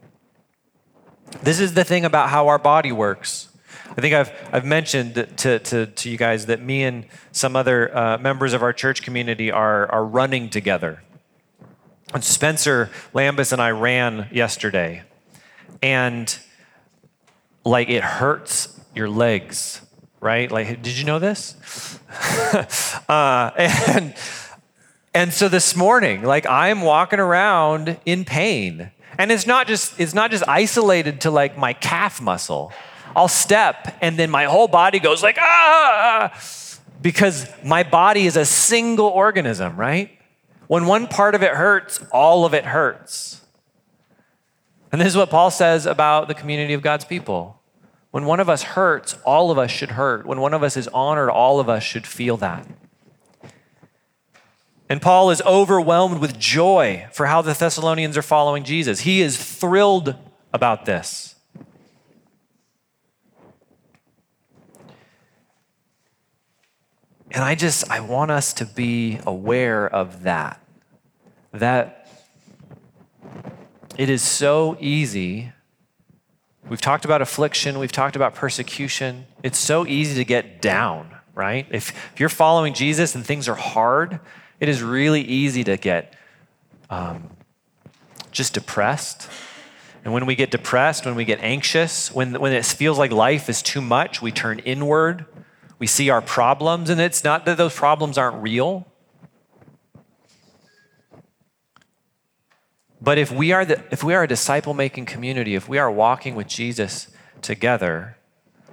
This 1.41 1.61
is 1.61 1.75
the 1.75 1.85
thing 1.85 2.05
about 2.05 2.31
how 2.31 2.49
our 2.49 2.59
body 2.59 2.91
works. 2.91 3.48
I 3.97 4.01
think 4.01 4.15
I've, 4.15 4.31
I've 4.53 4.65
mentioned 4.65 5.15
to, 5.39 5.59
to, 5.59 5.87
to 5.87 6.11
you 6.11 6.17
guys 6.17 6.47
that 6.47 6.63
me 6.63 6.85
and 6.85 7.07
some 7.33 7.57
other 7.57 7.97
uh, 7.97 8.19
members 8.19 8.53
of 8.53 8.63
our 8.63 8.73
church 8.73 9.03
community 9.03 9.51
are, 9.51 9.91
are 9.91 10.05
running 10.05 10.51
together. 10.51 11.03
And 12.15 12.23
Spencer 12.23 12.91
Lambus 13.15 13.53
and 13.53 13.61
I 13.61 13.71
ran 13.71 14.29
yesterday. 14.33 15.03
And 15.83 16.39
like 17.65 17.89
it 17.89 18.03
hurts 18.03 18.81
your 18.95 19.09
legs, 19.09 19.81
right? 20.21 20.51
Like, 20.51 20.83
did 20.83 20.99
you 20.99 21.05
know 21.05 21.19
this? 21.19 21.99
uh, 23.09 23.51
and, 23.57 24.15
and 25.15 25.33
so 25.33 25.49
this 25.49 25.77
morning, 25.77 26.23
like 26.23 26.47
I'm 26.47 26.83
walking 26.83 27.21
around 27.21 27.99
in 28.07 28.25
pain. 28.25 28.91
And 29.19 29.33
it's 29.33 29.47
not 29.47 29.67
just 29.67 29.99
it's 29.99 30.15
not 30.15 30.31
just 30.31 30.47
isolated 30.47 31.23
to 31.23 31.31
like 31.31 31.59
my 31.59 31.73
calf 31.73 32.21
muscle. 32.21 32.73
I'll 33.17 33.29
step 33.29 33.97
and 34.01 34.19
then 34.19 34.31
my 34.31 34.45
whole 34.45 34.69
body 34.69 34.99
goes 34.99 35.23
like, 35.23 35.37
ah, 35.39 36.33
because 37.01 37.49
my 37.65 37.83
body 37.83 38.27
is 38.27 38.37
a 38.37 38.45
single 38.45 39.07
organism, 39.07 39.77
right? 39.77 40.11
When 40.67 40.87
one 40.87 41.07
part 41.07 41.35
of 41.35 41.43
it 41.43 41.53
hurts, 41.53 42.01
all 42.13 42.45
of 42.45 42.55
it 42.55 42.65
hurts. 42.65 43.41
And 44.93 45.01
this 45.01 45.09
is 45.09 45.17
what 45.17 45.31
Paul 45.31 45.51
says 45.51 45.87
about 45.87 46.29
the 46.29 46.35
community 46.35 46.75
of 46.75 46.83
God's 46.83 47.05
people. 47.05 47.61
When 48.11 48.25
one 48.25 48.41
of 48.41 48.49
us 48.49 48.63
hurts, 48.63 49.17
all 49.25 49.51
of 49.51 49.59
us 49.59 49.71
should 49.71 49.93
hurt. 49.93 50.27
When 50.27 50.41
one 50.41 50.55
of 50.55 50.63
us 50.63 50.77
is 50.77 50.89
honored, 50.89 51.31
all 51.31 51.61
of 51.61 51.69
us 51.69 51.83
should 51.83 52.07
feel 52.07 52.37
that. 52.39 52.67
And 54.89 55.03
Paul 55.03 55.31
is 55.31 55.43
overwhelmed 55.43 56.19
with 56.19 56.39
joy 56.39 57.07
for 57.13 57.27
how 57.27 57.43
the 57.43 57.53
Thessalonians 57.53 58.17
are 58.17 58.23
following 58.23 58.65
Jesus. 58.65 59.01
He 59.01 59.21
is 59.21 59.37
thrilled 59.37 60.15
about 60.53 60.87
this. 60.87 61.28
And 67.39 67.45
I 67.45 67.55
just, 67.55 67.89
I 67.89 68.01
want 68.01 68.33
us 68.33 68.53
to 68.55 68.65
be 68.65 69.21
aware 69.25 69.89
of 69.89 70.25
that. 70.25 70.61
That 71.53 72.09
it 73.97 74.11
is 74.11 74.23
so 74.23 74.77
easy. 74.81 75.53
We've 76.69 76.81
talked 76.81 77.05
about 77.05 77.23
affliction, 77.23 77.79
we've 77.79 77.93
talked 77.93 78.17
about 78.17 78.35
persecution. 78.35 79.25
It's 79.45 79.57
so 79.57 79.87
easy 79.87 80.17
to 80.17 80.25
get 80.25 80.61
down, 80.61 81.15
right? 81.37 81.65
If, 81.71 81.91
if 82.13 82.19
you're 82.19 82.29
following 82.29 82.75
Jesus 82.75 83.15
and 83.15 83.25
things 83.25 83.49
are 83.49 83.55
hard, 83.55 84.19
it 84.59 84.69
is 84.69 84.83
really 84.83 85.23
easy 85.23 85.63
to 85.63 85.77
get 85.77 86.17
um, 86.91 87.31
just 88.33 88.53
depressed. 88.53 89.31
And 90.05 90.13
when 90.13 90.27
we 90.27 90.35
get 90.35 90.51
depressed, 90.51 91.07
when 91.07 91.15
we 91.15 91.25
get 91.25 91.39
anxious, 91.41 92.13
when, 92.13 92.35
when 92.41 92.53
it 92.53 92.65
feels 92.65 92.99
like 92.99 93.13
life 93.13 93.49
is 93.49 93.63
too 93.63 93.81
much, 93.81 94.21
we 94.21 94.33
turn 94.33 94.59
inward 94.59 95.25
we 95.79 95.87
see 95.87 96.11
our 96.11 96.23
problems, 96.23 96.91
and 96.91 97.01
it's 97.01 97.23
not 97.25 97.45
that 97.47 97.57
those 97.57 97.75
problems 97.75 98.19
aren't 98.19 98.43
real. 98.43 98.87
But 103.01 103.19
if 103.19 103.31
we 103.31 103.53
are, 103.53 103.65
the, 103.65 103.83
if 103.91 104.03
we 104.03 104.15
are 104.15 104.25
a 104.25 104.29
disciple 104.29 104.75
making 104.75 105.07
community, 105.07 105.55
if 105.55 105.69
we 105.69 105.79
are 105.79 105.91
walking 105.91 106.35
with 106.35 106.49
Jesus 106.49 107.09
together, 107.43 108.17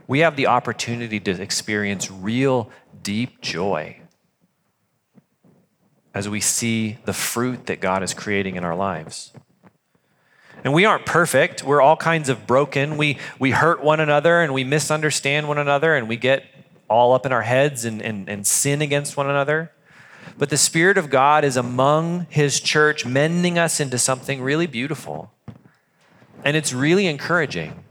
we 0.08 0.20
have 0.20 0.36
the 0.36 0.48
opportunity 0.48 1.20
to 1.20 1.42
experience 1.42 2.10
real, 2.10 2.70
deep 3.04 3.42
joy. 3.42 3.98
as 6.16 6.30
we 6.30 6.40
see 6.40 6.98
the 7.04 7.14
fruit 7.14 7.66
that 7.66 7.82
God 7.82 8.02
is 8.02 8.14
creating 8.14 8.56
in 8.56 8.64
our 8.64 8.76
lives. 8.76 9.34
And 10.64 10.74
we 10.74 10.86
aren't 10.86 11.06
perfect. 11.06 11.62
We're 11.64 11.82
all 11.82 11.98
kinds 11.98 12.30
of 12.30 12.48
broken. 12.48 12.96
We, 12.98 13.18
we 13.38 13.52
hurt 13.52 13.84
one 13.84 14.00
another 14.00 14.42
and 14.42 14.54
we 14.54 14.64
misunderstand 14.64 15.50
one 15.50 15.58
another 15.58 15.94
and 15.94 16.08
we 16.08 16.16
get 16.16 16.46
all 16.90 17.14
up 17.14 17.26
in 17.26 17.32
our 17.32 17.42
heads 17.42 17.86
and, 17.86 18.02
and, 18.02 18.30
and 18.30 18.46
sin 18.46 18.82
against 18.82 19.18
one 19.18 19.30
another. 19.30 19.72
But 20.38 20.50
the 20.50 20.58
Spirit 20.58 20.98
of 20.98 21.10
God 21.10 21.44
is 21.44 21.58
among 21.58 22.28
His 22.30 22.60
church, 22.60 23.06
mending 23.06 23.58
us 23.58 23.80
into 23.80 23.98
something 23.98 24.42
really 24.42 24.68
beautiful. 24.68 25.32
And 26.44 26.58
it's 26.58 26.74
really 26.74 27.08
encouraging. 27.08 27.84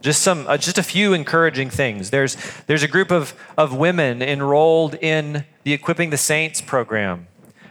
Just 0.00 0.22
some, 0.22 0.46
uh, 0.46 0.58
just 0.58 0.76
a 0.76 0.82
few 0.82 1.14
encouraging 1.14 1.70
things. 1.70 2.10
There's, 2.10 2.36
there's 2.66 2.82
a 2.82 2.88
group 2.88 3.10
of, 3.10 3.34
of 3.56 3.74
women 3.74 4.20
enrolled 4.20 4.94
in 4.96 5.46
the 5.62 5.72
Equipping 5.72 6.10
the 6.10 6.18
Saints 6.18 6.60
program 6.60 7.26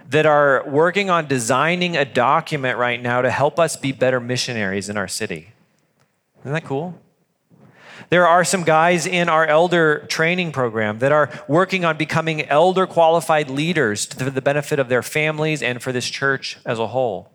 that 0.10 0.26
are 0.26 0.64
working 0.68 1.10
on 1.10 1.28
designing 1.28 1.96
a 1.96 2.06
document 2.06 2.78
right 2.78 3.02
now 3.02 3.22
to 3.22 3.30
help 3.30 3.60
us 3.60 3.76
be 3.76 3.92
better 3.92 4.20
missionaries 4.20 4.90
in 4.90 4.98
our 4.98 5.08
city. 5.08 5.52
Isn't 6.42 6.54
that 6.54 6.66
cool? 6.66 7.00
There 8.14 8.28
are 8.28 8.44
some 8.44 8.62
guys 8.62 9.08
in 9.08 9.28
our 9.28 9.44
elder 9.48 10.06
training 10.08 10.52
program 10.52 11.00
that 11.00 11.12
are 11.12 11.32
working 11.48 11.84
on 11.84 11.98
becoming 11.98 12.44
elder 12.44 12.86
qualified 12.86 13.50
leaders 13.50 14.06
for 14.06 14.30
the 14.30 14.40
benefit 14.40 14.78
of 14.78 14.88
their 14.88 15.02
families 15.02 15.64
and 15.64 15.82
for 15.82 15.92
this 15.92 16.08
church 16.08 16.60
as 16.64 16.78
a 16.78 16.86
whole. 16.86 17.32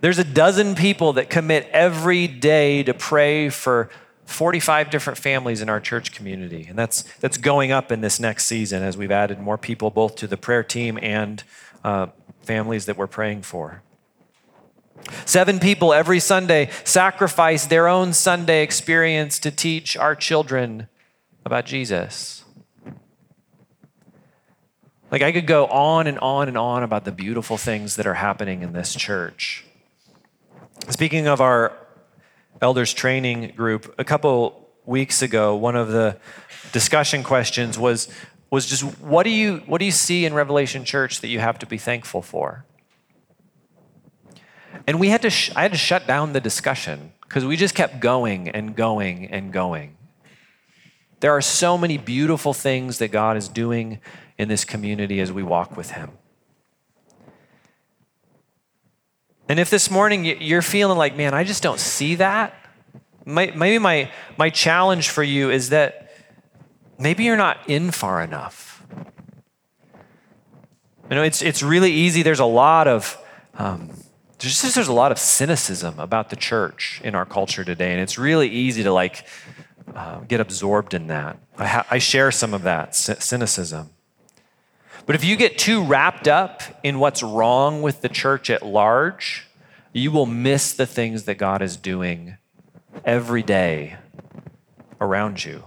There's 0.00 0.18
a 0.18 0.24
dozen 0.24 0.74
people 0.74 1.12
that 1.12 1.30
commit 1.30 1.68
every 1.70 2.26
day 2.26 2.82
to 2.82 2.92
pray 2.92 3.48
for 3.48 3.90
45 4.24 4.90
different 4.90 5.20
families 5.20 5.62
in 5.62 5.68
our 5.68 5.78
church 5.78 6.10
community. 6.10 6.66
And 6.68 6.76
that's, 6.76 7.02
that's 7.20 7.36
going 7.36 7.70
up 7.70 7.92
in 7.92 8.00
this 8.00 8.18
next 8.18 8.46
season 8.46 8.82
as 8.82 8.96
we've 8.96 9.12
added 9.12 9.38
more 9.38 9.56
people 9.56 9.90
both 9.90 10.16
to 10.16 10.26
the 10.26 10.36
prayer 10.36 10.64
team 10.64 10.98
and 11.00 11.44
uh, 11.84 12.08
families 12.42 12.86
that 12.86 12.96
we're 12.96 13.06
praying 13.06 13.42
for. 13.42 13.82
Seven 15.24 15.58
people 15.58 15.92
every 15.92 16.20
Sunday 16.20 16.70
sacrifice 16.84 17.66
their 17.66 17.88
own 17.88 18.12
Sunday 18.12 18.62
experience 18.62 19.38
to 19.40 19.50
teach 19.50 19.96
our 19.96 20.14
children 20.14 20.88
about 21.44 21.66
Jesus. 21.66 22.44
Like, 25.10 25.22
I 25.22 25.32
could 25.32 25.46
go 25.46 25.66
on 25.66 26.06
and 26.06 26.18
on 26.18 26.48
and 26.48 26.58
on 26.58 26.82
about 26.82 27.04
the 27.04 27.12
beautiful 27.12 27.56
things 27.56 27.96
that 27.96 28.06
are 28.06 28.14
happening 28.14 28.62
in 28.62 28.74
this 28.74 28.94
church. 28.94 29.64
Speaking 30.90 31.26
of 31.26 31.40
our 31.40 31.72
elders 32.60 32.92
training 32.92 33.52
group, 33.56 33.94
a 33.98 34.04
couple 34.04 34.68
weeks 34.84 35.22
ago, 35.22 35.56
one 35.56 35.76
of 35.76 35.88
the 35.88 36.18
discussion 36.72 37.22
questions 37.22 37.78
was, 37.78 38.08
was 38.50 38.66
just 38.66 38.82
what 39.00 39.22
do, 39.22 39.30
you, 39.30 39.58
what 39.66 39.78
do 39.78 39.86
you 39.86 39.92
see 39.92 40.26
in 40.26 40.34
Revelation 40.34 40.84
Church 40.84 41.20
that 41.22 41.28
you 41.28 41.40
have 41.40 41.58
to 41.60 41.66
be 41.66 41.78
thankful 41.78 42.20
for? 42.20 42.64
And 44.88 44.98
we 44.98 45.10
had 45.10 45.20
to 45.20 45.28
sh- 45.28 45.50
I 45.54 45.60
had 45.60 45.72
to 45.72 45.76
shut 45.76 46.06
down 46.06 46.32
the 46.32 46.40
discussion 46.40 47.12
because 47.20 47.44
we 47.44 47.58
just 47.58 47.74
kept 47.74 48.00
going 48.00 48.48
and 48.48 48.74
going 48.74 49.26
and 49.26 49.52
going. 49.52 49.98
There 51.20 51.30
are 51.32 51.42
so 51.42 51.76
many 51.76 51.98
beautiful 51.98 52.54
things 52.54 52.96
that 52.96 53.08
God 53.08 53.36
is 53.36 53.48
doing 53.48 54.00
in 54.38 54.48
this 54.48 54.64
community 54.64 55.20
as 55.20 55.30
we 55.30 55.42
walk 55.42 55.76
with 55.76 55.90
Him. 55.90 56.12
And 59.46 59.60
if 59.60 59.68
this 59.68 59.90
morning 59.90 60.24
you're 60.24 60.62
feeling 60.62 60.96
like, 60.96 61.14
man, 61.14 61.34
I 61.34 61.44
just 61.44 61.62
don't 61.62 61.80
see 61.80 62.14
that, 62.14 62.54
maybe 63.26 63.78
my, 63.78 64.10
my 64.38 64.48
challenge 64.48 65.10
for 65.10 65.22
you 65.22 65.50
is 65.50 65.68
that 65.68 66.10
maybe 66.98 67.24
you're 67.24 67.36
not 67.36 67.58
in 67.68 67.90
far 67.90 68.22
enough. 68.22 68.86
You 71.10 71.16
know, 71.16 71.22
it's, 71.24 71.42
it's 71.42 71.62
really 71.62 71.92
easy. 71.92 72.22
There's 72.22 72.40
a 72.40 72.46
lot 72.46 72.88
of, 72.88 73.18
um, 73.58 73.90
there's 74.38 74.60
just 74.60 74.74
there's 74.74 74.88
a 74.88 74.92
lot 74.92 75.10
of 75.10 75.18
cynicism 75.18 75.98
about 75.98 76.30
the 76.30 76.36
church 76.36 77.00
in 77.02 77.14
our 77.14 77.24
culture 77.24 77.64
today, 77.64 77.92
and 77.92 78.00
it's 78.00 78.18
really 78.18 78.48
easy 78.48 78.84
to 78.84 78.92
like 78.92 79.26
uh, 79.94 80.20
get 80.20 80.40
absorbed 80.40 80.94
in 80.94 81.08
that. 81.08 81.38
I, 81.56 81.66
ha- 81.66 81.86
I 81.90 81.98
share 81.98 82.30
some 82.30 82.54
of 82.54 82.62
that 82.62 82.94
cynicism. 82.94 83.90
But 85.06 85.16
if 85.16 85.24
you 85.24 85.36
get 85.36 85.58
too 85.58 85.82
wrapped 85.82 86.28
up 86.28 86.62
in 86.82 86.98
what's 86.98 87.22
wrong 87.22 87.82
with 87.82 88.02
the 88.02 88.08
church 88.08 88.50
at 88.50 88.62
large, 88.62 89.46
you 89.92 90.12
will 90.12 90.26
miss 90.26 90.72
the 90.72 90.86
things 90.86 91.24
that 91.24 91.36
God 91.36 91.62
is 91.62 91.76
doing 91.76 92.36
every 93.04 93.42
day 93.42 93.96
around 95.00 95.44
you. 95.44 95.64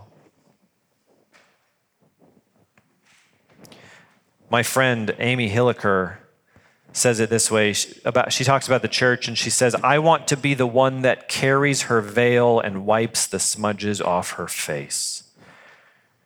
My 4.49 4.63
friend 4.63 5.15
Amy 5.17 5.49
Hilliker 5.49 6.17
says 6.93 7.19
it 7.19 7.29
this 7.29 7.49
way. 7.49 7.73
About 8.05 8.33
she 8.33 8.43
talks 8.43 8.67
about 8.67 8.81
the 8.81 8.87
church 8.87 9.27
and 9.27 9.37
she 9.37 9.49
says 9.49 9.75
i 9.75 9.97
want 9.99 10.27
to 10.27 10.37
be 10.37 10.53
the 10.53 10.67
one 10.67 11.01
that 11.01 11.27
carries 11.27 11.83
her 11.83 12.01
veil 12.01 12.59
and 12.59 12.85
wipes 12.85 13.27
the 13.27 13.39
smudges 13.39 14.01
off 14.01 14.31
her 14.31 14.47
face. 14.47 15.23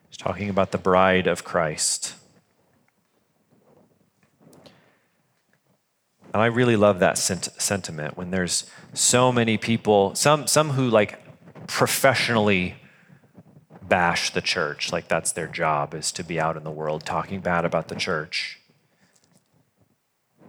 She's 0.09 0.17
talking 0.17 0.49
about 0.49 0.71
the 0.71 0.77
bride 0.77 1.27
of 1.27 1.43
christ. 1.43 2.15
And 6.33 6.41
i 6.41 6.47
really 6.47 6.75
love 6.75 6.99
that 6.99 7.17
sent- 7.17 7.49
sentiment 7.57 8.17
when 8.17 8.31
there's 8.31 8.69
so 8.93 9.31
many 9.31 9.57
people 9.57 10.15
some 10.15 10.47
some 10.47 10.71
who 10.71 10.89
like 10.89 11.21
professionally 11.67 12.75
bash 13.81 14.31
the 14.31 14.41
church 14.41 14.91
like 14.91 15.07
that's 15.07 15.31
their 15.31 15.47
job 15.47 15.93
is 15.93 16.11
to 16.11 16.23
be 16.23 16.39
out 16.39 16.57
in 16.57 16.63
the 16.63 16.71
world 16.71 17.05
talking 17.05 17.39
bad 17.39 17.65
about 17.65 17.87
the 17.87 17.95
church 17.95 18.59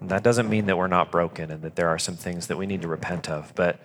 that 0.03 0.23
doesn't 0.23 0.49
mean 0.49 0.67
that 0.67 0.77
we're 0.77 0.87
not 0.87 1.11
broken 1.11 1.51
and 1.51 1.63
that 1.63 1.77
there 1.77 1.89
are 1.89 1.99
some 1.99 2.17
things 2.17 2.47
that 2.49 2.57
we 2.57 2.67
need 2.67 2.83
to 2.83 2.89
repent 2.89 3.29
of. 3.29 3.53
But 3.55 3.81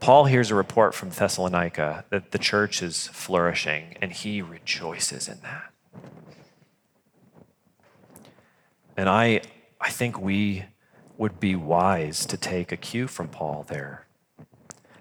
Paul 0.00 0.24
hears 0.24 0.50
a 0.50 0.54
report 0.54 0.94
from 0.94 1.10
Thessalonica 1.10 2.04
that 2.10 2.30
the 2.30 2.38
church 2.38 2.82
is 2.82 3.08
flourishing, 3.08 3.96
and 4.00 4.12
he 4.12 4.40
rejoices 4.40 5.28
in 5.28 5.40
that. 5.42 5.72
And 8.96 9.08
I, 9.08 9.42
I 9.80 9.90
think 9.90 10.18
we 10.18 10.64
would 11.18 11.38
be 11.38 11.54
wise 11.54 12.24
to 12.26 12.38
take 12.38 12.72
a 12.72 12.76
cue 12.76 13.06
from 13.06 13.28
Paul 13.28 13.66
there 13.68 14.06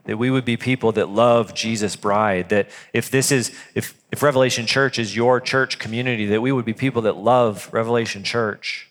that 0.09 0.17
we 0.17 0.31
would 0.31 0.43
be 0.43 0.57
people 0.57 0.91
that 0.93 1.07
love 1.07 1.53
Jesus' 1.53 1.95
bride, 1.95 2.49
that 2.49 2.67
if 2.93 3.11
this 3.11 3.31
is, 3.31 3.55
if, 3.75 3.93
if 4.11 4.23
Revelation 4.23 4.65
Church 4.65 4.97
is 4.97 5.15
your 5.15 5.39
church 5.39 5.77
community, 5.77 6.25
that 6.25 6.41
we 6.41 6.51
would 6.51 6.65
be 6.65 6.73
people 6.73 7.03
that 7.03 7.15
love 7.15 7.69
Revelation 7.71 8.23
Church, 8.23 8.89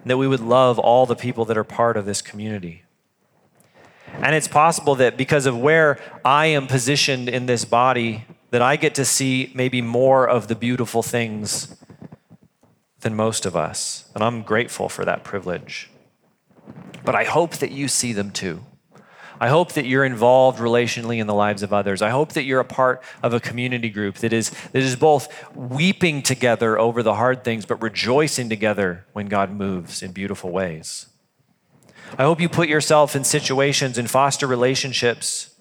and 0.00 0.10
that 0.10 0.16
we 0.16 0.26
would 0.26 0.40
love 0.40 0.78
all 0.78 1.04
the 1.04 1.14
people 1.14 1.44
that 1.44 1.58
are 1.58 1.64
part 1.64 1.98
of 1.98 2.06
this 2.06 2.22
community. 2.22 2.82
And 4.22 4.34
it's 4.34 4.48
possible 4.48 4.94
that 4.94 5.18
because 5.18 5.44
of 5.44 5.58
where 5.58 6.00
I 6.24 6.46
am 6.46 6.66
positioned 6.66 7.28
in 7.28 7.44
this 7.44 7.66
body, 7.66 8.24
that 8.50 8.62
I 8.62 8.76
get 8.76 8.94
to 8.94 9.04
see 9.04 9.52
maybe 9.54 9.82
more 9.82 10.26
of 10.26 10.48
the 10.48 10.54
beautiful 10.54 11.02
things 11.02 11.76
than 13.00 13.14
most 13.14 13.44
of 13.44 13.54
us. 13.54 14.10
And 14.14 14.24
I'm 14.24 14.40
grateful 14.40 14.88
for 14.88 15.04
that 15.04 15.24
privilege. 15.24 15.90
But 17.04 17.14
I 17.14 17.24
hope 17.24 17.56
that 17.56 17.70
you 17.70 17.86
see 17.86 18.14
them 18.14 18.30
too. 18.30 18.64
I 19.40 19.48
hope 19.48 19.72
that 19.72 19.86
you're 19.86 20.04
involved 20.04 20.58
relationally 20.58 21.18
in 21.18 21.26
the 21.26 21.34
lives 21.34 21.62
of 21.62 21.72
others. 21.72 22.02
I 22.02 22.10
hope 22.10 22.32
that 22.32 22.44
you're 22.44 22.60
a 22.60 22.64
part 22.64 23.02
of 23.22 23.32
a 23.32 23.40
community 23.40 23.90
group 23.90 24.16
that 24.16 24.32
is, 24.32 24.50
that 24.72 24.82
is 24.82 24.96
both 24.96 25.28
weeping 25.54 26.22
together 26.22 26.78
over 26.78 27.02
the 27.02 27.14
hard 27.14 27.44
things, 27.44 27.64
but 27.64 27.80
rejoicing 27.82 28.48
together 28.48 29.06
when 29.12 29.26
God 29.26 29.50
moves 29.50 30.02
in 30.02 30.12
beautiful 30.12 30.50
ways. 30.50 31.06
I 32.16 32.22
hope 32.22 32.40
you 32.40 32.48
put 32.48 32.68
yourself 32.68 33.14
in 33.14 33.24
situations 33.24 33.98
and 33.98 34.10
foster 34.10 34.46
relationships 34.46 35.54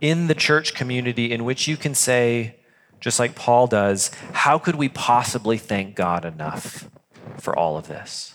in 0.00 0.28
the 0.28 0.34
church 0.34 0.74
community 0.74 1.32
in 1.32 1.44
which 1.44 1.68
you 1.68 1.76
can 1.76 1.94
say, 1.94 2.56
just 3.00 3.18
like 3.18 3.34
Paul 3.34 3.66
does, 3.66 4.10
how 4.32 4.58
could 4.58 4.76
we 4.76 4.88
possibly 4.88 5.58
thank 5.58 5.96
God 5.96 6.24
enough 6.24 6.88
for 7.38 7.56
all 7.56 7.76
of 7.76 7.88
this? 7.88 8.34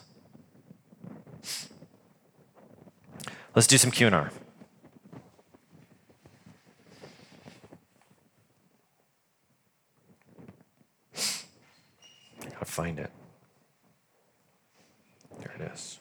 Let's 3.56 3.68
do 3.68 3.78
some 3.78 3.89
Q&R. 3.89 4.32
I 12.41 12.49
gotta 12.49 12.66
find 12.66 12.99
it. 12.99 13.10
There 15.39 15.53
it 15.58 15.72
is. 15.74 15.99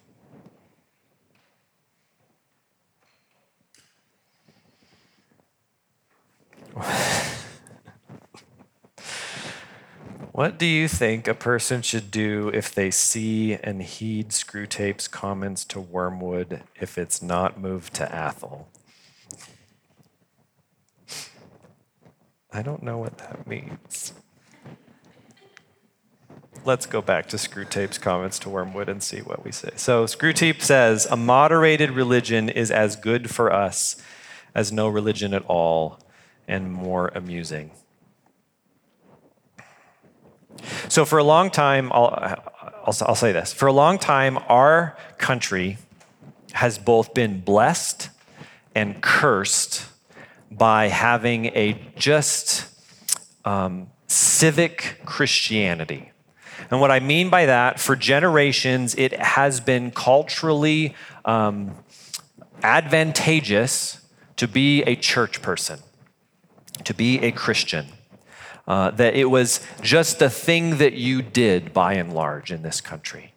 What 10.35 10.59
do 10.59 10.66
you 10.66 10.89
think 10.89 11.28
a 11.28 11.32
person 11.35 11.80
should 11.80 12.11
do 12.11 12.49
if 12.49 12.74
they 12.74 12.91
see 12.91 13.55
and 13.55 13.80
heed 13.80 14.30
Screwtape's 14.30 15.07
comments 15.07 15.64
to 15.66 15.80
Wormwood 15.80 16.64
if 16.74 16.99
it's 16.99 17.22
not 17.22 17.61
moved 17.61 17.95
to 17.95 18.12
Athol? 18.12 18.66
I 22.53 22.62
don't 22.62 22.82
know 22.82 22.99
what 22.99 23.18
that 23.18 23.47
means. 23.47 24.12
let's 26.64 26.87
go 26.87 27.01
back 27.01 27.28
to 27.28 27.37
Screwtape's 27.37 27.99
comments 27.99 28.41
to 28.41 28.51
Wormwood 28.51 28.89
and 28.89 29.05
see 29.05 29.20
what 29.20 29.45
we 29.45 29.53
say. 29.53 29.70
So 29.76 30.05
Screwtape 30.05 30.62
says, 30.62 31.07
a 31.09 31.16
moderated 31.16 31.93
religion 31.93 32.49
is 32.49 32.72
as 32.72 32.97
good 32.97 33.30
for 33.30 33.53
us 33.53 34.03
as 34.53 34.72
no 34.72 34.89
religion 34.89 35.32
at 35.32 35.45
all 35.45 36.01
and 36.49 36.72
more 36.72 37.12
amusing. 37.14 37.70
So 40.89 41.05
for 41.05 41.19
a 41.19 41.25
long 41.25 41.51
time, 41.51 41.93
I'll, 41.93 42.15
I'll, 42.85 42.97
I'll 43.03 43.15
say 43.15 43.33
this. 43.33 43.53
For 43.53 43.67
a 43.67 43.73
long 43.73 43.99
time, 43.99 44.39
our 44.49 44.97
country 45.19 45.79
has 46.53 46.79
both 46.79 47.15
been 47.15 47.41
blessed 47.41 48.11
and 48.75 49.01
cursed 49.03 49.87
by 50.51 50.89
having 50.89 51.47
a 51.47 51.81
just 51.97 52.67
um, 53.45 53.89
civic 54.07 55.01
Christianity. 55.05 56.12
And 56.71 56.81
what 56.81 56.91
I 56.91 57.01
mean 57.01 57.31
by 57.31 57.47
that, 57.47 57.81
for 57.81 57.97
generations, 57.97 58.95
it 58.95 59.12
has 59.12 59.61
been 59.61 59.91
culturally 59.91 60.95
um, 61.25 61.77
advantageous 62.62 64.01
to 64.37 64.49
be 64.49 64.83
a 64.83 64.97
church 64.97 65.43
person, 65.43 65.81
to 66.85 66.95
be 66.95 67.19
a 67.21 67.33
Christian. 67.33 67.87
Uh, 68.67 68.91
that 68.93 69.15
it 69.15 69.27
was 69.27 69.61
just 69.83 70.23
a 70.23 70.31
thing 70.31 70.79
that 70.79 70.95
you 70.95 71.21
did 71.21 71.75
by 71.75 71.95
and 71.95 72.15
large 72.15 72.51
in 72.51 72.62
this 72.62 72.81
country. 72.81 73.35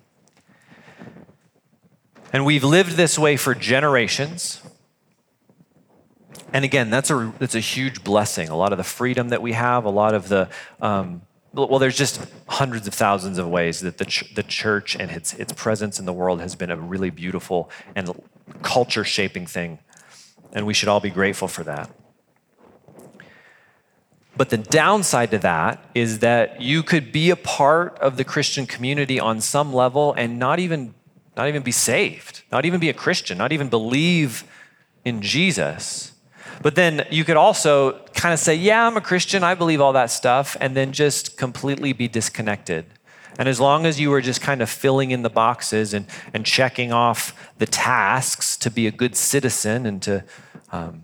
And 2.32 2.46
we've 2.46 2.64
lived 2.64 2.92
this 2.92 3.20
way 3.20 3.36
for 3.36 3.54
generations. 3.54 4.62
And 6.54 6.64
again, 6.64 6.90
that's 6.90 7.10
a, 7.10 7.34
that's 7.40 7.56
a 7.56 7.60
huge 7.60 8.04
blessing. 8.04 8.48
A 8.48 8.56
lot 8.56 8.72
of 8.72 8.78
the 8.78 8.84
freedom 8.84 9.30
that 9.30 9.42
we 9.42 9.52
have, 9.52 9.84
a 9.84 9.90
lot 9.90 10.14
of 10.14 10.30
the, 10.30 10.50
um, 10.82 11.22
well, 11.54 11.80
there's 11.80 11.98
just 11.98 12.26
hundreds 12.48 12.88
of 12.88 12.94
thousands 12.94 13.38
of 13.38 13.50
ways 13.50 13.82
that 13.82 13.98
the, 13.98 14.06
ch- 14.06 14.34
the 14.34 14.44
church 14.44 14.96
and 14.96 15.12
its, 15.12 15.34
its 15.34 15.52
presence 15.52 16.00
in 16.00 16.06
the 16.06 16.14
world 16.14 16.40
has 16.40 16.56
been 16.56 16.72
a 16.72 16.78
really 16.78 17.10
beautiful 17.10 17.70
and 17.96 18.10
culture 18.62 19.04
shaping 19.04 19.46
thing. 19.46 19.80
And 20.54 20.66
we 20.66 20.74
should 20.74 20.88
all 20.88 21.02
be 21.02 21.10
grateful 21.10 21.48
for 21.48 21.64
that. 21.64 21.90
But 24.38 24.50
the 24.50 24.58
downside 24.58 25.32
to 25.32 25.40
that 25.40 25.84
is 25.96 26.20
that 26.20 26.62
you 26.62 26.84
could 26.84 27.12
be 27.12 27.32
a 27.32 27.36
part 27.36 27.98
of 28.00 28.18
the 28.18 28.24
Christian 28.24 28.68
community 28.68 29.20
on 29.20 29.42
some 29.42 29.74
level 29.74 30.14
and 30.14 30.38
not 30.38 30.60
even, 30.60 30.94
not 31.36 31.48
even 31.48 31.64
be 31.64 31.72
saved, 31.72 32.44
not 32.52 32.64
even 32.64 32.80
be 32.80 32.90
a 32.90 32.94
Christian, 32.94 33.38
not 33.38 33.52
even 33.52 33.68
believe 33.68 34.44
in 35.04 35.22
Jesus. 35.22 36.14
But 36.62 36.76
then 36.76 37.08
you 37.10 37.24
could 37.24 37.38
also 37.38 38.00
kind 38.14 38.34
of 38.34 38.40
say, 38.40 38.56
Yeah, 38.56 38.86
I'm 38.86 38.98
a 38.98 39.02
Christian, 39.02 39.44
I 39.44 39.56
believe 39.56 39.82
all 39.82 39.94
that 39.94 40.12
stuff, 40.12 40.56
and 40.60 40.76
then 40.76 40.92
just 40.92 41.38
completely 41.38 41.94
be 41.94 42.08
disconnected. 42.08 42.86
And 43.40 43.48
as 43.48 43.60
long 43.60 43.86
as 43.86 44.00
you 44.00 44.10
were 44.10 44.22
just 44.22 44.42
kind 44.42 44.62
of 44.62 44.70
filling 44.70 45.12
in 45.12 45.22
the 45.22 45.30
boxes 45.30 45.94
and, 45.94 46.08
and 46.34 46.46
checking 46.46 46.92
off 46.92 47.52
the 47.60 47.68
tasks 47.68 48.58
to 48.58 48.72
be 48.72 48.88
a 48.88 48.92
good 48.92 49.16
citizen 49.16 49.86
and 49.86 50.02
to 50.02 50.24
um, 50.72 51.04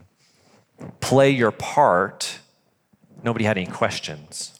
play 0.99 1.29
your 1.29 1.51
part, 1.51 2.39
nobody 3.23 3.45
had 3.45 3.57
any 3.57 3.67
questions. 3.67 4.59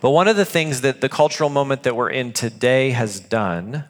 But 0.00 0.10
one 0.10 0.28
of 0.28 0.36
the 0.36 0.44
things 0.44 0.80
that 0.82 1.00
the 1.00 1.08
cultural 1.08 1.50
moment 1.50 1.82
that 1.82 1.96
we're 1.96 2.10
in 2.10 2.32
today 2.32 2.90
has 2.90 3.18
done 3.18 3.86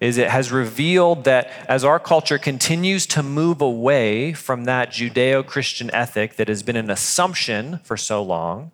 is 0.00 0.18
it 0.18 0.30
has 0.30 0.50
revealed 0.50 1.22
that 1.24 1.48
as 1.68 1.84
our 1.84 2.00
culture 2.00 2.38
continues 2.38 3.06
to 3.06 3.22
move 3.22 3.60
away 3.60 4.32
from 4.32 4.64
that 4.64 4.90
Judeo 4.90 5.46
Christian 5.46 5.94
ethic 5.94 6.34
that 6.36 6.48
has 6.48 6.64
been 6.64 6.74
an 6.74 6.90
assumption 6.90 7.78
for 7.84 7.96
so 7.96 8.20
long, 8.20 8.72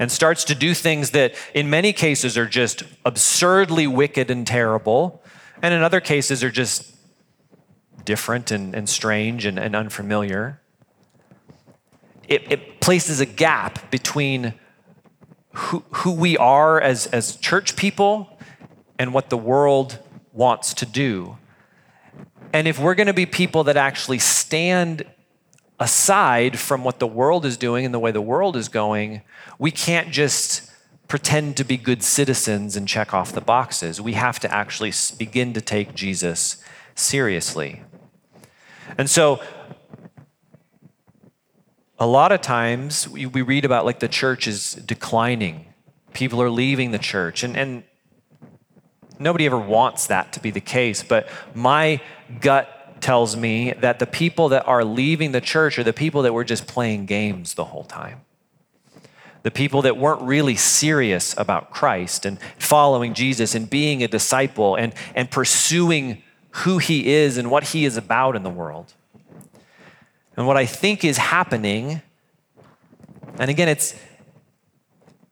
and 0.00 0.10
starts 0.10 0.42
to 0.44 0.54
do 0.54 0.74
things 0.74 1.10
that 1.10 1.34
in 1.52 1.70
many 1.70 1.92
cases 1.92 2.36
are 2.36 2.46
just 2.46 2.82
absurdly 3.04 3.86
wicked 3.86 4.30
and 4.30 4.44
terrible, 4.44 5.22
and 5.62 5.72
in 5.72 5.82
other 5.82 6.00
cases 6.00 6.42
are 6.42 6.50
just 6.50 6.92
different 8.04 8.50
and, 8.50 8.74
and 8.74 8.88
strange 8.88 9.46
and, 9.46 9.58
and 9.58 9.76
unfamiliar 9.76 10.60
it, 12.28 12.50
it 12.50 12.80
places 12.80 13.20
a 13.20 13.26
gap 13.26 13.90
between 13.90 14.54
who, 15.52 15.84
who 15.90 16.12
we 16.12 16.36
are 16.36 16.80
as, 16.80 17.06
as 17.06 17.36
church 17.36 17.76
people 17.76 18.38
and 18.98 19.14
what 19.14 19.30
the 19.30 19.36
world 19.36 19.98
wants 20.32 20.74
to 20.74 20.86
do. 20.86 21.36
And 22.52 22.68
if 22.68 22.78
we're 22.78 22.94
going 22.94 23.08
to 23.08 23.14
be 23.14 23.26
people 23.26 23.64
that 23.64 23.76
actually 23.76 24.18
stand 24.18 25.04
aside 25.80 26.58
from 26.58 26.84
what 26.84 26.98
the 26.98 27.06
world 27.06 27.44
is 27.44 27.56
doing 27.56 27.84
and 27.84 27.92
the 27.92 27.98
way 27.98 28.10
the 28.10 28.20
world 28.20 28.56
is 28.56 28.68
going, 28.68 29.22
we 29.58 29.70
can't 29.70 30.10
just 30.10 30.70
pretend 31.08 31.56
to 31.56 31.64
be 31.64 31.76
good 31.76 32.02
citizens 32.02 32.76
and 32.76 32.88
check 32.88 33.12
off 33.12 33.32
the 33.32 33.40
boxes. 33.40 34.00
We 34.00 34.14
have 34.14 34.40
to 34.40 34.52
actually 34.52 34.92
begin 35.18 35.52
to 35.52 35.60
take 35.60 35.94
Jesus 35.94 36.62
seriously. 36.94 37.82
And 38.96 39.10
so 39.10 39.40
a 41.98 42.06
lot 42.06 42.32
of 42.32 42.40
times 42.40 43.08
we, 43.08 43.26
we 43.26 43.42
read 43.42 43.64
about 43.64 43.84
like 43.84 44.00
the 44.00 44.08
church 44.08 44.46
is 44.46 44.72
declining, 44.74 45.66
people 46.12 46.42
are 46.42 46.50
leaving 46.50 46.90
the 46.90 46.98
church, 46.98 47.42
and, 47.42 47.56
and 47.56 47.84
nobody 49.18 49.46
ever 49.46 49.58
wants 49.58 50.06
that 50.08 50.32
to 50.32 50.40
be 50.40 50.50
the 50.50 50.60
case. 50.60 51.02
But 51.02 51.28
my 51.54 52.00
gut 52.40 53.00
tells 53.00 53.36
me 53.36 53.72
that 53.72 53.98
the 53.98 54.06
people 54.06 54.48
that 54.48 54.66
are 54.66 54.84
leaving 54.84 55.32
the 55.32 55.40
church 55.40 55.78
are 55.78 55.84
the 55.84 55.92
people 55.92 56.22
that 56.22 56.32
were 56.32 56.44
just 56.44 56.66
playing 56.66 57.06
games 57.06 57.54
the 57.54 57.64
whole 57.64 57.84
time. 57.84 58.22
The 59.42 59.50
people 59.50 59.82
that 59.82 59.98
weren't 59.98 60.22
really 60.22 60.56
serious 60.56 61.34
about 61.36 61.70
Christ 61.70 62.24
and 62.24 62.38
following 62.58 63.12
Jesus 63.12 63.54
and 63.54 63.68
being 63.68 64.02
a 64.02 64.08
disciple 64.08 64.74
and, 64.74 64.94
and 65.14 65.30
pursuing 65.30 66.22
who 66.62 66.78
he 66.78 67.12
is 67.12 67.36
and 67.36 67.50
what 67.50 67.64
he 67.64 67.84
is 67.84 67.98
about 67.98 68.36
in 68.36 68.42
the 68.42 68.50
world. 68.50 68.94
And 70.36 70.46
what 70.46 70.56
I 70.56 70.66
think 70.66 71.04
is 71.04 71.16
happening, 71.16 72.02
and 73.38 73.50
again, 73.50 73.68
it's, 73.68 73.94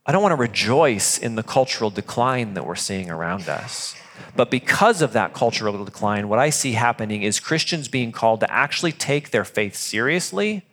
I 0.07 0.13
don't 0.13 0.23
want 0.23 0.33
to 0.33 0.37
rejoice 0.37 1.19
in 1.19 1.35
the 1.35 1.43
cultural 1.43 1.91
decline 1.91 2.55
that 2.55 2.67
we're 2.67 2.75
seeing 2.75 3.11
around 3.11 3.49
us. 3.49 3.95
But 4.37 4.51
because 4.51 5.03
of 5.03 5.13
that 5.13 5.35
cultural 5.35 5.85
decline, 5.85 6.29
what 6.29 6.39
I 6.39 6.51
see 6.51 6.73
happening 6.73 7.23
is 7.23 7.41
Christians 7.41 7.89
being 7.89 8.13
called 8.13 8.41
to 8.41 8.53
actually 8.53 8.93
take 8.93 9.31
their 9.31 9.45
faith 9.45 9.75
seriously 9.75 10.65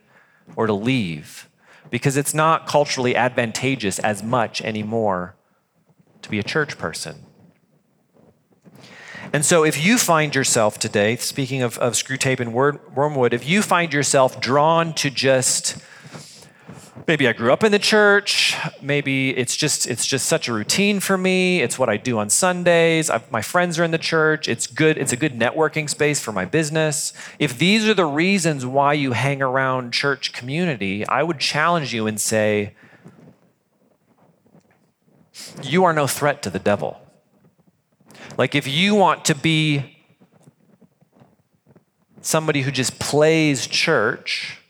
or 0.56 0.66
to 0.66 0.72
leave 0.72 1.48
because 1.90 2.16
it's 2.16 2.34
not 2.34 2.66
culturally 2.66 3.16
advantageous 3.16 3.98
as 3.98 4.22
much 4.22 4.60
anymore 4.62 5.34
to 6.22 6.30
be 6.30 6.38
a 6.38 6.42
church 6.42 6.78
person. 6.78 7.26
And 9.32 9.44
so, 9.44 9.64
if 9.64 9.84
you 9.84 9.96
find 9.96 10.34
yourself 10.34 10.78
today, 10.78 11.14
speaking 11.16 11.62
of, 11.62 11.78
of 11.78 11.92
Screwtape 11.92 12.40
and 12.40 12.52
wormwood, 12.52 13.32
if 13.32 13.48
you 13.48 13.62
find 13.62 13.92
yourself 13.92 14.40
drawn 14.40 14.92
to 14.94 15.08
just 15.08 15.76
maybe 17.06 17.28
I 17.28 17.32
grew 17.32 17.52
up 17.52 17.62
in 17.62 17.70
the 17.70 17.78
church, 17.78 18.56
maybe 18.82 19.30
it's 19.30 19.56
just 19.56 19.86
it's 19.86 20.04
just 20.04 20.26
such 20.26 20.48
a 20.48 20.52
routine 20.52 20.98
for 20.98 21.16
me. 21.16 21.62
It's 21.62 21.78
what 21.78 21.88
I 21.88 21.96
do 21.96 22.18
on 22.18 22.28
Sundays. 22.28 23.08
I've, 23.08 23.30
my 23.30 23.40
friends 23.40 23.78
are 23.78 23.84
in 23.84 23.92
the 23.92 23.98
church. 23.98 24.48
It's 24.48 24.66
good. 24.66 24.98
It's 24.98 25.12
a 25.12 25.16
good 25.16 25.38
networking 25.38 25.88
space 25.88 26.18
for 26.18 26.32
my 26.32 26.44
business. 26.44 27.12
If 27.38 27.56
these 27.56 27.86
are 27.86 27.94
the 27.94 28.06
reasons 28.06 28.66
why 28.66 28.94
you 28.94 29.12
hang 29.12 29.42
around 29.42 29.92
church 29.92 30.32
community, 30.32 31.06
I 31.06 31.22
would 31.22 31.38
challenge 31.38 31.94
you 31.94 32.08
and 32.08 32.20
say, 32.20 32.74
you 35.62 35.84
are 35.84 35.92
no 35.92 36.08
threat 36.08 36.42
to 36.42 36.50
the 36.50 36.58
devil. 36.58 37.00
Like, 38.40 38.54
if 38.54 38.66
you 38.66 38.94
want 38.94 39.26
to 39.26 39.34
be 39.34 39.98
somebody 42.22 42.62
who 42.62 42.70
just 42.70 42.98
plays 42.98 43.66
church, 43.66 44.62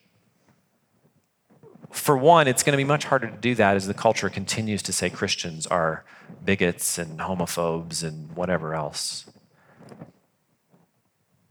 for 1.92 2.16
one, 2.16 2.48
it's 2.48 2.64
going 2.64 2.72
to 2.72 2.76
be 2.76 2.82
much 2.82 3.04
harder 3.04 3.30
to 3.30 3.36
do 3.36 3.54
that 3.54 3.76
as 3.76 3.86
the 3.86 3.94
culture 3.94 4.28
continues 4.28 4.82
to 4.82 4.92
say 4.92 5.08
Christians 5.08 5.68
are 5.68 6.04
bigots 6.44 6.98
and 6.98 7.20
homophobes 7.20 8.02
and 8.02 8.32
whatever 8.32 8.74
else. 8.74 9.30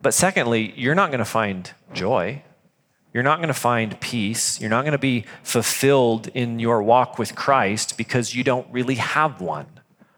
But 0.02 0.14
secondly, 0.14 0.74
you're 0.76 0.96
not 0.96 1.12
going 1.12 1.20
to 1.20 1.24
find 1.24 1.72
joy. 1.94 2.44
You're 3.14 3.24
not 3.24 3.38
going 3.38 3.48
to 3.48 3.54
find 3.54 3.98
peace. 4.02 4.60
You're 4.60 4.70
not 4.70 4.82
going 4.82 4.92
to 4.92 4.98
be 4.98 5.24
fulfilled 5.42 6.28
in 6.34 6.60
your 6.60 6.84
walk 6.84 7.18
with 7.18 7.34
Christ 7.34 7.98
because 7.98 8.36
you 8.36 8.44
don't 8.44 8.68
really 8.74 8.96
have 8.96 9.40
one. 9.40 9.68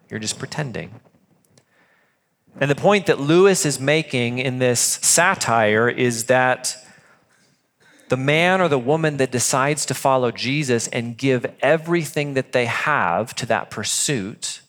You're 0.09 0.19
just 0.19 0.39
pretending. 0.39 0.99
And 2.59 2.69
the 2.69 2.75
point 2.75 3.05
that 3.05 3.19
Lewis 3.19 3.65
is 3.65 3.79
making 3.79 4.39
in 4.39 4.59
this 4.59 4.79
satire 4.79 5.89
is 5.89 6.25
that 6.25 6.75
the 8.09 8.17
man 8.17 8.59
or 8.59 8.67
the 8.67 8.77
woman 8.77 9.17
that 9.17 9.31
decides 9.31 9.85
to 9.85 9.93
follow 9.93 10.31
Jesus 10.31 10.87
and 10.89 11.17
give 11.17 11.45
everything 11.61 12.33
that 12.33 12.51
they 12.51 12.65
have 12.65 13.33
to 13.35 13.45
that 13.45 13.69
pursuit 13.69 14.61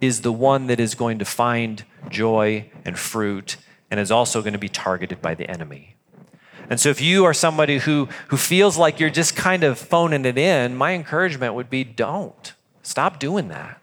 is 0.00 0.22
the 0.22 0.32
one 0.32 0.66
that 0.66 0.80
is 0.80 0.94
going 0.94 1.18
to 1.20 1.24
find 1.24 1.84
joy 2.08 2.68
and 2.84 2.98
fruit 2.98 3.56
and 3.90 4.00
is 4.00 4.10
also 4.10 4.40
going 4.40 4.52
to 4.52 4.58
be 4.58 4.68
targeted 4.68 5.22
by 5.22 5.34
the 5.34 5.48
enemy. 5.48 5.94
And 6.70 6.78
so, 6.78 6.90
if 6.90 7.00
you 7.00 7.24
are 7.24 7.32
somebody 7.32 7.78
who, 7.78 8.08
who 8.28 8.36
feels 8.36 8.76
like 8.76 9.00
you're 9.00 9.08
just 9.08 9.34
kind 9.34 9.64
of 9.64 9.78
phoning 9.78 10.24
it 10.24 10.36
in, 10.36 10.74
my 10.74 10.92
encouragement 10.92 11.54
would 11.54 11.70
be 11.70 11.84
don't. 11.84 12.52
Stop 12.82 13.18
doing 13.18 13.48
that. 13.48 13.77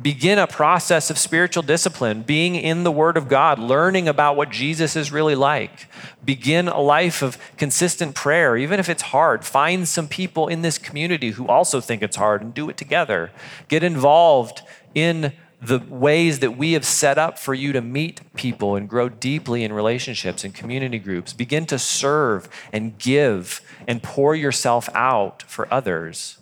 Begin 0.00 0.38
a 0.38 0.46
process 0.46 1.10
of 1.10 1.18
spiritual 1.18 1.62
discipline, 1.62 2.22
being 2.22 2.54
in 2.54 2.84
the 2.84 2.92
Word 2.92 3.16
of 3.16 3.28
God, 3.28 3.58
learning 3.58 4.08
about 4.08 4.36
what 4.36 4.50
Jesus 4.50 4.96
is 4.96 5.12
really 5.12 5.34
like. 5.34 5.88
Begin 6.24 6.68
a 6.68 6.80
life 6.80 7.22
of 7.22 7.38
consistent 7.56 8.14
prayer, 8.14 8.56
even 8.56 8.80
if 8.80 8.88
it's 8.88 9.02
hard. 9.02 9.44
Find 9.44 9.86
some 9.86 10.08
people 10.08 10.48
in 10.48 10.62
this 10.62 10.78
community 10.78 11.30
who 11.32 11.46
also 11.46 11.80
think 11.80 12.02
it's 12.02 12.16
hard 12.16 12.42
and 12.42 12.54
do 12.54 12.70
it 12.70 12.76
together. 12.76 13.30
Get 13.68 13.82
involved 13.82 14.62
in 14.94 15.32
the 15.60 15.78
ways 15.78 16.40
that 16.40 16.56
we 16.58 16.72
have 16.72 16.84
set 16.84 17.18
up 17.18 17.38
for 17.38 17.54
you 17.54 17.72
to 17.72 17.80
meet 17.80 18.20
people 18.34 18.74
and 18.74 18.88
grow 18.88 19.08
deeply 19.08 19.62
in 19.62 19.72
relationships 19.72 20.42
and 20.42 20.52
community 20.52 20.98
groups. 20.98 21.32
Begin 21.32 21.66
to 21.66 21.78
serve 21.78 22.48
and 22.72 22.98
give 22.98 23.60
and 23.86 24.02
pour 24.02 24.34
yourself 24.34 24.88
out 24.92 25.44
for 25.44 25.72
others. 25.72 26.38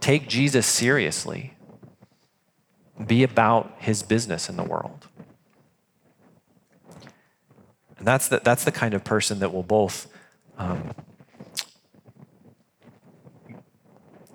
Take 0.00 0.28
Jesus 0.28 0.66
seriously. 0.66 1.55
Be 3.04 3.22
about 3.22 3.74
his 3.78 4.02
business 4.02 4.48
in 4.48 4.56
the 4.56 4.64
world. 4.64 5.08
And 7.98 8.06
that's 8.06 8.28
the, 8.28 8.40
that's 8.42 8.64
the 8.64 8.72
kind 8.72 8.94
of 8.94 9.04
person 9.04 9.38
that 9.40 9.52
will 9.52 9.62
both 9.62 10.06
um, 10.58 10.92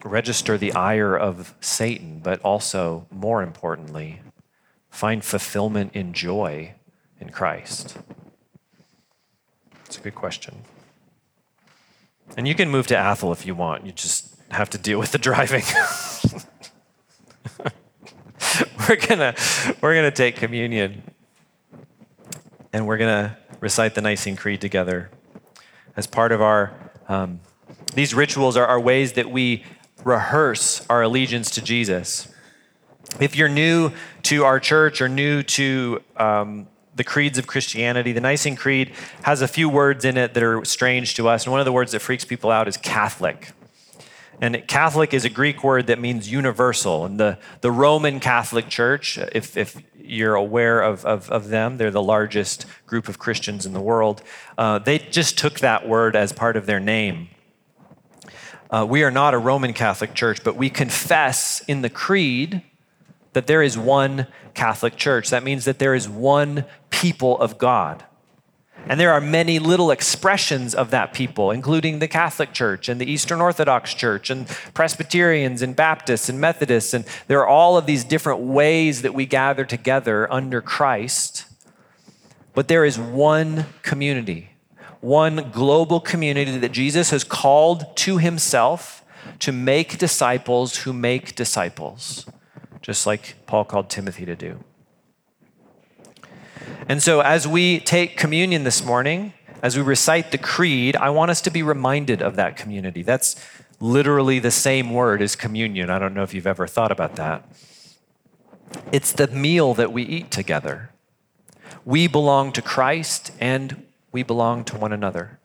register 0.04 0.58
the 0.58 0.74
ire 0.74 1.16
of 1.16 1.56
Satan, 1.62 2.20
but 2.24 2.42
also, 2.42 3.08
more 3.12 3.42
importantly, 3.44 4.22
find 4.90 5.24
fulfillment 5.24 5.96
in 5.96 6.14
joy 6.14 6.74
in 7.20 7.30
Christ? 7.30 7.98
It's 9.86 9.98
a 9.98 10.02
good 10.02 10.16
question. 10.16 10.64
And 12.38 12.48
you 12.48 12.56
can 12.56 12.70
move 12.70 12.88
to 12.88 12.98
Athol 12.98 13.32
if 13.32 13.46
you 13.46 13.56
want. 13.56 13.86
You 13.86 13.92
just 13.92 14.36
have 14.50 14.70
to 14.72 14.78
deal 14.78 15.00
with 15.00 15.12
the 15.12 15.18
driving. 15.18 15.64
we're 18.92 19.08
gonna 19.08 19.34
we're 19.80 19.96
gonna 19.96 20.12
take 20.12 20.36
communion 20.36 21.02
and 22.74 22.86
we're 22.86 22.98
gonna 22.98 23.38
recite 23.62 23.96
the 23.96 24.02
Nicene 24.02 24.36
Creed 24.36 24.60
together 24.60 25.10
as 25.96 26.08
part 26.08 26.34
of 26.34 26.42
our. 26.42 26.74
Um, 27.08 27.40
these 27.94 28.14
rituals 28.14 28.58
are, 28.58 28.66
are 28.66 28.80
ways 28.82 29.14
that 29.14 29.32
we 29.32 29.64
rehearse 30.04 30.86
our 30.90 31.04
allegiance 31.04 31.52
to 31.52 31.62
Jesus. 31.62 32.34
If 33.22 33.38
you're 33.38 33.48
new 33.48 33.92
to 34.24 34.44
our 34.44 34.60
church 34.60 35.02
or 35.02 35.08
new 35.08 35.42
to 35.44 36.02
um, 36.18 36.68
the 36.94 37.06
creeds 37.06 37.38
of 37.38 37.48
Christianity, 37.48 38.12
the 38.12 38.20
Nicene 38.20 38.58
Creed 38.58 38.92
has 39.24 39.42
a 39.42 39.48
few 39.48 39.70
words 39.70 40.04
in 40.04 40.18
it 40.18 40.34
that 40.34 40.44
are 40.44 40.66
strange 40.66 41.16
to 41.16 41.30
us. 41.30 41.46
And 41.46 41.52
one 41.52 41.62
of 41.62 41.66
the 41.66 41.72
words 41.72 41.94
that 41.94 42.02
freaks 42.02 42.26
people 42.26 42.52
out 42.52 42.68
is 42.68 42.76
Catholic. 42.76 43.54
And 44.42 44.68
Catholic 44.68 45.14
is 45.14 45.24
a 45.24 45.30
Greek 45.30 45.64
word 45.64 45.86
that 45.88 46.00
means 46.00 46.32
universal. 46.32 47.06
And 47.06 47.20
the, 47.20 47.38
the 47.62 47.72
Roman 47.72 48.20
Catholic 48.20 48.70
Church, 48.70 49.20
if, 49.20 49.56
if 49.56 49.82
you're 49.96 50.34
aware 50.34 50.82
of, 50.82 51.06
of, 51.06 51.30
of 51.30 51.50
them, 51.50 51.78
they're 51.78 51.92
the 51.92 52.02
largest 52.02 52.66
group 52.88 53.08
of 53.08 53.20
Christians 53.20 53.68
in 53.68 53.74
the 53.74 53.80
world, 53.80 54.24
uh, 54.58 54.80
they 54.80 54.98
just 54.98 55.38
took 55.38 55.60
that 55.60 55.88
word 55.88 56.16
as 56.16 56.34
part 56.34 56.58
of 56.58 56.66
their 56.66 56.80
name. 56.80 57.30
Uh, 58.72 58.86
we 58.90 59.04
are 59.04 59.12
not 59.12 59.36
a 59.36 59.38
Roman 59.38 59.74
Catholic 59.74 60.16
church, 60.16 60.44
but 60.44 60.56
we 60.56 60.72
confess 60.72 61.62
in 61.68 61.84
the 61.84 61.90
creed 61.90 62.64
that 63.34 63.46
there 63.46 63.62
is 63.62 63.78
one 63.78 64.26
Catholic 64.56 64.96
church. 64.96 65.30
That 65.30 65.44
means 65.44 65.66
that 65.66 65.78
there 65.78 65.94
is 65.94 66.10
one 66.10 66.66
people 66.90 67.38
of 67.40 67.60
God. 67.60 68.06
And 68.88 69.00
there 69.00 69.14
are 69.14 69.22
many 69.22 69.60
little 69.60 69.92
expressions 69.92 70.74
of 70.76 70.92
that 70.92 71.14
people, 71.14 71.52
including 71.52 72.00
the 72.00 72.08
Catholic 72.08 72.52
Church 72.54 72.90
and 72.90 73.00
the 73.00 73.10
Eastern 73.10 73.40
Orthodox 73.40 73.94
Church 73.94 74.30
and 74.30 74.48
Presbyterians 74.74 75.62
and 75.62 75.76
Baptists 75.76 76.30
and 76.30 76.42
Methodists. 76.42 76.94
And 76.94 77.06
there 77.28 77.40
are 77.40 77.48
all 77.48 77.78
of 77.78 77.86
these 77.86 78.04
different 78.04 78.42
ways 78.42 79.02
that 79.04 79.14
we 79.14 79.26
gather 79.26 79.66
together 79.66 80.32
under 80.32 80.62
Christ. 80.62 81.46
But 82.54 82.68
there 82.68 82.84
is 82.84 83.00
one 83.00 83.68
community 83.82 84.52
one 85.02 85.50
global 85.52 86.00
community 86.00 86.58
that 86.60 86.72
Jesus 86.72 87.10
has 87.10 87.24
called 87.24 87.98
to 87.98 88.20
himself 88.20 89.04
to 89.40 89.52
make 89.52 89.98
disciples 89.98 90.78
who 90.78 90.94
make 90.94 91.36
disciples, 91.36 92.26
just 92.82 93.06
like 93.06 93.36
Paul 93.48 93.66
called 93.66 93.90
Timothy 93.90 94.26
to 94.26 94.36
do. 94.36 94.64
And 96.92 97.02
so, 97.02 97.22
as 97.22 97.48
we 97.48 97.80
take 97.80 98.18
communion 98.18 98.66
this 98.66 98.84
morning, 98.84 99.32
as 99.64 99.78
we 99.78 99.82
recite 99.82 100.32
the 100.32 100.38
creed, 100.38 100.98
I 100.98 101.10
want 101.10 101.32
us 101.32 101.40
to 101.44 101.50
be 101.50 101.64
reminded 101.64 102.22
of 102.22 102.36
that 102.36 102.58
community. 102.58 103.02
That's 103.02 103.38
literally 103.80 104.40
the 104.40 104.52
same 104.52 104.92
word 104.92 105.22
as 105.22 105.38
communion. 105.38 105.90
I 105.90 106.00
don't 106.00 106.14
know 106.14 106.24
if 106.24 106.34
you've 106.34 106.46
ever 106.46 106.68
thought 106.68 106.92
about 106.92 107.16
that. 107.16 107.50
It's 108.92 109.14
the 109.14 109.28
meal 109.28 109.74
that 109.76 109.94
we 109.94 110.04
eat 110.04 110.32
together. 110.32 110.90
We 111.86 112.08
belong 112.08 112.52
to 112.52 112.62
Christ 112.62 113.32
and 113.40 113.88
we 114.12 114.22
belong 114.22 114.66
to 114.66 114.78
one 114.78 114.92
another. 114.92 115.40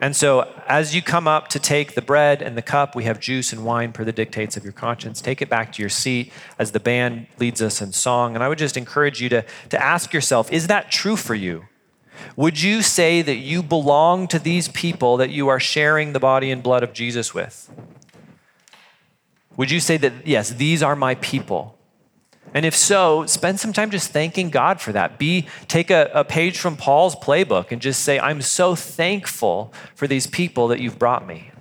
And 0.00 0.16
so, 0.16 0.50
as 0.66 0.94
you 0.94 1.02
come 1.02 1.28
up 1.28 1.48
to 1.48 1.58
take 1.58 1.94
the 1.94 2.02
bread 2.02 2.40
and 2.42 2.56
the 2.56 2.62
cup, 2.62 2.94
we 2.94 3.04
have 3.04 3.20
juice 3.20 3.52
and 3.52 3.64
wine 3.64 3.92
per 3.92 4.04
the 4.04 4.12
dictates 4.12 4.56
of 4.56 4.64
your 4.64 4.72
conscience. 4.72 5.20
Take 5.20 5.42
it 5.42 5.48
back 5.48 5.72
to 5.72 5.82
your 5.82 5.88
seat 5.88 6.32
as 6.58 6.72
the 6.72 6.80
band 6.80 7.26
leads 7.38 7.60
us 7.60 7.82
in 7.82 7.92
song. 7.92 8.34
And 8.34 8.42
I 8.42 8.48
would 8.48 8.58
just 8.58 8.76
encourage 8.76 9.20
you 9.20 9.28
to, 9.28 9.44
to 9.68 9.82
ask 9.82 10.12
yourself 10.12 10.50
is 10.52 10.68
that 10.68 10.90
true 10.90 11.16
for 11.16 11.34
you? 11.34 11.66
Would 12.36 12.62
you 12.62 12.82
say 12.82 13.22
that 13.22 13.36
you 13.36 13.62
belong 13.62 14.28
to 14.28 14.38
these 14.38 14.68
people 14.68 15.16
that 15.16 15.30
you 15.30 15.48
are 15.48 15.60
sharing 15.60 16.12
the 16.12 16.20
body 16.20 16.50
and 16.50 16.62
blood 16.62 16.82
of 16.82 16.92
Jesus 16.92 17.34
with? 17.34 17.70
Would 19.56 19.70
you 19.70 19.80
say 19.80 19.96
that, 19.98 20.26
yes, 20.26 20.50
these 20.50 20.82
are 20.82 20.96
my 20.96 21.16
people? 21.16 21.76
And 22.52 22.66
if 22.66 22.74
so, 22.74 23.26
spend 23.26 23.60
some 23.60 23.72
time 23.72 23.90
just 23.90 24.10
thanking 24.10 24.50
God 24.50 24.80
for 24.80 24.92
that. 24.92 25.18
Be 25.18 25.46
take 25.68 25.90
a, 25.90 26.10
a, 26.12 26.24
page 26.24 26.58
from 26.58 26.76
Paul's 26.76 27.14
playbook 27.14 27.70
and 27.70 27.80
just 27.80 28.02
say, 28.02 28.18
I'm 28.18 28.42
so 28.42 28.74
thankful 28.74 29.72
for 29.94 30.08
these 30.08 30.26
people 30.26 30.68
that 30.68 30.80
you've 30.80 30.98
brought 30.98 31.26
me. 31.26 31.52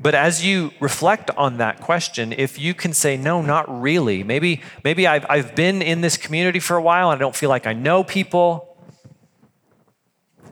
But 0.00 0.14
as 0.14 0.44
you 0.44 0.70
reflect 0.80 1.30
on 1.30 1.58
that 1.58 1.80
question, 1.80 2.32
if 2.32 2.58
you 2.58 2.74
can 2.74 2.92
say, 2.92 3.16
no, 3.16 3.42
not 3.42 3.80
really, 3.80 4.22
maybe, 4.22 4.60
maybe 4.84 5.06
I've, 5.06 5.26
I've 5.28 5.56
been 5.56 5.82
in 5.82 6.02
this 6.02 6.16
community 6.16 6.60
for 6.60 6.76
a 6.76 6.82
while 6.82 7.10
and 7.10 7.18
I 7.18 7.20
don't 7.20 7.34
feel 7.34 7.48
like 7.48 7.66
I 7.66 7.72
know 7.72 8.04
people. 8.04 8.76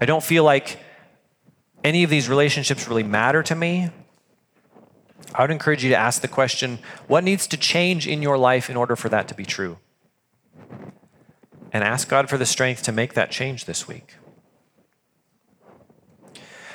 I 0.00 0.06
don't 0.06 0.22
feel 0.22 0.42
like 0.42 0.78
any 1.84 2.02
of 2.02 2.10
these 2.10 2.28
relationships 2.28 2.88
really 2.88 3.04
matter 3.04 3.42
to 3.44 3.54
me. 3.54 3.90
I 5.34 5.42
would 5.42 5.50
encourage 5.50 5.82
you 5.84 5.90
to 5.90 5.96
ask 5.96 6.22
the 6.22 6.28
question 6.28 6.78
what 7.06 7.24
needs 7.24 7.46
to 7.48 7.56
change 7.56 8.06
in 8.06 8.22
your 8.22 8.38
life 8.38 8.70
in 8.70 8.76
order 8.76 8.96
for 8.96 9.08
that 9.08 9.28
to 9.28 9.34
be 9.34 9.44
true? 9.44 9.78
And 11.72 11.84
ask 11.84 12.08
God 12.08 12.28
for 12.28 12.38
the 12.38 12.46
strength 12.46 12.82
to 12.84 12.92
make 12.92 13.14
that 13.14 13.30
change 13.30 13.66
this 13.66 13.86
week. 13.86 14.14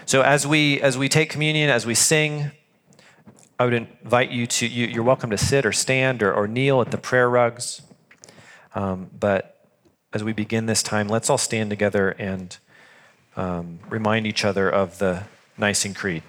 So 0.06 0.22
as 0.22 0.46
we 0.46 0.82
as 0.82 0.98
we 0.98 1.08
take 1.08 1.30
communion, 1.30 1.70
as 1.70 1.86
we 1.86 1.96
sing, 1.96 2.52
I 3.58 3.66
would 3.66 3.74
invite 3.74 4.32
you 4.32 4.48
to 4.48 4.68
you, 4.68 5.00
are 5.00 5.04
welcome 5.04 5.30
to 5.30 5.38
sit 5.38 5.66
or 5.66 5.72
stand 5.72 6.22
or, 6.22 6.34
or 6.34 6.48
kneel 6.48 6.82
at 6.82 6.92
the 6.92 6.98
prayer 6.98 7.30
rugs. 7.30 7.82
Um, 8.76 9.10
but 9.18 9.68
as 10.14 10.24
we 10.24 10.34
begin 10.34 10.66
this 10.66 10.84
time, 10.84 11.08
let's 11.08 11.30
all 11.30 11.38
stand 11.38 11.70
together 11.70 12.10
and 12.10 12.58
um, 13.36 13.80
remind 13.90 14.28
each 14.28 14.44
other 14.44 14.70
of 14.70 14.98
the 14.98 15.24
Nicene 15.58 15.94
Creed. 15.94 16.24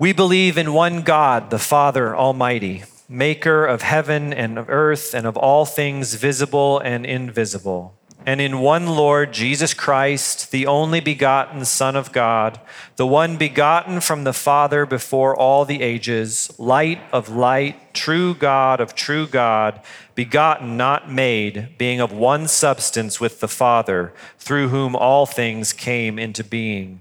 We 0.00 0.12
believe 0.12 0.56
in 0.56 0.74
one 0.74 1.02
God, 1.02 1.50
the 1.50 1.58
Father 1.58 2.14
Almighty, 2.16 2.84
maker 3.08 3.66
of 3.66 3.82
heaven 3.82 4.32
and 4.32 4.56
of 4.56 4.70
earth 4.70 5.12
and 5.12 5.26
of 5.26 5.36
all 5.36 5.64
things 5.64 6.14
visible 6.14 6.78
and 6.78 7.04
invisible, 7.04 7.98
and 8.24 8.40
in 8.40 8.60
one 8.60 8.86
Lord 8.86 9.32
Jesus 9.32 9.74
Christ, 9.74 10.52
the 10.52 10.68
only 10.68 11.00
begotten 11.00 11.64
Son 11.64 11.96
of 11.96 12.12
God, 12.12 12.60
the 12.94 13.08
one 13.08 13.36
begotten 13.36 14.00
from 14.00 14.22
the 14.22 14.32
Father 14.32 14.86
before 14.86 15.34
all 15.34 15.64
the 15.64 15.82
ages, 15.82 16.48
light 16.60 17.00
of 17.12 17.28
light, 17.28 17.92
true 17.92 18.34
God 18.34 18.80
of 18.80 18.94
true 18.94 19.26
God, 19.26 19.80
begotten, 20.14 20.76
not 20.76 21.10
made, 21.10 21.76
being 21.76 21.98
of 21.98 22.12
one 22.12 22.46
substance 22.46 23.18
with 23.18 23.40
the 23.40 23.48
Father, 23.48 24.12
through 24.38 24.68
whom 24.68 24.94
all 24.94 25.26
things 25.26 25.72
came 25.72 26.20
into 26.20 26.44
being 26.44 27.00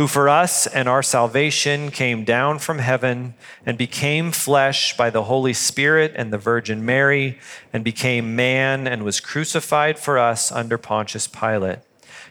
who 0.00 0.06
for 0.06 0.30
us 0.30 0.66
and 0.66 0.88
our 0.88 1.02
salvation 1.02 1.90
came 1.90 2.24
down 2.24 2.58
from 2.58 2.78
heaven 2.78 3.34
and 3.66 3.76
became 3.76 4.32
flesh 4.32 4.96
by 4.96 5.10
the 5.10 5.24
Holy 5.24 5.52
Spirit 5.52 6.10
and 6.16 6.32
the 6.32 6.38
Virgin 6.38 6.82
Mary, 6.86 7.38
and 7.70 7.84
became 7.84 8.34
man 8.34 8.88
and 8.88 9.02
was 9.02 9.20
crucified 9.20 9.98
for 9.98 10.16
us 10.16 10.50
under 10.50 10.78
Pontius 10.78 11.28
Pilate. 11.28 11.80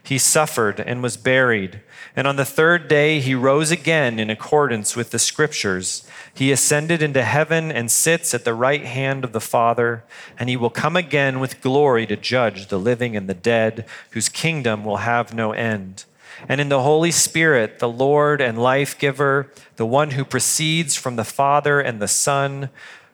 he 0.02 0.18
suffered 0.18 0.80
and 0.80 1.04
was 1.04 1.16
buried. 1.16 1.82
And 2.16 2.26
on 2.26 2.38
the 2.38 2.46
third 2.46 2.88
day, 2.88 3.20
he 3.20 3.36
rose 3.36 3.70
again 3.70 4.18
in 4.18 4.32
accordance 4.32 4.96
with 4.96 5.12
the 5.12 5.20
scriptures. 5.20 6.08
He 6.34 6.52
ascended 6.52 7.04
into 7.04 7.24
heaven 7.24 7.72
and 7.72 7.92
sits 7.92 8.34
at 8.34 8.46
the 8.46 8.56
right 8.56 8.84
hand 8.84 9.24
of 9.24 9.32
the 9.32 9.40
Father, 9.40 10.04
and 10.40 10.50
he 10.50 10.58
will 10.58 10.72
come 10.72 10.96
again 10.96 11.40
with 11.40 11.62
glory 11.62 12.08
to 12.08 12.16
judge 12.16 12.68
the 12.68 12.80
living 12.80 13.16
and 13.16 13.30
the 13.30 13.36
dead, 13.36 13.86
whose 14.10 14.28
kingdom 14.28 14.84
will 14.84 14.98
have 14.98 15.36
no 15.36 15.52
end. 15.52 16.06
And 16.48 16.62
in 16.62 16.70
the 16.70 16.84
Holy 16.84 17.12
Spirit, 17.12 17.80
the 17.80 17.90
Lord 17.90 18.42
and 18.42 18.58
life 18.58 18.98
giver, 18.98 19.52
the 19.76 19.86
one 19.86 20.12
who 20.12 20.24
proceeds 20.24 20.96
from 20.96 21.16
the 21.16 21.24
Father 21.24 21.80
and 21.80 22.02
the 22.02 22.08
Son, 22.08 22.70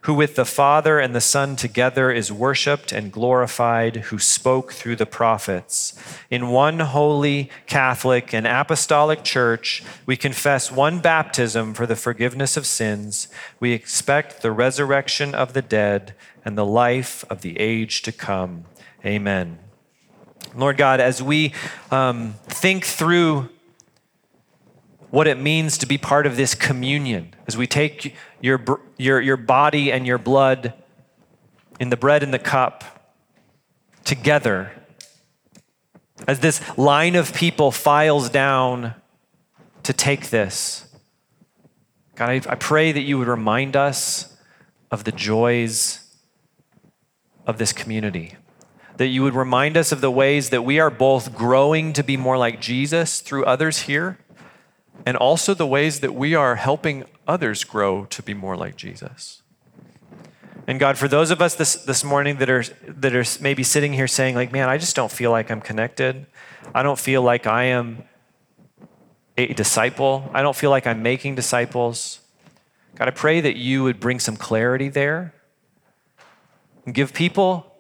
who 0.06 0.14
with 0.14 0.36
the 0.36 0.46
Father 0.46 1.00
and 1.00 1.16
the 1.16 1.22
Son 1.22 1.56
together 1.56 2.12
is 2.12 2.32
worshiped 2.32 2.92
and 2.92 3.12
glorified, 3.12 3.96
who 3.96 4.20
spoke 4.20 4.72
through 4.72 4.96
the 4.96 5.06
prophets. 5.08 6.00
In 6.30 6.50
one 6.50 6.80
holy, 6.80 7.50
Catholic, 7.66 8.32
and 8.32 8.46
apostolic 8.46 9.24
church, 9.24 9.84
we 10.06 10.16
confess 10.16 10.72
one 10.72 11.00
baptism 11.00 11.74
for 11.74 11.88
the 11.88 11.96
forgiveness 11.96 12.56
of 12.56 12.68
sins. 12.68 13.30
We 13.60 13.74
expect 13.74 14.44
the 14.44 14.52
resurrection 14.52 15.34
of 15.34 15.54
the 15.54 15.64
dead 15.64 16.14
and 16.44 16.56
the 16.56 16.66
life 16.66 17.26
of 17.28 17.42
the 17.42 17.60
age 17.60 18.04
to 18.04 18.12
come. 18.12 18.66
Amen. 19.04 19.65
Lord 20.56 20.78
God, 20.78 21.02
as 21.02 21.22
we 21.22 21.54
um, 21.92 22.36
think 22.48 22.86
through 22.86 23.50
what 25.10 25.28
it 25.28 25.38
means 25.38 25.78
to 25.80 25.86
be 25.86 25.98
part 25.98 26.26
of 26.26 26.38
this 26.38 26.56
communion, 26.56 27.34
as 27.48 27.58
we 27.58 27.68
take 27.68 28.16
your, 28.42 28.64
your, 28.98 29.20
your 29.20 29.38
body 29.38 29.92
and 29.92 30.08
your 30.08 30.18
blood 30.18 30.74
in 31.80 31.90
the 31.90 31.98
bread 31.98 32.24
and 32.24 32.34
the 32.34 32.40
cup 32.40 32.84
together, 34.06 34.72
as 36.28 36.40
this 36.40 36.62
line 36.78 37.16
of 37.16 37.34
people 37.34 37.72
files 37.72 38.30
down 38.30 38.94
to 39.84 39.92
take 39.92 40.30
this. 40.30 40.88
God, 42.16 42.30
I, 42.30 42.42
I 42.50 42.56
pray 42.56 42.94
that 42.94 43.02
you 43.02 43.18
would 43.18 43.28
remind 43.28 43.76
us 43.76 44.38
of 44.90 45.04
the 45.04 45.12
joys 45.12 46.16
of 47.46 47.58
this 47.58 47.74
community 47.74 48.36
that 48.98 49.08
you 49.08 49.24
would 49.24 49.34
remind 49.36 49.78
us 49.78 49.92
of 49.92 50.02
the 50.02 50.12
ways 50.12 50.50
that 50.50 50.64
we 50.64 50.80
are 50.80 50.90
both 50.90 51.36
growing 51.36 51.94
to 51.94 52.04
be 52.04 52.18
more 52.18 52.38
like 52.38 52.62
Jesus 52.62 53.20
through 53.20 53.46
others 53.46 53.84
here, 53.84 54.18
and 55.06 55.18
also 55.18 55.54
the 55.54 55.68
ways 55.68 56.00
that 56.00 56.14
we 56.14 56.34
are 56.34 56.56
helping 56.56 57.04
others 57.28 57.64
grow 57.64 58.06
to 58.06 58.24
be 58.24 58.34
more 58.34 58.56
like 58.56 58.76
Jesus. 58.76 59.42
And 60.68 60.80
God, 60.80 60.98
for 60.98 61.08
those 61.08 61.30
of 61.30 61.42
us 61.42 61.56
this, 61.56 61.76
this 61.76 62.04
morning 62.04 62.38
that 62.38 62.50
are, 62.50 62.64
that 62.88 63.16
are 63.16 63.26
maybe 63.40 63.62
sitting 63.62 63.94
here 63.94 64.08
saying, 64.08 64.36
like, 64.36 64.52
man, 64.52 64.68
I 64.68 64.78
just 64.78 64.96
don't 64.96 65.12
feel 65.12 65.30
like 65.30 65.52
I'm 65.52 65.62
connected. 65.62 66.26
I 66.74 66.82
don't 66.82 66.98
feel 66.98 67.22
like 67.22 67.46
I 67.46 67.66
am 67.66 68.04
a 69.38 69.54
disciple. 69.54 70.30
I 70.34 70.42
don't 70.42 70.56
feel 70.56 70.72
like 70.72 70.88
I'm 70.88 71.04
making 71.04 71.36
disciples. 71.36 72.22
God, 72.96 73.08
I 73.08 73.12
pray 73.12 73.42
that 73.42 73.58
you 73.58 73.84
would 73.84 74.00
bring 74.00 74.20
some 74.20 74.38
clarity 74.38 74.90
there 74.90 75.34
and 76.86 76.96
give 76.96 77.14
people 77.14 77.75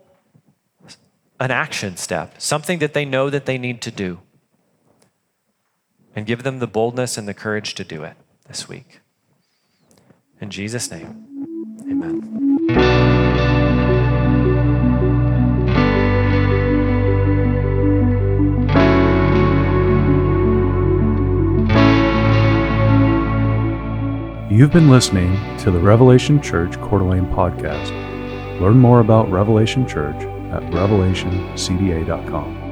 an 1.39 1.51
action 1.51 1.97
step, 1.97 2.35
something 2.41 2.79
that 2.79 2.93
they 2.93 3.05
know 3.05 3.29
that 3.29 3.45
they 3.45 3.57
need 3.57 3.81
to 3.81 3.91
do, 3.91 4.19
and 6.15 6.25
give 6.25 6.43
them 6.43 6.59
the 6.59 6.67
boldness 6.67 7.17
and 7.17 7.27
the 7.27 7.33
courage 7.33 7.73
to 7.75 7.83
do 7.83 8.03
it 8.03 8.15
this 8.47 8.69
week. 8.69 9.01
In 10.39 10.49
Jesus' 10.49 10.89
name, 10.91 11.25
amen. 11.81 12.31
You've 24.49 24.71
been 24.71 24.89
listening 24.89 25.35
to 25.59 25.69
the 25.69 25.79
Revelation 25.79 26.41
Church 26.41 26.79
Coeur 26.79 26.99
d'Alene 26.99 27.25
podcast. 27.25 27.91
Learn 28.61 28.77
more 28.79 29.01
about 29.01 29.29
Revelation 29.29 29.85
Church 29.85 30.34
at 30.55 30.63
revelationcda.com. 30.71 32.64